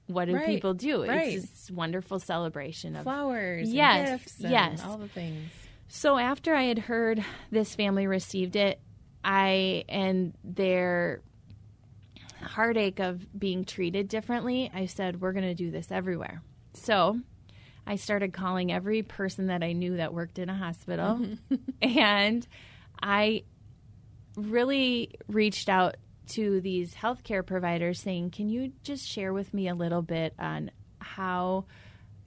what 0.07 0.25
do 0.25 0.33
Right, 0.35 0.45
people 0.45 0.73
do? 0.73 1.05
right. 1.05 1.33
It's 1.37 1.49
this 1.49 1.71
wonderful 1.71 2.19
celebration 2.19 2.97
of 2.97 3.03
Flowers, 3.03 3.67
and 3.69 3.75
Yes, 3.77 4.09
gifts, 4.09 4.39
and 4.41 4.51
yes. 4.51 4.83
all 4.85 4.97
the 4.97 5.07
things. 5.07 5.49
so 5.87 6.17
after 6.17 6.53
I 6.53 6.63
had 6.63 6.79
heard 6.79 7.23
this 7.49 7.75
family 7.75 8.07
received 8.07 8.57
it, 8.57 8.81
I 9.23 9.85
and 9.87 10.33
their 10.43 11.21
heartache 12.43 12.99
of 12.99 13.27
being 13.37 13.65
treated 13.65 14.07
differently, 14.07 14.71
I 14.73 14.85
said 14.85 15.21
we're 15.21 15.33
going 15.33 15.45
to 15.45 15.55
do 15.55 15.71
this 15.71 15.91
everywhere. 15.91 16.41
So 16.73 17.19
I 17.85 17.95
started 17.95 18.33
calling 18.33 18.71
every 18.71 19.03
person 19.03 19.47
that 19.47 19.63
I 19.63 19.73
knew 19.73 19.97
that 19.97 20.13
worked 20.13 20.39
in 20.39 20.49
a 20.49 20.55
hospital, 20.55 21.25
and 21.81 22.47
I 23.01 23.43
really 24.35 25.11
reached 25.27 25.69
out 25.69 25.97
to 26.25 26.61
these 26.61 26.93
healthcare 26.93 27.45
providers 27.45 27.99
saying, 27.99 28.31
"Can 28.31 28.49
you 28.49 28.71
just 28.83 29.05
share 29.05 29.33
with 29.33 29.53
me 29.53 29.67
a 29.67 29.75
little 29.75 30.01
bit 30.01 30.33
on 30.39 30.71
how 30.99 31.65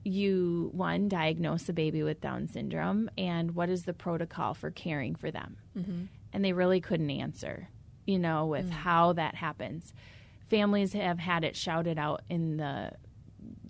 you 0.05 0.71
one 0.73 1.09
diagnose 1.09 1.69
a 1.69 1.73
baby 1.73 2.03
with 2.03 2.21
Down 2.21 2.47
syndrome 2.47 3.11
and 3.19 3.55
what 3.55 3.71
is 3.71 3.85
the 3.85 3.95
protocol 3.95 4.55
for 4.55 4.71
caring 4.71 5.15
for 5.15 5.31
them?" 5.31 5.57
Mm-hmm. 5.77 6.05
And 6.33 6.45
they 6.45 6.53
really 6.53 6.83
couldn't 6.83 7.11
answer, 7.11 7.69
you 8.07 8.19
know, 8.19 8.47
with 8.47 8.69
mm. 8.69 8.73
how 8.73 9.13
that 9.15 9.35
happens. 9.35 9.93
Families 10.49 10.93
have 10.93 11.19
had 11.19 11.45
it 11.45 11.57
shouted 11.57 11.99
out 11.99 12.23
in 12.31 12.57
the 12.57 12.93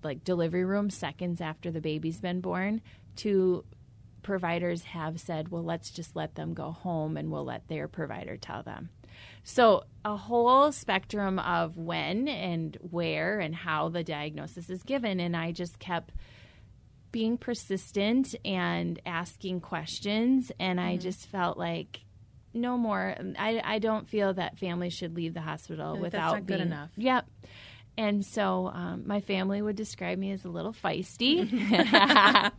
like 0.03 0.25
delivery 0.25 0.65
room 0.65 0.91
seconds 0.91 1.41
after 1.41 1.71
the 1.71 1.81
baby's 1.81 2.21
been 2.21 2.41
born 2.41 2.81
to 3.17 3.65
providers 4.23 4.83
have 4.83 5.21
said, 5.21 5.49
well, 5.51 5.63
let's 5.63 5.91
just 5.91 6.17
let 6.17 6.35
them 6.35 6.53
go 6.53 6.73
home 6.73 7.17
and 7.17 7.31
we'll 7.31 7.45
let 7.45 7.69
their 7.69 7.89
provider 7.89 8.37
tell 8.37 8.63
them. 8.63 8.91
So, 9.45 9.85
a 10.05 10.17
whole 10.17 10.73
spectrum 10.73 11.39
of 11.39 11.79
when 11.79 12.27
and 12.27 12.77
where 12.91 13.39
and 13.39 13.55
how 13.55 13.89
the 13.89 14.03
diagnosis 14.03 14.69
is 14.69 14.83
given. 14.83 15.21
And 15.21 15.37
I 15.37 15.53
just 15.53 15.79
kept 15.79 16.13
being 17.13 17.39
persistent 17.39 18.35
and 18.45 19.01
asking 19.07 19.61
questions. 19.61 20.51
And 20.59 20.81
I 20.81 20.95
mm-hmm. 20.95 21.03
just 21.03 21.27
felt 21.29 21.57
like, 21.57 22.01
no 22.57 22.77
more. 22.77 23.15
I, 23.39 23.61
I 23.63 23.79
don't 23.79 24.09
feel 24.09 24.35
that 24.35 24.59
families 24.59 24.93
should 24.93 25.15
leave 25.15 25.35
the 25.35 25.41
hospital 25.41 25.93
Like, 25.93 26.13
that's 26.13 26.15
without 26.15 26.47
good 26.47 26.59
being 26.59 26.61
enough. 26.61 26.91
Yep. 26.97 27.27
And 27.99 28.25
so 28.25 28.71
um, 28.73 29.05
my 29.07 29.21
family 29.21 29.63
would 29.63 29.77
describe 29.77 30.19
me 30.19 30.33
as 30.33 30.45
a 30.45 30.49
little 30.49 30.73
feisty. 30.73 31.49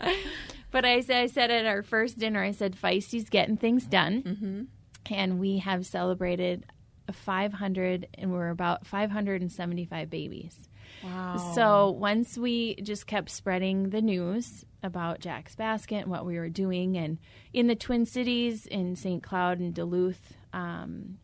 but 0.71 0.86
I 0.86 1.01
said, 1.01 1.17
I 1.17 1.27
said 1.27 1.51
at 1.51 1.65
our 1.65 1.83
first 1.83 2.17
dinner, 2.17 2.43
I 2.43 2.51
said, 2.51 2.75
feisty's 2.75 3.29
getting 3.29 3.57
things 3.57 3.86
done. 3.86 4.23
Mm-hmm. 4.23 5.13
And 5.13 5.39
we 5.39 5.60
have 5.60 5.86
celebrated 5.86 6.65
500, 7.12 8.07
and 8.15 8.31
we're 8.31 8.49
about 8.49 8.86
575 8.88 10.10
babies. 10.10 10.67
Wow. 11.03 11.51
So 11.55 11.91
once 11.91 12.38
we 12.38 12.75
just 12.75 13.07
kept 13.07 13.29
spreading 13.29 13.89
the 13.89 14.01
news 14.01 14.65
about 14.83 15.19
Jack's 15.19 15.55
Basket 15.55 16.03
and 16.03 16.12
what 16.12 16.25
we 16.25 16.38
were 16.38 16.49
doing, 16.49 16.97
and 16.97 17.17
in 17.53 17.67
the 17.67 17.75
Twin 17.75 18.05
Cities, 18.05 18.65
in 18.65 18.95
St. 18.95 19.21
Cloud 19.21 19.60
and 19.60 19.73
Duluth, 19.73 20.33
um, 20.53 21.17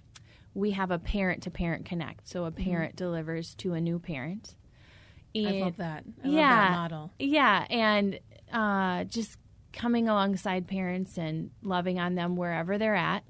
we 0.53 0.71
have 0.71 0.91
a 0.91 0.99
parent 0.99 1.43
to 1.43 1.51
parent 1.51 1.85
connect. 1.85 2.27
So 2.27 2.45
a 2.45 2.51
parent 2.51 2.95
delivers 2.95 3.55
to 3.55 3.73
a 3.73 3.81
new 3.81 3.99
parent. 3.99 4.55
I 5.35 5.39
love 5.39 5.77
that. 5.77 6.03
I 6.23 6.27
yeah, 6.27 6.49
love 6.49 6.59
that 6.59 6.71
model. 6.71 7.11
Yeah, 7.17 7.65
and 7.69 8.19
uh, 8.51 9.05
just 9.05 9.37
coming 9.71 10.07
alongside 10.07 10.67
parents 10.67 11.17
and 11.17 11.49
loving 11.63 11.99
on 11.99 12.13
them 12.15 12.35
wherever 12.35 12.77
they're 12.77 12.95
at. 12.95 13.23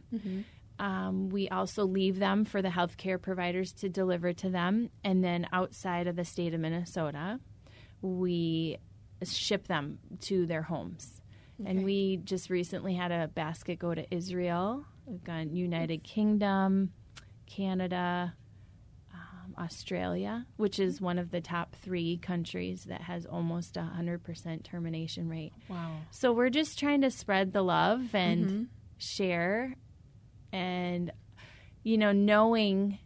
Um, 0.80 1.30
we 1.30 1.50
also 1.50 1.86
leave 1.86 2.20
them 2.20 2.46
for 2.46 2.62
the 2.62 2.70
healthcare 2.70 3.22
providers 3.22 3.72
to 3.74 3.90
deliver 3.90 4.34
to 4.34 4.50
them, 4.50 4.90
and 5.04 5.24
then 5.24 5.48
outside 5.54 6.08
of 6.08 6.16
the 6.16 6.26
state 6.26 6.54
of 6.54 6.60
Minnesota, 6.60 7.40
we 8.02 8.78
ship 9.24 9.68
them 9.68 10.00
to 10.22 10.46
their 10.46 10.64
homes. 10.64 11.22
And 11.66 11.86
we 11.86 12.18
just 12.18 12.50
recently 12.50 12.94
had 12.96 13.12
a 13.12 13.28
basket 13.30 13.80
go 13.80 13.94
to 13.94 14.06
Israel. 14.14 14.84
We've 15.06 15.24
gone 15.24 15.56
United 15.56 16.04
Kingdom, 16.04 16.92
Canada, 17.46 18.34
um, 19.14 19.54
Australia, 19.58 20.46
which 20.58 20.80
is 20.80 21.00
one 21.00 21.18
of 21.20 21.32
the 21.32 21.40
top 21.40 21.76
three 21.82 22.18
countries 22.18 22.86
that 22.86 23.02
has 23.02 23.26
almost 23.26 23.78
a 23.78 23.82
100% 23.98 24.64
termination 24.64 25.30
rate. 25.30 25.54
Wow. 25.70 25.98
So 26.12 26.34
we're 26.34 26.50
just 26.50 26.78
trying 26.80 27.02
to 27.02 27.12
spread 27.12 27.54
the 27.54 27.62
love 27.62 28.14
and 28.14 28.46
Mm-hmm. 28.48 28.64
share 28.98 29.76
and, 30.54 31.12
you 31.84 31.98
know, 31.98 32.14
knowing 32.14 33.00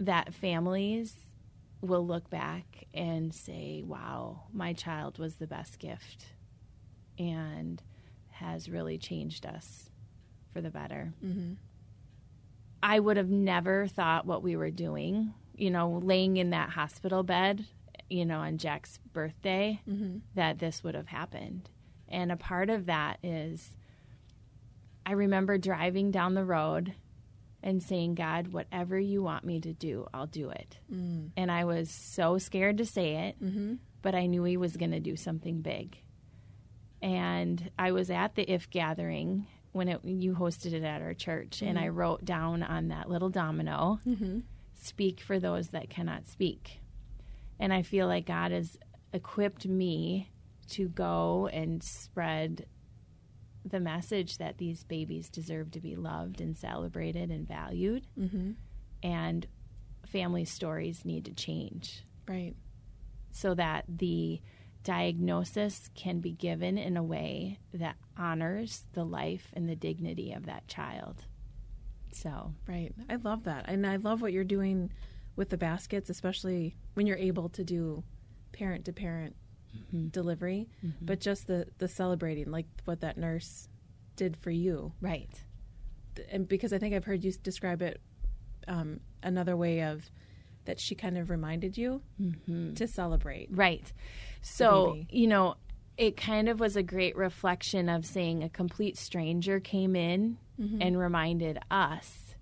that 0.00 0.34
families 0.34 1.14
will 1.80 2.06
look 2.06 2.28
back 2.28 2.84
and 2.92 3.32
say, 3.32 3.82
wow, 3.86 4.42
my 4.52 4.72
child 4.72 5.18
was 5.18 5.36
the 5.36 5.46
best 5.46 5.78
gift 5.78 6.26
and 7.18 7.82
has 8.30 8.68
really 8.68 8.98
changed 8.98 9.46
us 9.46 9.88
for 10.52 10.60
the 10.60 10.70
better. 10.70 11.14
Mm-hmm. 11.24 11.52
I 12.82 12.98
would 12.98 13.16
have 13.16 13.30
never 13.30 13.86
thought 13.86 14.26
what 14.26 14.42
we 14.42 14.56
were 14.56 14.70
doing, 14.70 15.32
you 15.54 15.70
know, 15.70 16.00
laying 16.02 16.36
in 16.36 16.50
that 16.50 16.70
hospital 16.70 17.22
bed, 17.22 17.64
you 18.10 18.26
know, 18.26 18.40
on 18.40 18.58
Jack's 18.58 18.98
birthday, 19.12 19.80
Mm-hmm. 19.88 20.18
that 20.34 20.58
this 20.58 20.82
would 20.82 20.94
have 20.94 21.06
happened. 21.08 21.70
And 22.08 22.30
a 22.32 22.36
part 22.36 22.68
of 22.68 22.86
that 22.86 23.18
is 23.22 23.70
I 25.06 25.12
remember 25.12 25.58
driving 25.58 26.10
down 26.10 26.34
the 26.34 26.44
road 26.44 26.94
and 27.62 27.82
saying, 27.82 28.14
God, 28.14 28.48
whatever 28.48 28.98
you 28.98 29.22
want 29.22 29.44
me 29.44 29.60
to 29.60 29.72
do, 29.72 30.06
I'll 30.12 30.26
do 30.26 30.50
it. 30.50 30.78
Mm. 30.92 31.30
And 31.36 31.50
I 31.50 31.64
was 31.64 31.90
so 31.90 32.38
scared 32.38 32.78
to 32.78 32.86
say 32.86 33.28
it, 33.28 33.42
Mm-hmm. 33.42 33.74
but 34.02 34.14
I 34.14 34.26
knew 34.26 34.44
he 34.44 34.56
was 34.56 34.76
going 34.76 34.90
to 34.92 35.00
do 35.00 35.16
something 35.16 35.60
big. 35.62 35.96
And 37.02 37.70
I 37.78 37.92
was 37.92 38.10
at 38.10 38.34
the 38.34 38.50
IF 38.50 38.70
gathering 38.70 39.46
when 39.72 39.88
it, 39.88 40.04
you 40.04 40.34
hosted 40.34 40.72
it 40.72 40.84
at 40.84 41.02
our 41.02 41.14
church, 41.14 41.60
and 41.62 41.78
I 41.78 41.88
wrote 41.88 42.24
down 42.24 42.62
on 42.62 42.88
that 42.88 43.08
little 43.10 43.28
domino, 43.30 43.98
Mm-hmm. 44.06 44.40
speak 44.74 45.20
for 45.20 45.38
those 45.40 45.68
that 45.68 45.90
cannot 45.90 46.26
speak. 46.28 46.80
And 47.58 47.72
I 47.72 47.82
feel 47.82 48.06
like 48.06 48.26
God 48.26 48.52
has 48.52 48.78
equipped 49.12 49.66
me 49.66 50.30
to 50.70 50.88
go 50.88 51.48
and 51.52 51.82
spread 51.82 52.66
the 53.64 53.80
message 53.80 54.38
that 54.38 54.58
these 54.58 54.84
babies 54.84 55.28
deserve 55.30 55.70
to 55.72 55.80
be 55.80 55.96
loved 55.96 56.40
and 56.40 56.56
celebrated 56.56 57.30
and 57.30 57.46
valued, 57.48 58.06
Mm-hmm. 58.18 58.52
and 59.02 59.46
family 60.06 60.44
stories 60.44 61.04
need 61.04 61.24
to 61.24 61.32
change 61.32 62.04
Right. 62.28 62.54
so 63.32 63.54
that 63.54 63.84
the 63.88 64.40
diagnosis 64.82 65.90
can 65.94 66.20
be 66.20 66.32
given 66.32 66.78
in 66.78 66.96
a 66.96 67.02
way 67.02 67.58
that 67.72 67.96
honors 68.16 68.84
the 68.92 69.04
life 69.04 69.50
and 69.54 69.68
the 69.68 69.74
dignity 69.74 70.32
of 70.32 70.46
that 70.46 70.68
child. 70.68 71.24
So, 72.12 72.52
Right. 72.68 72.92
I 73.08 73.16
love 73.16 73.44
that. 73.44 73.64
And 73.68 73.86
I 73.86 73.96
love 73.96 74.22
what 74.22 74.32
you're 74.32 74.44
doing 74.44 74.90
with 75.36 75.48
the 75.48 75.56
baskets, 75.56 76.10
especially 76.10 76.76
when 76.94 77.06
you're 77.06 77.16
able 77.16 77.48
to 77.50 77.64
do 77.64 78.04
parent 78.52 78.84
to 78.84 78.92
parent 78.92 79.34
Mm-hmm. 79.74 80.08
delivery, 80.08 80.68
mm-hmm. 80.84 81.04
but 81.04 81.20
just 81.20 81.46
the, 81.46 81.66
the 81.78 81.88
celebrating, 81.88 82.50
like 82.50 82.66
what 82.84 83.00
that 83.00 83.16
nurse 83.16 83.68
did 84.16 84.36
for 84.36 84.50
you. 84.50 84.92
right. 85.00 85.30
And 86.30 86.46
because 86.46 86.72
I 86.72 86.78
think 86.78 86.94
I've 86.94 87.04
heard 87.04 87.24
you 87.24 87.32
describe 87.42 87.82
it 87.82 88.00
um, 88.68 89.00
another 89.22 89.56
way 89.56 89.82
of 89.82 90.08
that 90.64 90.78
she 90.78 90.94
kind 90.94 91.18
of 91.18 91.28
reminded 91.28 91.76
you 91.76 92.02
mm-hmm. 92.20 92.74
to 92.74 92.86
celebrate. 92.86 93.48
Right. 93.50 93.92
So, 94.42 94.92
baby. 94.92 95.06
you 95.10 95.26
know, 95.26 95.56
it 95.96 96.16
kind 96.16 96.48
of 96.48 96.60
was 96.60 96.76
a 96.76 96.82
great 96.82 97.16
reflection 97.16 97.88
of 97.88 98.06
saying 98.06 98.42
a 98.42 98.48
complete 98.48 98.96
stranger 98.96 99.60
came 99.60 99.96
in 99.96 100.38
and 100.80 100.98
reminded 100.98 101.58
us 101.70 102.34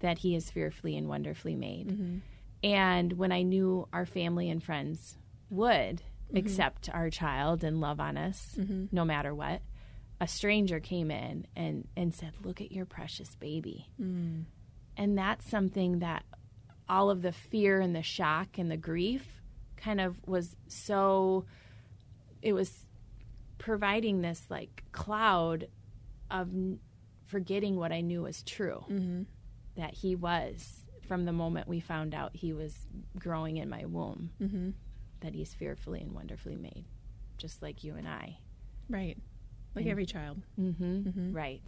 that 0.00 0.18
he 0.18 0.34
is 0.34 0.50
fearfully 0.50 0.96
and 0.96 1.08
wonderfully 1.08 1.54
made. 1.54 2.22
And 2.62 3.12
when 3.14 3.32
I 3.32 3.42
knew 3.42 3.88
our 3.92 4.06
family 4.06 4.50
and 4.50 4.62
friends 4.62 5.16
would 5.50 6.02
accept 6.34 6.88
our 6.92 7.10
child 7.10 7.64
and 7.64 7.80
love 7.80 8.00
on 8.00 8.16
us 8.16 8.56
no 8.92 9.04
matter 9.04 9.34
what, 9.34 9.62
a 10.20 10.28
stranger 10.28 10.80
came 10.80 11.10
in 11.10 11.46
and, 11.56 11.88
and 11.96 12.14
said, 12.14 12.32
Look 12.42 12.60
at 12.60 12.70
your 12.72 12.84
precious 12.86 13.34
baby. 13.36 13.88
And 13.98 14.46
that's 15.18 15.48
something 15.48 16.00
that 16.00 16.24
all 16.88 17.10
of 17.10 17.22
the 17.22 17.32
fear 17.32 17.80
and 17.80 17.94
the 17.96 18.02
shock 18.02 18.58
and 18.58 18.70
the 18.70 18.76
grief 18.76 19.24
kind 19.76 20.00
of 20.00 20.16
was 20.26 20.54
so 20.68 21.46
it 22.42 22.52
was 22.52 22.70
providing 23.58 24.20
this 24.20 24.42
like 24.50 24.82
cloud 24.92 25.68
of 26.30 26.48
n- 26.48 26.80
forgetting 27.26 27.76
what 27.76 27.92
I 27.92 28.00
knew 28.00 28.22
was 28.22 28.42
true 28.42 28.84
Mm-hmm. 28.90 29.22
that 29.76 29.94
he 29.94 30.16
was 30.16 30.82
from 31.08 31.24
the 31.24 31.32
moment 31.32 31.66
we 31.68 31.80
found 31.80 32.14
out 32.14 32.34
he 32.34 32.52
was 32.52 32.74
growing 33.18 33.56
in 33.56 33.68
my 33.68 33.84
womb 33.86 34.30
Mm-hmm. 34.40 34.70
That 35.20 35.34
he's 35.34 35.54
fearfully 35.54 36.00
and 36.00 36.12
wonderfully 36.12 36.56
made 36.56 36.84
just 37.36 37.62
like 37.62 37.82
you 37.84 37.94
and 37.94 38.06
I 38.08 38.38
Right. 38.88 39.16
Like 39.74 39.84
And- 39.84 39.90
every 39.92 40.06
child. 40.06 40.42
mm-hmm. 40.58 41.32
right 41.32 41.62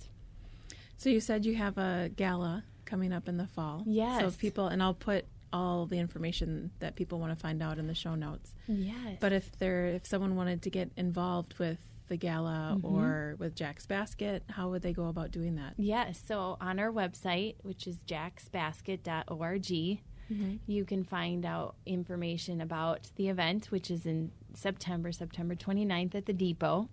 So 0.97 1.09
you 1.11 1.21
said 1.21 1.45
you 1.47 1.55
have 1.57 1.79
a 1.79 2.11
gala 2.15 2.65
coming 2.85 3.13
up 3.13 3.29
in 3.29 3.37
the 3.37 3.47
fall. 3.47 3.83
Yes. 3.87 4.21
So 4.21 4.27
if 4.29 4.39
people, 4.39 4.67
and 4.69 4.83
I'll 4.83 4.95
put 4.95 5.25
all 5.53 5.87
the 5.87 5.99
information 5.99 6.71
that 6.81 6.95
people 6.97 7.19
want 7.21 7.33
to 7.33 7.37
find 7.37 7.63
out 7.63 7.79
in 7.79 7.87
the 7.87 7.95
show 7.95 8.15
notes. 8.15 8.55
yes 8.67 9.19
But 9.21 9.33
if 9.33 9.57
there, 9.59 9.87
if 9.87 10.07
someone 10.07 10.35
wanted 10.37 10.63
to 10.63 10.71
get 10.71 10.91
involved 10.97 11.59
with 11.59 11.79
the 12.09 12.17
gala 12.17 12.75
Mm-hmm. 12.77 12.87
or 12.87 13.37
with 13.39 13.55
Jack's 13.55 13.87
Basket, 13.87 14.43
how 14.51 14.69
would 14.71 14.83
they 14.83 14.93
go 14.93 15.07
about 15.09 15.31
doing 15.31 15.55
that? 15.57 15.75
Yes. 15.79 16.23
So 16.27 16.57
on 16.61 16.79
our 16.79 16.91
website, 16.93 17.55
which 17.63 17.87
is 17.87 17.97
jacksbasket.org, 18.07 20.01
Mm-hmm. 20.33 20.57
you 20.67 20.85
can 20.85 21.05
find 21.05 21.45
out 21.45 21.75
information 21.87 22.61
about 22.61 23.11
the 23.17 23.29
event, 23.29 23.67
which 23.71 23.91
is 23.91 24.07
in 24.07 24.31
September, 24.55 25.13
September 25.13 25.55
29th 25.55 26.15
at 26.15 26.27
the 26.27 26.33
Depot. 26.33 26.89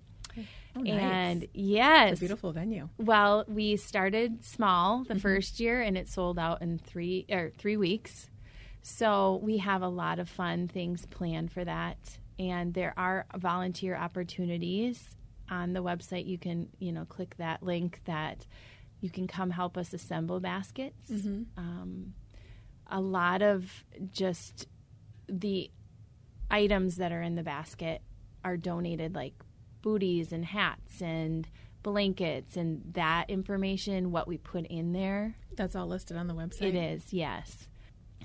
Oh, 0.75 0.83
And 0.85 1.43
It's 1.43 1.53
yes, 1.53 2.17
a 2.17 2.19
beautiful 2.19 2.51
venue. 2.51 2.89
well, 2.97 3.45
we 3.47 3.77
started 3.77 4.45
small 4.45 5.03
the 5.03 5.15
mm-hmm. 5.15 5.21
first 5.21 5.59
year, 5.59 5.81
and 5.81 5.97
it 5.97 6.07
sold 6.07 6.37
out 6.37 6.61
in 6.61 6.77
three 6.77 7.25
or 7.29 7.51
three 7.57 7.77
weeks. 7.77 8.29
So 8.81 9.39
we 9.43 9.57
have 9.57 9.81
a 9.81 9.87
lot 9.87 10.19
of 10.19 10.29
fun 10.29 10.67
things 10.67 11.05
planned 11.07 11.51
for 11.51 11.65
that, 11.65 11.97
and 12.37 12.73
there 12.73 12.93
are 12.97 13.25
volunteer 13.37 13.95
opportunities 13.95 15.09
on 15.49 15.73
the 15.73 15.83
website. 15.83 16.27
You 16.27 16.37
can 16.37 16.69
you 16.79 16.91
know 16.91 17.05
click 17.05 17.35
that 17.37 17.63
link 17.63 18.01
that 18.05 18.45
you 19.01 19.09
can 19.09 19.27
come 19.27 19.49
help 19.49 19.77
us 19.77 19.93
assemble 19.93 20.39
baskets. 20.39 21.09
Mm-hmm. 21.11 21.43
Um, 21.57 22.13
a 22.89 22.99
lot 22.99 23.41
of 23.41 23.83
just 24.11 24.67
the 25.27 25.69
items 26.51 26.97
that 26.97 27.11
are 27.11 27.21
in 27.21 27.35
the 27.35 27.43
basket 27.43 28.01
are 28.43 28.57
donated 28.57 29.15
like 29.15 29.33
booties 29.81 30.31
and 30.31 30.45
hats 30.45 31.01
and 31.01 31.47
blankets 31.83 32.57
and 32.57 32.81
that 32.93 33.29
information 33.29 34.11
what 34.11 34.27
we 34.27 34.37
put 34.37 34.65
in 34.67 34.91
there. 34.91 35.35
That's 35.55 35.75
all 35.75 35.87
listed 35.87 36.17
on 36.17 36.27
the 36.27 36.33
website. 36.33 36.61
it 36.63 36.75
is 36.75 37.13
yes. 37.13 37.67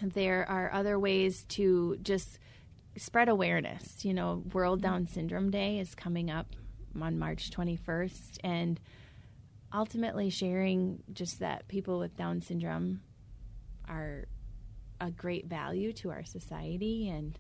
There 0.03 0.49
are 0.49 0.73
other 0.73 0.99
ways 0.99 1.45
to 1.51 1.97
just 2.03 2.39
spread 2.97 3.29
awareness. 3.29 4.05
You 4.05 4.15
know 4.15 4.43
world 4.53 4.81
mm-hmm. 4.81 4.91
down 4.91 5.07
syndrome 5.07 5.51
day 5.51 5.79
is 5.79 5.95
coming 5.95 6.31
up 6.31 6.47
on 7.01 7.19
march 7.19 7.51
21st 7.51 8.39
and 8.45 8.79
ultimately 9.73 10.31
sharing 10.31 11.03
just 11.13 11.41
that 11.41 11.67
people 11.67 11.99
with 11.99 12.17
down 12.17 12.41
syndrome 12.41 13.01
are 13.89 14.27
a 15.07 15.11
great 15.11 15.47
value 15.47 15.93
to 15.93 16.11
our 16.11 16.25
society 16.25 17.09
and 17.09 17.39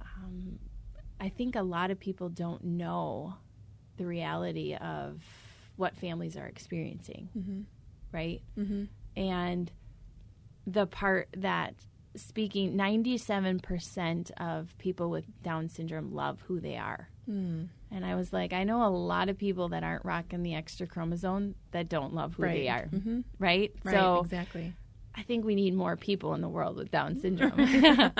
um, 0.00 0.58
i 1.20 1.28
think 1.28 1.56
a 1.56 1.62
lot 1.62 1.90
of 1.90 1.98
people 2.00 2.28
don't 2.28 2.64
know 2.64 3.34
the 3.96 4.06
reality 4.06 4.74
of 4.74 5.20
what 5.76 5.94
families 5.96 6.36
are 6.36 6.46
experiencing 6.46 7.28
Mm-hmm. 7.36 7.60
right 8.12 8.42
Mm-hmm. 8.58 8.84
and 9.16 9.70
the 10.66 10.86
part 10.86 11.28
that 11.36 11.74
speaking 12.16 12.74
97% 12.76 14.30
of 14.38 14.72
people 14.78 15.10
with 15.10 15.24
down 15.42 15.68
syndrome 15.68 16.12
love 16.14 16.40
who 16.46 16.60
they 16.60 16.76
are 16.76 17.08
Mm. 17.28 17.68
and 17.90 18.04
i 18.04 18.14
was 18.14 18.34
like 18.34 18.52
i 18.52 18.64
know 18.64 18.86
a 18.86 18.92
lot 18.92 19.30
of 19.30 19.38
people 19.38 19.70
that 19.70 19.82
aren't 19.82 20.04
rocking 20.04 20.42
the 20.42 20.54
extra 20.54 20.86
chromosome 20.86 21.54
that 21.70 21.88
don't 21.88 22.12
love 22.14 22.34
who 22.34 22.42
they 22.42 22.68
are 22.68 22.86
Mm-hmm. 22.92 23.20
right? 23.38 23.72
Right. 23.82 23.94
so 23.94 24.20
exactly. 24.20 24.74
I 25.16 25.22
think 25.22 25.44
we 25.44 25.54
need 25.54 25.74
more 25.74 25.96
people 25.96 26.34
in 26.34 26.40
the 26.40 26.48
world 26.48 26.76
with 26.76 26.90
down 26.90 27.18
syndrome 27.20 27.58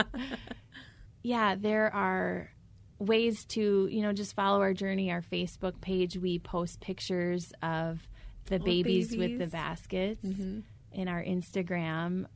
yeah 1.22 1.54
there 1.58 1.92
are 1.94 2.50
ways 2.98 3.44
to 3.46 3.88
you 3.90 4.02
know 4.02 4.12
just 4.12 4.34
follow 4.34 4.60
our 4.60 4.72
journey 4.72 5.10
our 5.10 5.22
facebook 5.22 5.80
page 5.80 6.16
we 6.16 6.38
post 6.38 6.80
pictures 6.80 7.52
of 7.62 8.06
the 8.46 8.54
Little 8.58 8.66
babies, 8.66 9.10
with 9.10 9.30
the 9.32 9.38
babies. 9.38 9.50
baskets 9.50 10.24
Mm-hmm. 10.24 10.60
in 10.92 11.08
our 11.08 11.22
instagram 11.24 12.26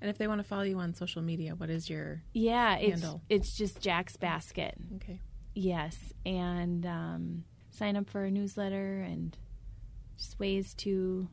And 0.00 0.08
if 0.08 0.16
they 0.16 0.26
want 0.28 0.40
to 0.40 0.46
follow 0.46 0.62
you 0.62 0.78
on 0.78 0.94
social 0.94 1.20
media, 1.22 1.54
what 1.54 1.68
is 1.68 1.90
your 1.90 2.22
Yeah, 2.32 2.76
it's 2.76 3.02
handle. 3.02 3.20
it's 3.28 3.54
just 3.54 3.80
Jack's 3.82 4.16
Basket. 4.16 4.74
okay? 4.96 5.20
Yes, 5.54 5.96
and 6.24 6.86
um, 6.86 7.44
sign 7.70 7.96
up 7.96 8.08
for 8.08 8.24
a 8.24 8.30
newsletter 8.30 9.02
and 9.02 9.36
just 10.16 10.38
ways 10.38 10.72
to 10.76 11.28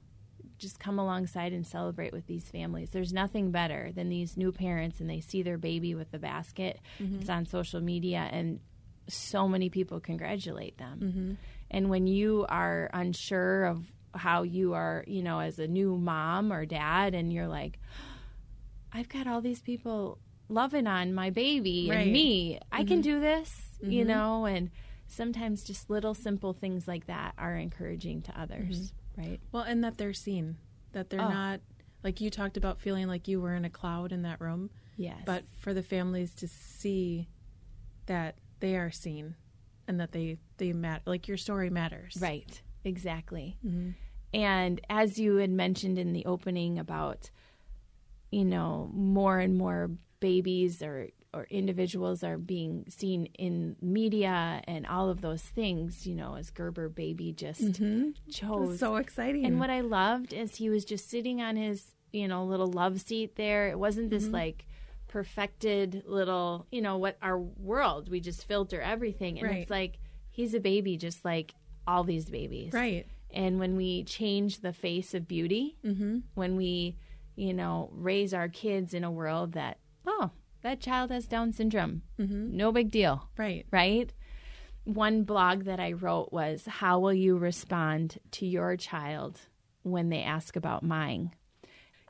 just 0.58 0.80
come 0.80 0.98
alongside 1.00 1.54
and 1.54 1.66
celebrate 1.66 2.14
with 2.14 2.26
these 2.28 2.50
families. 2.50 2.90
There's 2.90 3.14
nothing 3.14 3.52
better 3.52 3.92
than 3.94 4.10
these 4.10 4.38
new 4.38 4.52
parents 4.52 5.00
and 5.00 5.10
they 5.10 5.20
see 5.22 5.44
their 5.44 5.58
baby 5.58 5.94
with 5.96 6.12
the 6.12 6.20
basket. 6.20 6.80
Mm-hmm. 7.00 7.20
It's 7.22 7.30
on 7.30 7.46
social 7.46 7.80
media 7.82 8.28
and 8.32 8.60
so 9.08 9.48
many 9.48 9.70
people 9.70 10.00
congratulate 10.00 10.78
them. 10.78 11.00
Mm-hmm. 11.02 11.34
And 11.72 11.90
when 11.90 12.08
you 12.08 12.46
are 12.50 12.90
unsure 12.94 13.66
of 13.66 13.92
how 14.14 14.44
you 14.44 14.74
are, 14.74 15.04
you 15.08 15.22
know, 15.22 15.40
as 15.40 15.60
a 15.60 15.68
new 15.68 15.96
mom 15.98 16.52
or 16.52 16.66
dad, 16.66 17.14
and 17.14 17.32
you're 17.32 17.48
like, 17.48 17.80
I've 18.92 19.10
got 19.10 19.28
all 19.28 19.42
these 19.42 19.62
people 19.62 20.18
loving 20.50 20.88
on 20.88 21.14
my 21.14 21.30
baby 21.30 21.88
Right. 21.90 22.00
and 22.00 22.12
me, 22.14 22.60
I 22.72 22.84
can 22.84 23.00
Mhm. 23.00 23.04
do 23.04 23.20
this, 23.20 23.78
you 23.82 24.04
Mhm. 24.04 24.08
know, 24.08 24.46
and 24.46 24.72
sometimes 25.08 25.64
just 25.64 25.90
little 25.90 26.14
simple 26.14 26.54
things 26.54 26.88
like 26.88 27.06
that 27.08 27.34
are 27.38 27.56
encouraging 27.56 28.22
to 28.24 28.40
others, 28.40 28.94
right? 29.18 29.40
Well, 29.52 29.64
and 29.64 29.84
that 29.84 29.98
they're 29.98 30.14
seen, 30.14 30.58
that 30.94 31.10
they're 31.10 31.22
Oh. 31.22 31.30
not 31.30 31.60
like 32.04 32.22
you 32.22 32.30
talked 32.30 32.56
about 32.58 32.80
feeling 32.80 33.08
like 33.08 33.28
you 33.28 33.42
were 33.42 33.54
in 33.56 33.66
a 33.66 33.70
cloud 33.70 34.12
in 34.12 34.22
that 34.22 34.40
room, 34.40 34.70
Yes. 34.96 35.22
but 35.26 35.44
for 35.60 35.74
the 35.74 35.84
families 35.84 36.34
to 36.36 36.48
see 36.48 37.28
that 38.06 38.36
they 38.60 38.76
are 38.78 38.92
seen 38.92 39.36
and 39.88 40.00
that 40.00 40.12
they 40.12 40.38
they 40.58 40.74
matter, 40.74 41.04
like 41.06 41.28
your 41.28 41.38
story 41.38 41.70
matters. 41.70 42.18
right, 42.22 42.62
exactly. 42.84 43.58
Mm-hmm. 43.66 43.92
And 44.34 44.82
as 44.90 45.18
you 45.20 45.38
had 45.38 45.50
mentioned 45.52 45.98
in 45.98 46.14
the 46.14 46.26
opening 46.26 46.78
about, 46.80 47.30
you 48.32 48.44
know, 48.46 48.90
more 48.94 49.40
and 49.40 49.58
more 49.58 49.90
babies 50.20 50.82
or 50.82 51.10
or 51.38 51.46
individuals 51.50 52.24
are 52.24 52.38
being 52.38 52.86
seen 52.90 53.28
in 53.38 53.76
media 53.82 54.62
and 54.68 54.86
all 54.88 55.10
of 55.10 55.22
those 55.22 55.42
things, 55.44 56.08
you 56.08 56.16
know, 56.16 56.36
as 56.36 56.50
Gerber 56.50 56.90
baby 56.90 57.32
just 57.32 57.62
Mm-hmm. 57.62 58.10
chose. 58.30 58.80
So 58.80 58.96
exciting. 58.96 59.46
and 59.46 59.60
what 59.60 59.70
I 59.70 59.82
loved 59.82 60.34
is 60.34 60.56
he 60.56 60.70
was 60.70 60.84
just 60.86 61.10
sitting 61.10 61.42
on 61.42 61.56
his, 61.56 61.94
you 62.12 62.28
know, 62.28 62.44
little 62.46 62.68
love 62.72 63.00
seat 63.02 63.36
there. 63.36 63.70
It 63.70 63.78
wasn't 63.80 64.10
this 64.10 64.28
Mhm. 64.28 64.34
like 64.34 64.66
perfected 65.08 66.04
little, 66.06 66.68
you 66.72 66.82
know, 66.82 66.98
what 66.98 67.18
our 67.22 67.40
world, 67.40 68.10
we 68.10 68.20
just 68.20 68.46
filter 68.46 68.80
everything. 68.82 69.40
And 69.40 69.48
Right. 69.48 69.62
it's 69.62 69.70
like 69.70 70.00
he's 70.30 70.54
a 70.54 70.60
baby 70.60 70.96
just 70.98 71.26
like 71.26 71.54
all 71.88 72.04
these 72.04 72.30
babies. 72.30 72.74
right. 72.74 73.06
And 73.32 73.60
when 73.60 73.76
we 73.76 74.04
change 74.06 74.60
the 74.62 74.72
face 74.74 75.14
of 75.14 75.28
beauty, 75.28 75.76
Mm-hmm. 75.84 76.20
when 76.36 76.56
we, 76.56 76.96
you 77.36 77.54
know, 77.54 77.90
raise 77.94 78.34
our 78.34 78.48
kids 78.48 78.94
in 78.94 79.04
a 79.04 79.12
world 79.12 79.54
that, 79.54 79.80
oh, 80.06 80.32
that 80.62 80.80
child 80.80 81.12
has 81.12 81.28
Down 81.28 81.52
syndrome, 81.54 82.02
Mm-hmm. 82.20 82.56
no 82.58 82.72
big 82.72 82.92
deal, 82.92 83.30
Right. 83.38 83.66
right? 83.72 84.12
One 84.84 85.24
blog 85.24 85.64
that 85.66 85.80
I 85.80 85.92
wrote 85.94 86.32
was, 86.32 86.66
How 86.66 87.00
will 87.00 87.14
you 87.14 87.38
respond 87.38 88.20
to 88.32 88.46
your 88.46 88.78
child 88.78 89.42
when 89.84 90.10
they 90.10 90.24
ask 90.24 90.56
about 90.56 90.84
mine? 90.84 91.32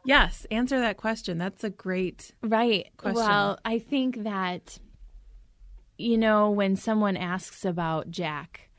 Yes. 0.05 0.45
Answer 0.51 0.79
that 0.79 0.97
question. 0.97 1.37
That's 1.37 1.63
a 1.63 1.69
great. 1.69 2.31
Right. 2.41 2.87
Question. 2.97 3.15
Well, 3.23 3.59
I 3.65 3.79
think 3.79 4.23
that, 4.23 4.77
you 5.97 6.17
know, 6.17 6.49
when 6.51 6.75
someone 6.75 7.17
asks 7.17 7.65
about 7.65 8.09
Jack, 8.11 8.69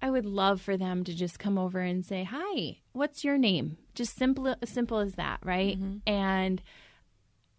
I 0.00 0.10
would 0.10 0.24
love 0.26 0.60
for 0.60 0.76
them 0.76 1.02
to 1.04 1.14
just 1.14 1.38
come 1.38 1.58
over 1.58 1.80
and 1.80 2.04
say, 2.04 2.24
"Hi, 2.24 2.78
what's 2.92 3.24
your 3.24 3.36
name?" 3.38 3.78
Just 3.94 4.16
simple, 4.16 4.54
simple 4.64 4.98
as 4.98 5.14
that, 5.14 5.40
right? 5.42 5.78
And 6.06 6.62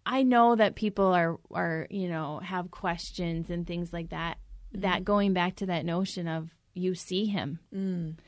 I 0.08 0.22
know 0.22 0.54
that 0.56 0.76
people 0.76 1.06
are 1.06 1.36
are 1.50 1.86
you 1.90 2.08
know 2.08 2.38
have 2.38 2.70
questions 2.70 3.50
and 3.50 3.66
things 3.66 3.92
like 3.92 4.10
that. 4.10 4.38
That 4.72 5.04
going 5.04 5.32
back 5.32 5.56
to 5.56 5.66
that 5.66 5.84
notion 5.84 6.28
of 6.28 6.50
you 6.74 6.94
see 6.94 7.26
him, 7.26 7.58
Mm. 7.74 8.18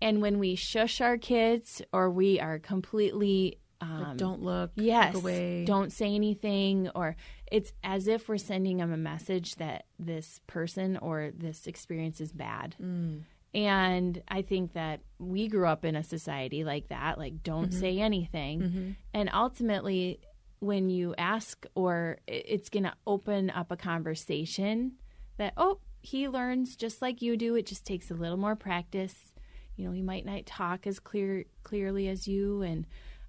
and 0.00 0.22
when 0.22 0.38
we 0.38 0.54
shush 0.56 1.00
our 1.00 1.16
kids 1.18 1.80
or 1.92 2.10
we 2.10 2.40
are 2.40 2.58
completely 2.58 3.58
um, 3.80 4.02
Like, 4.02 4.16
don't 4.16 4.42
look. 4.42 4.72
yes 4.74 5.14
Look 5.14 5.22
away. 5.22 5.64
don't 5.64 5.92
say 5.92 6.12
anything 6.14 6.88
or 6.96 7.14
it's 7.52 7.72
as 7.84 8.08
if 8.08 8.28
we're 8.28 8.36
sending 8.38 8.78
them 8.78 8.92
a 8.92 8.96
message 8.96 9.54
that 9.56 9.84
this 10.00 10.40
person 10.48 10.96
or 10.96 11.30
this 11.36 11.66
experience 11.68 12.20
is 12.20 12.32
bad 12.32 12.74
Mm. 12.82 13.22
and 13.54 14.22
i 14.26 14.42
think 14.42 14.72
that 14.72 15.00
we 15.20 15.46
grew 15.46 15.66
up 15.68 15.84
in 15.84 15.94
a 15.94 16.02
society 16.02 16.64
like 16.64 16.88
that 16.88 17.18
like 17.18 17.42
don't 17.44 17.72
say 17.72 17.98
anything 18.00 18.60
Mm-hmm. 18.60 18.90
and 19.14 19.30
ultimately 19.32 20.18
when 20.60 20.90
you 20.90 21.14
ask 21.16 21.66
or 21.74 22.18
it's 22.26 22.68
going 22.68 22.84
to 22.84 22.94
open 23.06 23.50
up 23.50 23.70
a 23.70 23.76
conversation 23.76 24.92
that 25.36 25.52
oh 25.56 25.78
he 26.00 26.28
learns 26.28 26.76
just 26.76 27.02
like 27.02 27.22
you 27.22 27.36
do. 27.36 27.54
It 27.54 27.66
just 27.66 27.84
takes 27.84 28.10
a 28.10 28.14
little 28.14 28.36
more 28.36 28.56
practice. 28.56 29.32
You 29.76 29.86
know 29.86 29.92
he 29.92 30.02
might 30.02 30.24
not 30.24 30.46
talk 30.46 30.86
as 30.86 30.98
clear 30.98 31.44
clearly 31.62 32.08
as 32.08 32.26
you 32.26 32.62
and 32.62 32.86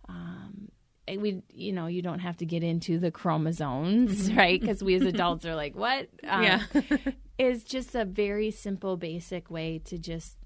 um 0.08 0.70
we 1.08 1.42
you 1.52 1.72
know 1.72 1.88
you 1.88 2.02
don't 2.02 2.20
have 2.20 2.38
to 2.38 2.46
get 2.46 2.64
into 2.64 3.00
the 3.00 3.12
chromosomes 3.12 4.32
right? 4.34 4.60
Because 4.60 4.84
we 4.84 4.96
as 4.96 5.02
adults 5.14 5.46
are 5.46 5.56
like 5.56 5.76
what? 5.76 6.10
Um, 6.28 6.44
yeah. 6.44 6.64
is 7.38 7.64
just 7.64 7.96
a 7.96 8.06
very 8.06 8.52
simple 8.52 8.98
basic 8.98 9.50
way 9.50 9.80
to 9.86 9.98
just 9.98 10.38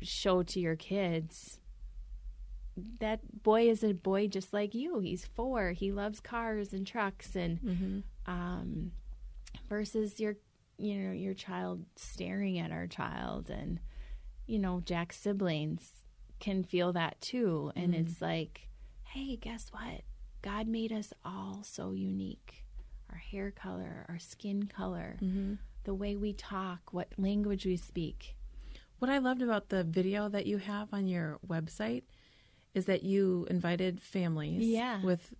show 0.00 0.42
to 0.42 0.60
your 0.60 0.76
kids 0.76 1.58
that 3.00 3.20
boy 3.42 3.68
is 3.68 3.82
a 3.84 3.92
boy 3.92 4.26
just 4.26 4.52
like 4.52 4.74
you 4.74 4.98
he's 5.00 5.26
four 5.26 5.72
he 5.72 5.92
loves 5.92 6.20
cars 6.20 6.72
and 6.72 6.86
trucks 6.86 7.34
and 7.36 7.60
mm-hmm. 7.60 7.98
um 8.32 8.92
versus 9.68 10.18
your 10.18 10.36
you 10.78 10.96
know 10.96 11.12
your 11.12 11.34
child 11.34 11.84
staring 11.96 12.58
at 12.58 12.70
our 12.72 12.86
child 12.86 13.50
and 13.50 13.78
you 14.46 14.58
know 14.58 14.80
jack's 14.84 15.18
siblings 15.18 16.04
can 16.40 16.64
feel 16.64 16.92
that 16.92 17.20
too 17.20 17.70
and 17.76 17.92
Mhm. 17.94 18.00
it's 18.00 18.20
like 18.22 18.68
hey 19.04 19.36
guess 19.36 19.68
what 19.70 20.02
god 20.40 20.66
made 20.66 20.92
us 20.92 21.12
all 21.24 21.60
so 21.62 21.92
unique 21.92 22.64
our 23.10 23.18
hair 23.18 23.50
color 23.50 24.06
our 24.08 24.18
skin 24.18 24.64
color 24.66 25.18
Mm-hmm. 25.22 25.54
the 25.84 25.94
way 25.94 26.16
we 26.16 26.32
talk 26.32 26.92
what 26.92 27.08
language 27.18 27.66
we 27.66 27.76
speak 27.76 28.34
What 28.98 29.10
I 29.10 29.18
loved 29.18 29.42
about 29.42 29.68
the 29.68 29.82
video 29.84 30.28
that 30.28 30.46
you 30.46 30.58
have 30.58 30.88
on 30.94 31.06
your 31.08 31.38
website 31.46 32.04
is 32.74 32.86
that 32.86 33.02
you 33.02 33.46
invited 33.50 34.00
families 34.00 34.62
Yeah. 34.62 35.02
with 35.02 35.34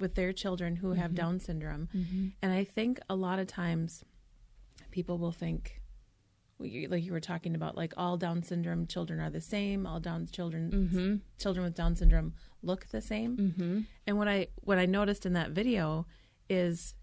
with 0.00 0.16
their 0.16 0.32
children 0.32 0.74
who 0.76 0.92
have 0.92 1.12
Mhm. 1.12 1.14
Down 1.14 1.38
syndrome. 1.40 1.88
mm-hmm. 1.94 2.28
And 2.42 2.52
I 2.52 2.64
think 2.64 2.98
a 3.08 3.14
lot 3.14 3.38
of 3.38 3.46
times 3.46 4.04
people 4.90 5.18
will 5.18 5.30
think 5.32 5.80
like 6.58 7.04
you 7.04 7.12
were 7.12 7.20
talking 7.20 7.54
about 7.54 7.76
like 7.76 7.94
all 7.96 8.16
Down 8.16 8.42
syndrome 8.42 8.86
children 8.88 9.20
are 9.20 9.30
the 9.30 9.40
same, 9.40 9.86
all 9.86 10.00
Down 10.00 10.26
children 10.26 10.70
Mm-hmm. 10.72 11.16
children 11.38 11.64
with 11.64 11.74
Down 11.76 11.94
syndrome 11.94 12.34
look 12.62 12.86
the 12.86 13.00
same. 13.00 13.36
Mm-hmm. 13.36 13.80
And 14.08 14.18
what 14.18 14.26
I 14.26 14.48
what 14.62 14.78
I 14.78 14.86
noticed 14.86 15.24
in 15.24 15.34
that 15.34 15.52
video 15.52 16.06
is 16.48 16.94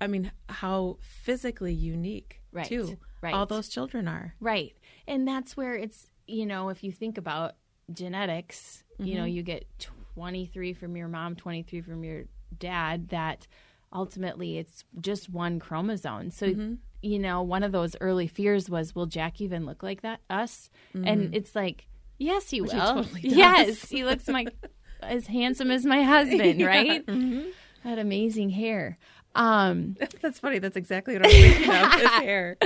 I 0.00 0.06
mean 0.06 0.32
how 0.48 0.96
physically 1.02 1.74
unique 1.74 2.40
Right. 2.52 2.66
too 2.66 2.98
Right. 3.20 3.34
all 3.34 3.44
those 3.44 3.68
children 3.68 4.08
are. 4.08 4.34
Right. 4.40 4.74
And 5.06 5.28
that's 5.28 5.54
where 5.54 5.74
it's, 5.74 6.06
you 6.26 6.46
know, 6.46 6.70
if 6.70 6.82
you 6.82 6.90
think 6.90 7.18
about 7.18 7.56
genetics, 7.92 8.84
you 8.98 9.14
know, 9.16 9.24
Mhm. 9.24 9.32
you 9.32 9.42
get 9.42 9.66
23 10.14 10.72
from 10.74 10.96
your 10.96 11.08
mom, 11.08 11.36
23 11.36 11.80
from 11.80 12.04
your 12.04 12.24
dad, 12.58 13.08
that 13.08 13.46
ultimately 13.92 14.58
it's 14.58 14.84
just 15.00 15.28
one 15.28 15.58
chromosome. 15.58 16.30
So, 16.30 16.48
Mhm. 16.54 16.78
you 17.02 17.18
know, 17.18 17.42
one 17.42 17.62
of 17.62 17.72
those 17.72 17.96
early 18.00 18.26
fears 18.26 18.68
was, 18.68 18.94
will 18.94 19.06
Jack 19.06 19.40
even 19.40 19.64
look 19.66 19.82
like 19.82 20.02
that, 20.02 20.20
us? 20.28 20.70
Mhm. 20.94 21.06
And 21.06 21.34
it's 21.34 21.54
like, 21.54 21.86
yes, 22.18 22.50
he 22.50 22.60
Which 22.60 22.72
will. 22.72 22.80
he 22.80 23.02
totally. 23.02 23.20
Yes, 23.24 23.88
he 23.88 24.04
looks 24.04 24.28
like 24.28 24.54
as 25.02 25.26
handsome 25.28 25.70
as 25.70 25.86
my 25.86 26.02
husband, 26.02 26.60
Yeah. 26.60 26.66
right? 26.66 27.06
Mhm. 27.06 27.52
That 27.84 27.98
amazing 27.98 28.50
hair. 28.50 28.98
Um, 29.34 29.96
That's 30.20 30.38
funny. 30.40 30.58
That's 30.58 30.76
exactly 30.76 31.14
what 31.14 31.24
I 31.24 31.28
was 31.28 31.36
thinking 31.36 31.70
of. 31.70 31.92
His 31.94 32.10
hair. 32.10 32.56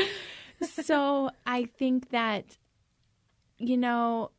so 0.63 1.31
I 1.47 1.67
think 1.67 2.11
that, 2.11 2.57
you 3.59 3.77
know, 3.77 4.31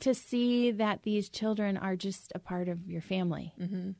to 0.00 0.14
see 0.14 0.70
that 0.72 1.02
these 1.02 1.28
children 1.28 1.76
are 1.76 1.96
just 1.96 2.32
a 2.34 2.38
part 2.38 2.68
of 2.68 2.90
your 2.90 3.00
family. 3.00 3.52
Mm-hmm. 3.60 3.90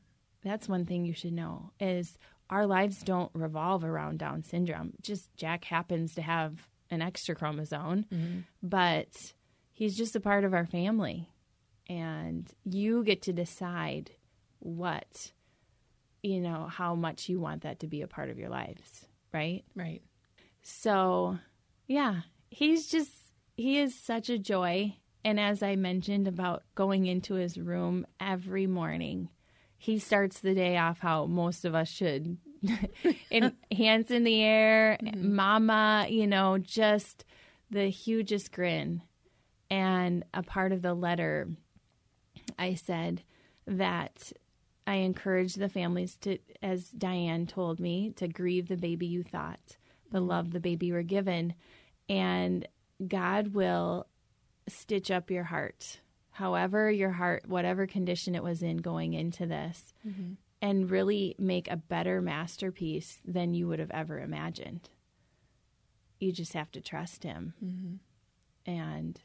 That's 0.43 0.69
one 0.69 0.85
thing 0.85 1.05
you 1.05 1.13
should 1.13 1.33
know 1.33 1.71
is 1.79 2.17
our 2.49 2.65
lives 2.67 3.01
don't 3.01 3.31
revolve 3.33 3.83
around 3.83 4.19
Down 4.19 4.43
syndrome. 4.43 4.93
Just 5.01 5.35
Jack 5.35 5.65
happens 5.65 6.15
to 6.15 6.21
have 6.21 6.67
an 6.91 7.01
extra 7.01 7.35
chromosome, 7.35 8.05
Mm-hmm. 8.13 8.39
but 8.61 9.33
he's 9.71 9.97
just 9.97 10.15
a 10.15 10.19
part 10.19 10.43
of 10.43 10.53
our 10.53 10.65
family. 10.65 11.29
And 11.87 12.51
you 12.63 13.03
get 13.03 13.23
to 13.23 13.33
decide 13.33 14.11
what, 14.59 15.31
you 16.23 16.39
know, 16.41 16.67
how 16.67 16.95
much 16.95 17.29
you 17.29 17.39
want 17.39 17.61
that 17.63 17.79
to 17.81 17.87
be 17.87 18.01
a 18.01 18.07
part 18.07 18.29
of 18.29 18.37
your 18.39 18.49
lives, 18.49 19.05
right? 19.33 19.63
Right. 19.75 20.01
So, 20.63 21.37
yeah, 21.87 22.21
he's 22.49 22.87
just, 22.87 23.11
he 23.55 23.77
is 23.79 23.93
such 23.93 24.29
a 24.29 24.39
joy. 24.39 24.95
And 25.25 25.39
as 25.39 25.63
I 25.63 25.75
mentioned 25.75 26.27
about 26.27 26.61
going 26.75 27.07
into 27.07 27.33
his 27.33 27.57
room 27.57 28.05
every 28.19 28.67
morning, 28.67 29.29
he 29.77 29.97
starts 29.99 30.39
the 30.39 30.53
day 30.53 30.77
off 30.77 30.99
how 30.99 31.25
most 31.25 31.65
of 31.65 31.73
us 31.75 31.89
should, 31.89 32.37
and 33.31 33.53
hands 33.71 34.11
in 34.11 34.23
the 34.23 34.41
air, 34.41 34.97
Mm-hmm. 35.03 35.35
mama, 35.35 36.05
you 36.09 36.27
know, 36.27 36.59
just 36.59 37.25
the 37.71 37.87
hugest 37.89 38.51
grin. 38.51 39.01
And 39.71 40.23
a 40.33 40.43
part 40.43 40.71
of 40.71 40.83
the 40.83 40.93
letter, 40.93 41.49
I 42.59 42.75
said 42.75 43.23
that 43.65 44.31
I 44.85 44.95
encourage 44.97 45.55
the 45.55 45.69
families 45.69 46.15
to, 46.17 46.37
as 46.61 46.91
Diane 46.91 47.47
told 47.47 47.79
me, 47.79 48.11
to 48.17 48.27
grieve 48.27 48.67
the 48.67 48.77
baby 48.77 49.07
you 49.07 49.23
thought, 49.23 49.77
but 50.11 50.21
love 50.21 50.51
the 50.51 50.59
baby 50.59 50.85
you 50.87 50.93
were 50.93 51.01
given. 51.01 51.55
And 52.07 52.67
God 53.07 53.55
will 53.55 54.05
stitch 54.67 55.11
up 55.11 55.29
your 55.31 55.43
heart, 55.43 55.99
however, 56.31 56.89
your 56.91 57.11
heart, 57.11 57.47
whatever 57.47 57.87
condition 57.87 58.35
it 58.35 58.43
was 58.43 58.63
in 58.63 58.77
going 58.77 59.13
into 59.13 59.45
this, 59.45 59.93
mm-hmm. 60.07 60.33
and 60.61 60.89
really 60.89 61.35
make 61.37 61.69
a 61.69 61.77
better 61.77 62.21
masterpiece 62.21 63.19
than 63.25 63.53
you 63.53 63.67
would 63.67 63.79
have 63.79 63.91
ever 63.91 64.19
imagined. 64.19 64.89
You 66.19 66.31
just 66.31 66.53
have 66.53 66.71
to 66.71 66.81
trust 66.81 67.23
Him. 67.23 67.53
Mm-hmm. 67.63 68.71
And 68.71 69.21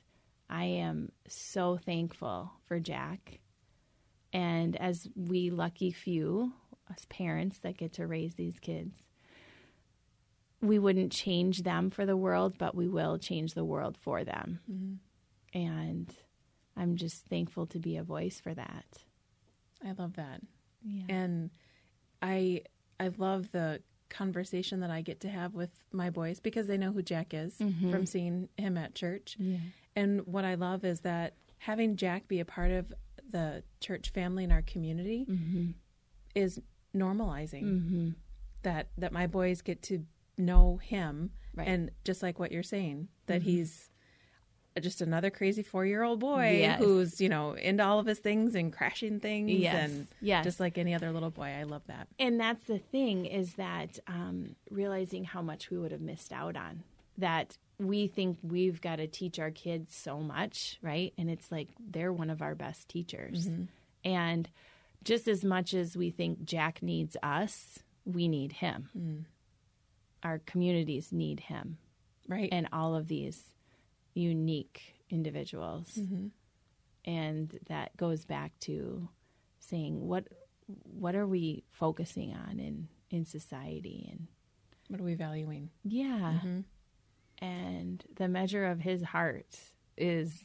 I 0.49 0.64
am 0.64 1.12
so 1.28 1.76
thankful 1.76 2.53
for 2.66 2.80
Jack. 2.80 3.41
And 4.32 4.76
as 4.76 5.09
we 5.16 5.51
lucky 5.51 5.91
few, 5.91 6.53
as 6.91 7.05
parents 7.07 7.59
that 7.59 7.78
get 7.78 7.95
to 7.95 8.07
raise 8.07 8.34
these 8.34 8.59
kids, 8.59 8.97
we 10.61 10.78
wouldn't 10.78 11.12
change 11.12 11.62
them 11.62 11.91
for 11.91 12.05
the 12.05 12.16
world, 12.16 12.57
but 12.59 12.74
we 12.74 12.86
will 12.86 13.18
change 13.18 13.55
the 13.55 13.64
world 13.64 13.97
for 13.99 14.24
them. 14.24 14.61
Mm-hmm. 14.70 14.95
And 15.53 16.12
I'm 16.76 16.96
just 16.96 17.26
thankful 17.26 17.66
to 17.66 17.78
be 17.78 17.96
a 17.96 18.03
voice 18.03 18.40
for 18.40 18.55
that. 18.55 18.86
I 19.84 19.92
love 19.92 20.14
that. 20.16 20.40
Yeah. 20.82 21.03
and 21.14 21.51
I 22.22 22.62
I 22.98 23.11
love 23.18 23.51
the 23.53 23.82
conversation 24.09 24.80
that 24.80 24.90
I 24.90 25.03
get 25.03 25.20
to 25.20 25.28
have 25.28 25.55
with 25.55 25.70
my 25.92 26.11
boys 26.11 26.40
because 26.40 26.66
they 26.66 26.76
know 26.78 26.90
who 26.92 27.03
Jack 27.03 27.32
is 27.34 27.57
mm-hmm. 27.59 27.90
from 27.90 28.07
seeing 28.07 28.48
him 28.57 28.76
at 28.76 28.94
church. 28.94 29.36
Yeah. 29.38 29.59
And 29.94 30.26
what 30.26 30.44
I 30.44 30.55
love 30.55 30.84
is 30.84 31.01
that 31.01 31.34
having 31.59 31.96
Jack 31.96 32.28
be 32.28 32.40
a 32.40 32.44
part 32.44 32.70
of 32.72 32.92
the 33.30 33.62
church 33.80 34.11
family 34.11 34.44
in 34.44 34.53
our 34.53 34.62
community 34.62 35.26
mm-hmm. 35.28 35.70
is 36.34 36.61
normalizing 36.96 37.62
Mm-hmm. 37.64 38.09
that 38.62 38.88
that 38.98 39.12
my 39.12 39.26
boys 39.26 39.62
get 39.62 39.82
to 39.84 40.05
know 40.38 40.78
him 40.82 41.30
Right. 41.55 41.66
and 41.68 41.90
just 42.05 42.22
like 42.22 42.38
what 42.38 42.53
you're 42.53 42.62
saying 42.62 43.09
that 43.26 43.40
mm-hmm. 43.40 43.51
he's 43.51 43.89
just 44.81 45.01
another 45.01 45.31
crazy 45.31 45.62
four 45.62 45.85
year 45.85 46.03
old 46.03 46.21
boy 46.21 46.59
Yes. 46.61 46.79
who's 46.81 47.21
you 47.21 47.29
know 47.29 47.53
into 47.55 47.85
all 47.85 47.99
of 47.99 48.07
his 48.07 48.18
things 48.21 48.55
and 48.55 48.73
crashing 48.73 49.18
things 49.21 49.51
Yes. 49.51 49.91
and 49.91 50.07
Yes. 50.21 50.45
just 50.45 50.61
like 50.61 50.79
any 50.79 50.95
other 50.95 51.11
little 51.12 51.31
boy 51.31 51.49
i 51.59 51.64
love 51.64 51.83
that 51.89 52.07
And 52.18 52.39
that's 52.39 52.64
the 52.66 52.79
thing 52.79 53.27
is 53.27 53.55
that 53.55 53.99
um, 54.07 54.55
realizing 54.71 55.25
how 55.25 55.43
much 55.43 55.71
we 55.71 55.79
would 55.79 55.91
have 55.93 56.01
missed 56.01 56.33
out 56.33 56.57
on. 56.57 56.83
That 57.18 57.59
we 57.79 58.07
think 58.07 58.39
we've 58.43 58.81
got 58.81 58.97
to 58.97 59.07
teach 59.07 59.39
our 59.39 59.51
kids 59.51 59.95
so 59.97 60.21
much, 60.21 60.79
right? 60.83 61.12
And 61.18 61.29
it's 61.31 61.51
like 61.51 61.68
they're 61.79 62.12
one 62.12 62.31
of 62.31 62.41
our 62.41 62.55
best 62.55 62.89
teachers. 62.89 63.49
And 64.05 64.49
just 65.05 65.29
as 65.29 65.45
much 65.45 65.75
as 65.75 65.97
we 65.97 66.11
think 66.11 66.45
Jack 66.45 66.83
needs 66.83 67.16
us, 67.23 67.81
we 68.07 68.29
need 68.29 68.53
him. 68.53 69.27
Our 70.23 70.39
communities 70.41 71.12
need 71.12 71.41
him. 71.41 71.79
right 72.29 72.49
and 72.53 72.68
all 72.73 72.95
of 72.95 73.09
these 73.09 73.43
unique 74.15 75.05
individuals. 75.09 75.93
Mm-hmm. 75.99 76.27
And 77.05 77.59
that 77.69 77.97
goes 77.97 78.25
back 78.25 78.53
to 78.61 79.09
saying 79.59 80.07
what 80.07 80.29
what 80.85 81.15
are 81.15 81.27
we 81.27 81.65
focusing 81.71 82.35
on 82.35 82.61
in 82.61 82.89
in 83.11 83.25
society 83.25 84.09
and 84.11 84.29
what 84.89 85.01
are 85.01 85.05
we 85.05 85.15
valuing 85.15 85.71
yeah. 85.85 86.39
Mm-hmm. 86.39 86.61
And 87.43 88.05
the 88.17 88.29
measure 88.29 88.67
of 88.67 88.81
his 88.81 89.03
heart 89.03 89.59
is 89.97 90.45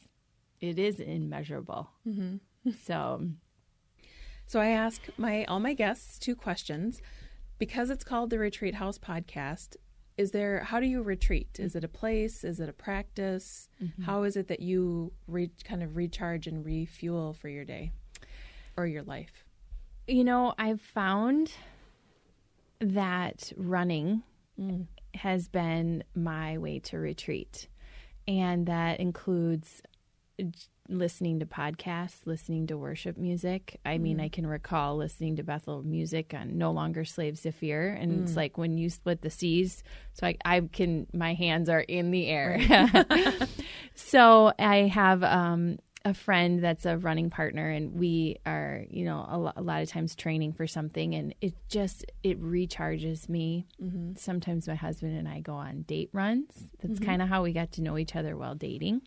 it 0.60 0.78
is 0.78 0.98
immeasurable. 0.98 1.90
Mm-hmm. 2.06 2.70
So 2.84 2.94
um, 2.94 3.36
so 4.46 4.60
i 4.60 4.68
ask 4.68 5.02
my 5.16 5.44
all 5.44 5.60
my 5.60 5.74
guests 5.74 6.18
two 6.18 6.34
questions 6.34 7.00
because 7.58 7.90
it's 7.90 8.04
called 8.04 8.30
the 8.30 8.38
retreat 8.38 8.76
house 8.76 8.98
podcast 8.98 9.76
is 10.16 10.30
there 10.30 10.60
how 10.60 10.80
do 10.80 10.86
you 10.86 11.02
retreat? 11.02 11.58
Is 11.58 11.76
it 11.76 11.84
a 11.84 11.88
place? 11.88 12.44
Is 12.44 12.60
it 12.60 12.68
a 12.68 12.72
practice? 12.72 13.68
Mm-hmm. 13.82 14.02
How 14.02 14.22
is 14.22 14.36
it 14.36 14.48
that 14.48 14.60
you 14.60 15.12
re, 15.26 15.50
kind 15.64 15.82
of 15.82 15.96
recharge 15.96 16.46
and 16.46 16.64
refuel 16.64 17.34
for 17.34 17.48
your 17.48 17.64
day 17.64 17.92
or 18.76 18.86
your 18.86 19.02
life? 19.02 19.44
You 20.06 20.24
know, 20.24 20.54
I've 20.58 20.80
found 20.80 21.52
that 22.80 23.52
running 23.56 24.22
mm. 24.60 24.86
has 25.14 25.48
been 25.48 26.04
my 26.14 26.58
way 26.58 26.78
to 26.80 26.98
retreat. 26.98 27.68
And 28.28 28.66
that 28.66 29.00
includes 29.00 29.82
listening 30.88 31.40
to 31.40 31.46
podcasts, 31.46 32.26
listening 32.26 32.66
to 32.68 32.76
worship 32.76 33.16
music. 33.16 33.80
I 33.84 33.98
mean, 33.98 34.20
I 34.20 34.28
mm. 34.28 34.32
can 34.32 34.46
recall 34.46 34.96
listening 34.96 35.36
to 35.36 35.42
Bethel 35.42 35.82
music 35.82 36.34
on 36.34 36.58
No 36.58 36.70
Longer 36.70 37.04
Slaves 37.04 37.42
to 37.42 37.52
Fear. 37.52 37.92
And 37.94 38.22
it's 38.22 38.32
mm. 38.32 38.36
like 38.36 38.58
when 38.58 38.78
you 38.78 38.90
split 38.90 39.22
the 39.22 39.30
seas. 39.30 39.82
So 40.12 40.26
I, 40.26 40.36
I 40.44 40.60
can, 40.60 41.06
my 41.12 41.34
hands 41.34 41.68
are 41.68 41.80
in 41.80 42.10
the 42.10 42.26
air. 42.26 42.60
so 43.94 44.52
I 44.58 44.88
have 44.88 45.22
um, 45.22 45.78
a 46.06 46.14
friend 46.14 46.62
that's 46.62 46.86
a 46.86 46.96
running 46.96 47.30
partner 47.30 47.68
and 47.68 47.92
we 47.94 48.36
are 48.46 48.84
you 48.88 49.04
know 49.04 49.26
a, 49.28 49.36
lo- 49.36 49.52
a 49.56 49.60
lot 49.60 49.82
of 49.82 49.88
times 49.88 50.14
training 50.14 50.52
for 50.52 50.64
something 50.64 51.16
and 51.16 51.34
it 51.40 51.52
just 51.68 52.04
it 52.22 52.40
recharges 52.40 53.28
me 53.28 53.66
mm-hmm. 53.82 54.12
sometimes 54.16 54.68
my 54.68 54.76
husband 54.76 55.18
and 55.18 55.26
i 55.26 55.40
go 55.40 55.54
on 55.54 55.82
date 55.82 56.08
runs 56.12 56.70
that's 56.80 56.94
mm-hmm. 56.94 57.04
kind 57.04 57.22
of 57.22 57.28
how 57.28 57.42
we 57.42 57.52
got 57.52 57.72
to 57.72 57.82
know 57.82 57.98
each 57.98 58.14
other 58.14 58.36
while 58.36 58.54
dating 58.54 59.02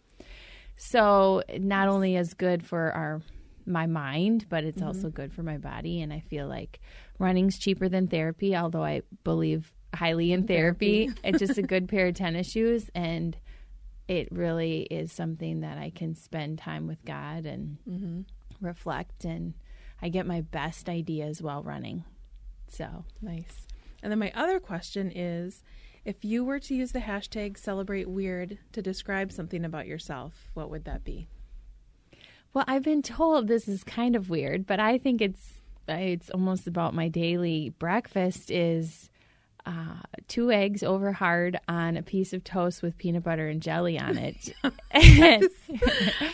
so 0.82 1.43
not 1.57 1.88
only 1.88 2.15
is 2.15 2.34
good 2.34 2.65
for 2.65 2.91
our 2.91 3.21
my 3.65 3.86
mind 3.86 4.45
but 4.49 4.63
it's 4.63 4.82
also 4.82 5.07
mm-hmm. 5.07 5.09
good 5.09 5.34
for 5.34 5.43
my 5.43 5.57
body 5.57 6.01
and 6.01 6.11
i 6.11 6.19
feel 6.19 6.47
like 6.47 6.80
running's 7.19 7.59
cheaper 7.59 7.88
than 7.88 8.07
therapy 8.07 8.55
although 8.55 8.84
i 8.84 9.01
believe 9.23 9.71
highly 9.93 10.32
in 10.32 10.47
therapy. 10.47 11.09
it's 11.23 11.39
just 11.39 11.57
a 11.57 11.61
good 11.73 11.88
pair 11.88 12.07
of 12.07 12.15
tennis 12.15 12.49
shoes 12.49 12.89
and 12.95 13.38
it 14.09 14.27
really 14.32 14.82
is 14.89 15.11
something 15.11 15.61
that 15.61 15.77
I 15.77 15.91
can 15.91 16.15
spend 16.15 16.57
time 16.57 16.88
with 16.88 17.05
God 17.05 17.45
and 17.45 17.77
mm-hmm. 17.88 18.21
reflect, 18.59 19.23
and 19.23 19.53
I 20.01 20.09
get 20.09 20.25
my 20.25 20.41
best 20.41 20.89
ideas 20.89 21.43
while 21.43 21.61
running. 21.61 22.03
So, 22.67 23.05
Nice. 23.21 23.67
And 24.01 24.11
then 24.11 24.19
my 24.19 24.32
other 24.34 24.59
question 24.59 25.11
is 25.13 25.61
if 26.05 26.23
you 26.25 26.43
were 26.43 26.59
to 26.59 26.73
use 26.75 26.91
the 26.91 26.99
hashtag 26.99 27.57
celebrate 27.57 28.09
weird 28.09 28.57
to 28.73 28.81
describe 28.81 29.31
something 29.31 29.63
about 29.65 29.87
yourself, 29.87 30.49
what 30.53 30.69
would 30.69 30.85
that 30.85 31.03
be? 31.03 31.27
well, 32.53 32.65
I've 32.67 32.83
been 32.83 33.03
told 33.03 33.47
this 33.47 33.67
is 33.67 33.83
kind 33.83 34.15
of 34.15 34.29
weird, 34.29 34.65
but 34.65 34.79
I 34.79 34.97
think 34.97 35.21
it's 35.21 35.53
it's 35.87 36.29
almost 36.31 36.65
about 36.67 36.93
my 36.95 37.07
daily 37.07 37.69
breakfast 37.79 38.49
is 38.51 39.09
uh, 39.65 39.97
two 40.27 40.51
eggs 40.51 40.81
over 40.83 41.11
hard 41.11 41.59
on 41.67 41.95
a 41.97 42.01
piece 42.03 42.31
of 42.33 42.43
toast 42.43 42.81
with 42.81 42.97
peanut 42.97 43.23
butter 43.23 43.47
and 43.47 43.61
jelly 43.61 43.99
on 43.99 44.17
it. 44.17 44.53
I 44.93 45.49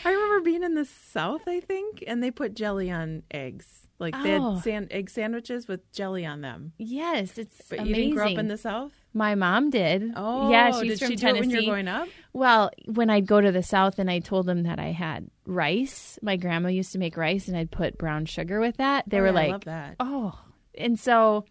remember 0.05 0.41
being 0.41 0.63
in 0.63 0.75
the 0.75 0.85
South, 0.85 1.47
I 1.47 1.59
think, 1.59 2.03
and 2.07 2.21
they 2.23 2.31
put 2.31 2.53
jelly 2.55 2.91
on 2.91 3.23
eggs. 3.31 3.87
Like 3.99 4.13
they 4.23 4.35
Oh. 4.37 4.55
had 4.55 4.63
sand, 4.63 4.87
egg 4.91 5.09
sandwiches 5.09 5.67
with 5.67 5.89
jelly 5.91 6.25
on 6.25 6.41
them. 6.41 6.73
yes, 6.77 7.37
it's 7.37 7.61
But 7.69 7.79
amazing. 7.79 7.87
you 7.89 7.95
didn't 8.03 8.15
grow 8.15 8.31
up 8.31 8.37
in 8.37 8.47
the 8.49 8.57
South? 8.57 8.93
My 9.15 9.33
mom 9.33 9.69
did. 9.69 10.11
Oh, 10.15 10.51
yeah, 10.51 10.71
she's 10.79 10.99
did 10.99 10.99
from 10.99 11.09
she 11.11 11.15
Tennessee. 11.15 11.39
when 11.39 11.49
you 11.51 11.57
were 11.61 11.65
growing 11.75 11.87
up? 11.87 12.07
Well, 12.33 12.69
when 12.85 13.09
I'd 13.09 13.25
go 13.25 13.39
to 13.39 13.51
the 13.51 13.63
South 13.63 13.97
and 13.97 14.11
I 14.11 14.19
told 14.19 14.45
them 14.45 14.63
that 14.63 14.77
I 14.77 14.91
had 14.91 15.29
rice, 15.45 16.19
my 16.21 16.35
grandma 16.35 16.67
used 16.67 16.91
to 16.91 16.97
make 16.99 17.15
rice 17.15 17.47
and 17.47 17.55
I'd 17.55 17.71
put 17.71 17.97
brown 17.97 18.25
sugar 18.25 18.59
with 18.59 18.75
that. 18.77 19.05
They 19.07 19.19
Oh, 19.19 19.21
were 19.21 19.27
yeah, 19.27 19.57
like, 19.63 19.95
oh. 20.01 20.37
And 20.77 20.99
so, 20.99 21.45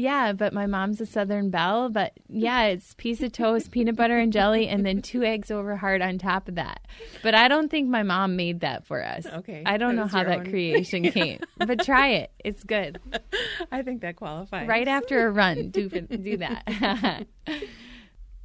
yeah, 0.00 0.32
but 0.32 0.52
my 0.52 0.66
mom's 0.66 1.00
a 1.00 1.06
Southern 1.06 1.50
Belle. 1.50 1.88
But 1.90 2.12
yeah, 2.28 2.64
it's 2.64 2.94
piece 2.94 3.22
of 3.22 3.32
toast, 3.32 3.70
peanut 3.72 3.96
butter 3.96 4.18
and 4.18 4.32
jelly, 4.32 4.68
and 4.68 4.84
then 4.84 5.02
two 5.02 5.22
eggs 5.22 5.50
over 5.50 5.76
hard 5.76 6.02
on 6.02 6.18
top 6.18 6.48
of 6.48 6.56
that. 6.56 6.86
But 7.22 7.34
I 7.34 7.48
don't 7.48 7.70
think 7.70 7.88
my 7.88 8.02
mom 8.02 8.36
made 8.36 8.60
that 8.60 8.86
for 8.86 9.04
us. 9.04 9.26
Okay, 9.26 9.62
I 9.66 9.76
don't 9.76 9.96
know 9.96 10.06
how 10.06 10.24
that 10.24 10.40
own- 10.40 10.50
creation 10.50 11.02
came. 11.12 11.40
But 11.56 11.84
try 11.84 12.08
it. 12.08 12.32
It's 12.44 12.64
good. 12.64 12.98
I 13.72 13.82
think 13.82 14.00
that 14.02 14.16
qualifies. 14.16 14.66
Right 14.68 14.88
after 14.88 15.26
a 15.26 15.30
run, 15.30 15.70
do, 15.70 15.88
do 15.88 16.36
that. 16.38 17.26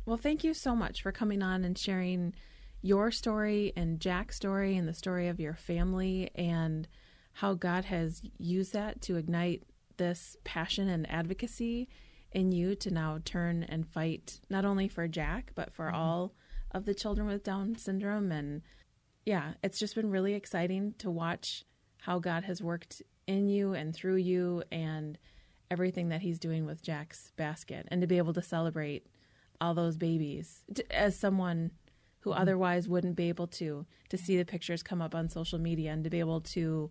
Well, 0.05 0.17
thank 0.17 0.43
you 0.43 0.53
so 0.53 0.75
much 0.75 1.01
for 1.01 1.11
coming 1.11 1.41
on 1.41 1.63
and 1.63 1.77
sharing 1.77 2.33
your 2.81 3.09
story 3.09 3.73
and 3.75 3.99
Jack's 3.99 4.35
story 4.35 4.77
and 4.77 4.87
the 4.87 4.93
story 4.93 5.27
of 5.27 5.39
your 5.39 5.55
family 5.55 6.29
and 6.35 6.87
how 7.33 7.55
God 7.55 7.85
has 7.85 8.21
used 8.37 8.73
that 8.73 9.01
to 9.01 9.15
ignite 9.17 9.63
this 9.97 10.37
passion 10.43 10.87
and 10.89 11.09
advocacy 11.09 11.87
in 12.31 12.51
you 12.51 12.75
to 12.75 12.91
now 12.91 13.19
turn 13.23 13.63
and 13.63 13.87
fight 13.87 14.39
not 14.49 14.65
only 14.65 14.87
for 14.87 15.07
Jack, 15.07 15.51
but 15.55 15.73
for 15.73 15.89
all 15.89 16.33
of 16.71 16.85
the 16.85 16.93
children 16.93 17.27
with 17.27 17.43
Down 17.43 17.77
syndrome. 17.77 18.31
And 18.31 18.61
yeah, 19.25 19.53
it's 19.63 19.79
just 19.79 19.95
been 19.95 20.11
really 20.11 20.33
exciting 20.33 20.93
to 20.97 21.09
watch 21.09 21.63
how 22.01 22.19
God 22.19 22.43
has 22.43 22.61
worked 22.61 23.01
in 23.25 23.47
you 23.47 23.73
and 23.73 23.95
through 23.95 24.17
you 24.17 24.63
and 24.71 25.17
everything 25.71 26.09
that 26.09 26.21
he's 26.21 26.37
doing 26.37 26.65
with 26.65 26.83
Jack's 26.83 27.31
basket 27.37 27.87
and 27.89 28.01
to 28.01 28.07
be 28.07 28.17
able 28.17 28.33
to 28.33 28.41
celebrate 28.41 29.07
all 29.59 29.73
those 29.73 29.97
babies 29.97 30.63
as 30.91 31.17
someone 31.17 31.71
who 32.19 32.31
Mm-hmm. 32.31 32.41
otherwise 32.41 32.89
wouldn't 32.89 33.15
be 33.15 33.29
able 33.29 33.45
to 33.45 33.85
to 34.09 34.17
see 34.17 34.35
the 34.35 34.45
pictures 34.45 34.81
come 34.81 34.99
up 34.99 35.13
on 35.13 35.29
social 35.29 35.59
media 35.59 35.91
and 35.91 36.03
to 36.03 36.09
be 36.09 36.19
able 36.19 36.41
to 36.41 36.89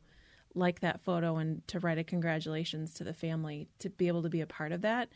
like 0.55 0.80
that 0.80 1.00
photo 1.02 1.36
and 1.36 1.66
to 1.68 1.80
write 1.80 1.98
a 1.98 2.05
congratulations 2.05 2.94
to 2.94 3.05
the 3.05 3.12
family 3.12 3.66
to 3.80 3.90
be 3.90 4.07
able 4.09 4.22
to 4.22 4.28
be 4.28 4.40
a 4.40 4.46
part 4.46 4.70
of 4.72 4.82
that 4.82 5.09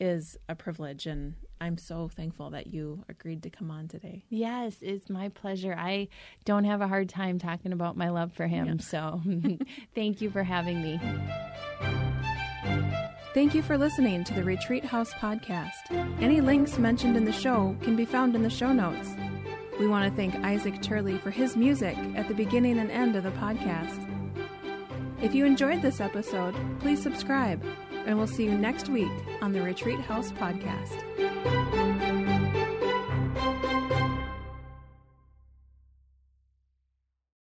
is 0.00 0.38
Right. 0.48 0.52
a 0.52 0.54
privilege 0.56 1.06
and 1.06 1.34
I'm 1.60 1.78
so 1.78 2.08
thankful 2.08 2.50
that 2.50 2.66
you 2.66 3.04
agreed 3.08 3.42
to 3.44 3.50
come 3.50 3.70
on 3.70 3.88
today. 3.88 4.24
Yes, 4.28 4.76
it's 4.82 5.08
my 5.08 5.30
pleasure. 5.30 5.74
I 5.78 6.08
don't 6.44 6.64
have 6.64 6.80
a 6.82 6.88
hard 6.88 7.08
time 7.08 7.38
talking 7.38 7.72
about 7.72 7.96
my 7.96 8.10
love 8.10 8.32
for 8.34 8.46
him. 8.46 8.66
Yeah. 8.66 8.76
So 8.78 9.22
thank 9.94 10.20
you 10.20 10.30
for 10.30 10.42
having 10.42 10.82
me. 10.82 11.00
Thank 13.34 13.54
you 13.54 13.62
for 13.62 13.76
listening 13.76 14.24
to 14.24 14.34
the 14.34 14.42
Retreat 14.42 14.84
House 14.84 15.12
podcast. 15.14 15.72
Any 16.22 16.40
links 16.40 16.78
mentioned 16.78 17.16
in 17.18 17.24
the 17.26 17.32
show 17.32 17.76
can 17.82 17.94
be 17.96 18.06
found 18.06 18.34
in 18.34 18.42
the 18.42 18.48
show 18.50 18.72
notes. 18.72 19.10
We 19.78 19.86
want 19.86 20.10
to 20.10 20.16
thank 20.16 20.34
Isaac 20.36 20.80
Turley 20.80 21.18
for 21.18 21.30
his 21.30 21.54
music 21.54 21.96
at 22.14 22.28
the 22.28 22.34
beginning 22.34 22.78
and 22.78 22.90
end 22.90 23.14
of 23.14 23.24
the 23.24 23.30
podcast. 23.32 24.02
If 25.22 25.34
you 25.34 25.46
enjoyed 25.46 25.80
this 25.82 26.00
episode, 26.00 26.54
please 26.80 27.02
subscribe, 27.02 27.64
and 28.06 28.18
we'll 28.18 28.26
see 28.26 28.44
you 28.44 28.56
next 28.56 28.88
week 28.88 29.10
on 29.40 29.52
the 29.52 29.62
Retreat 29.62 30.00
House 30.00 30.30
podcast. 30.32 31.85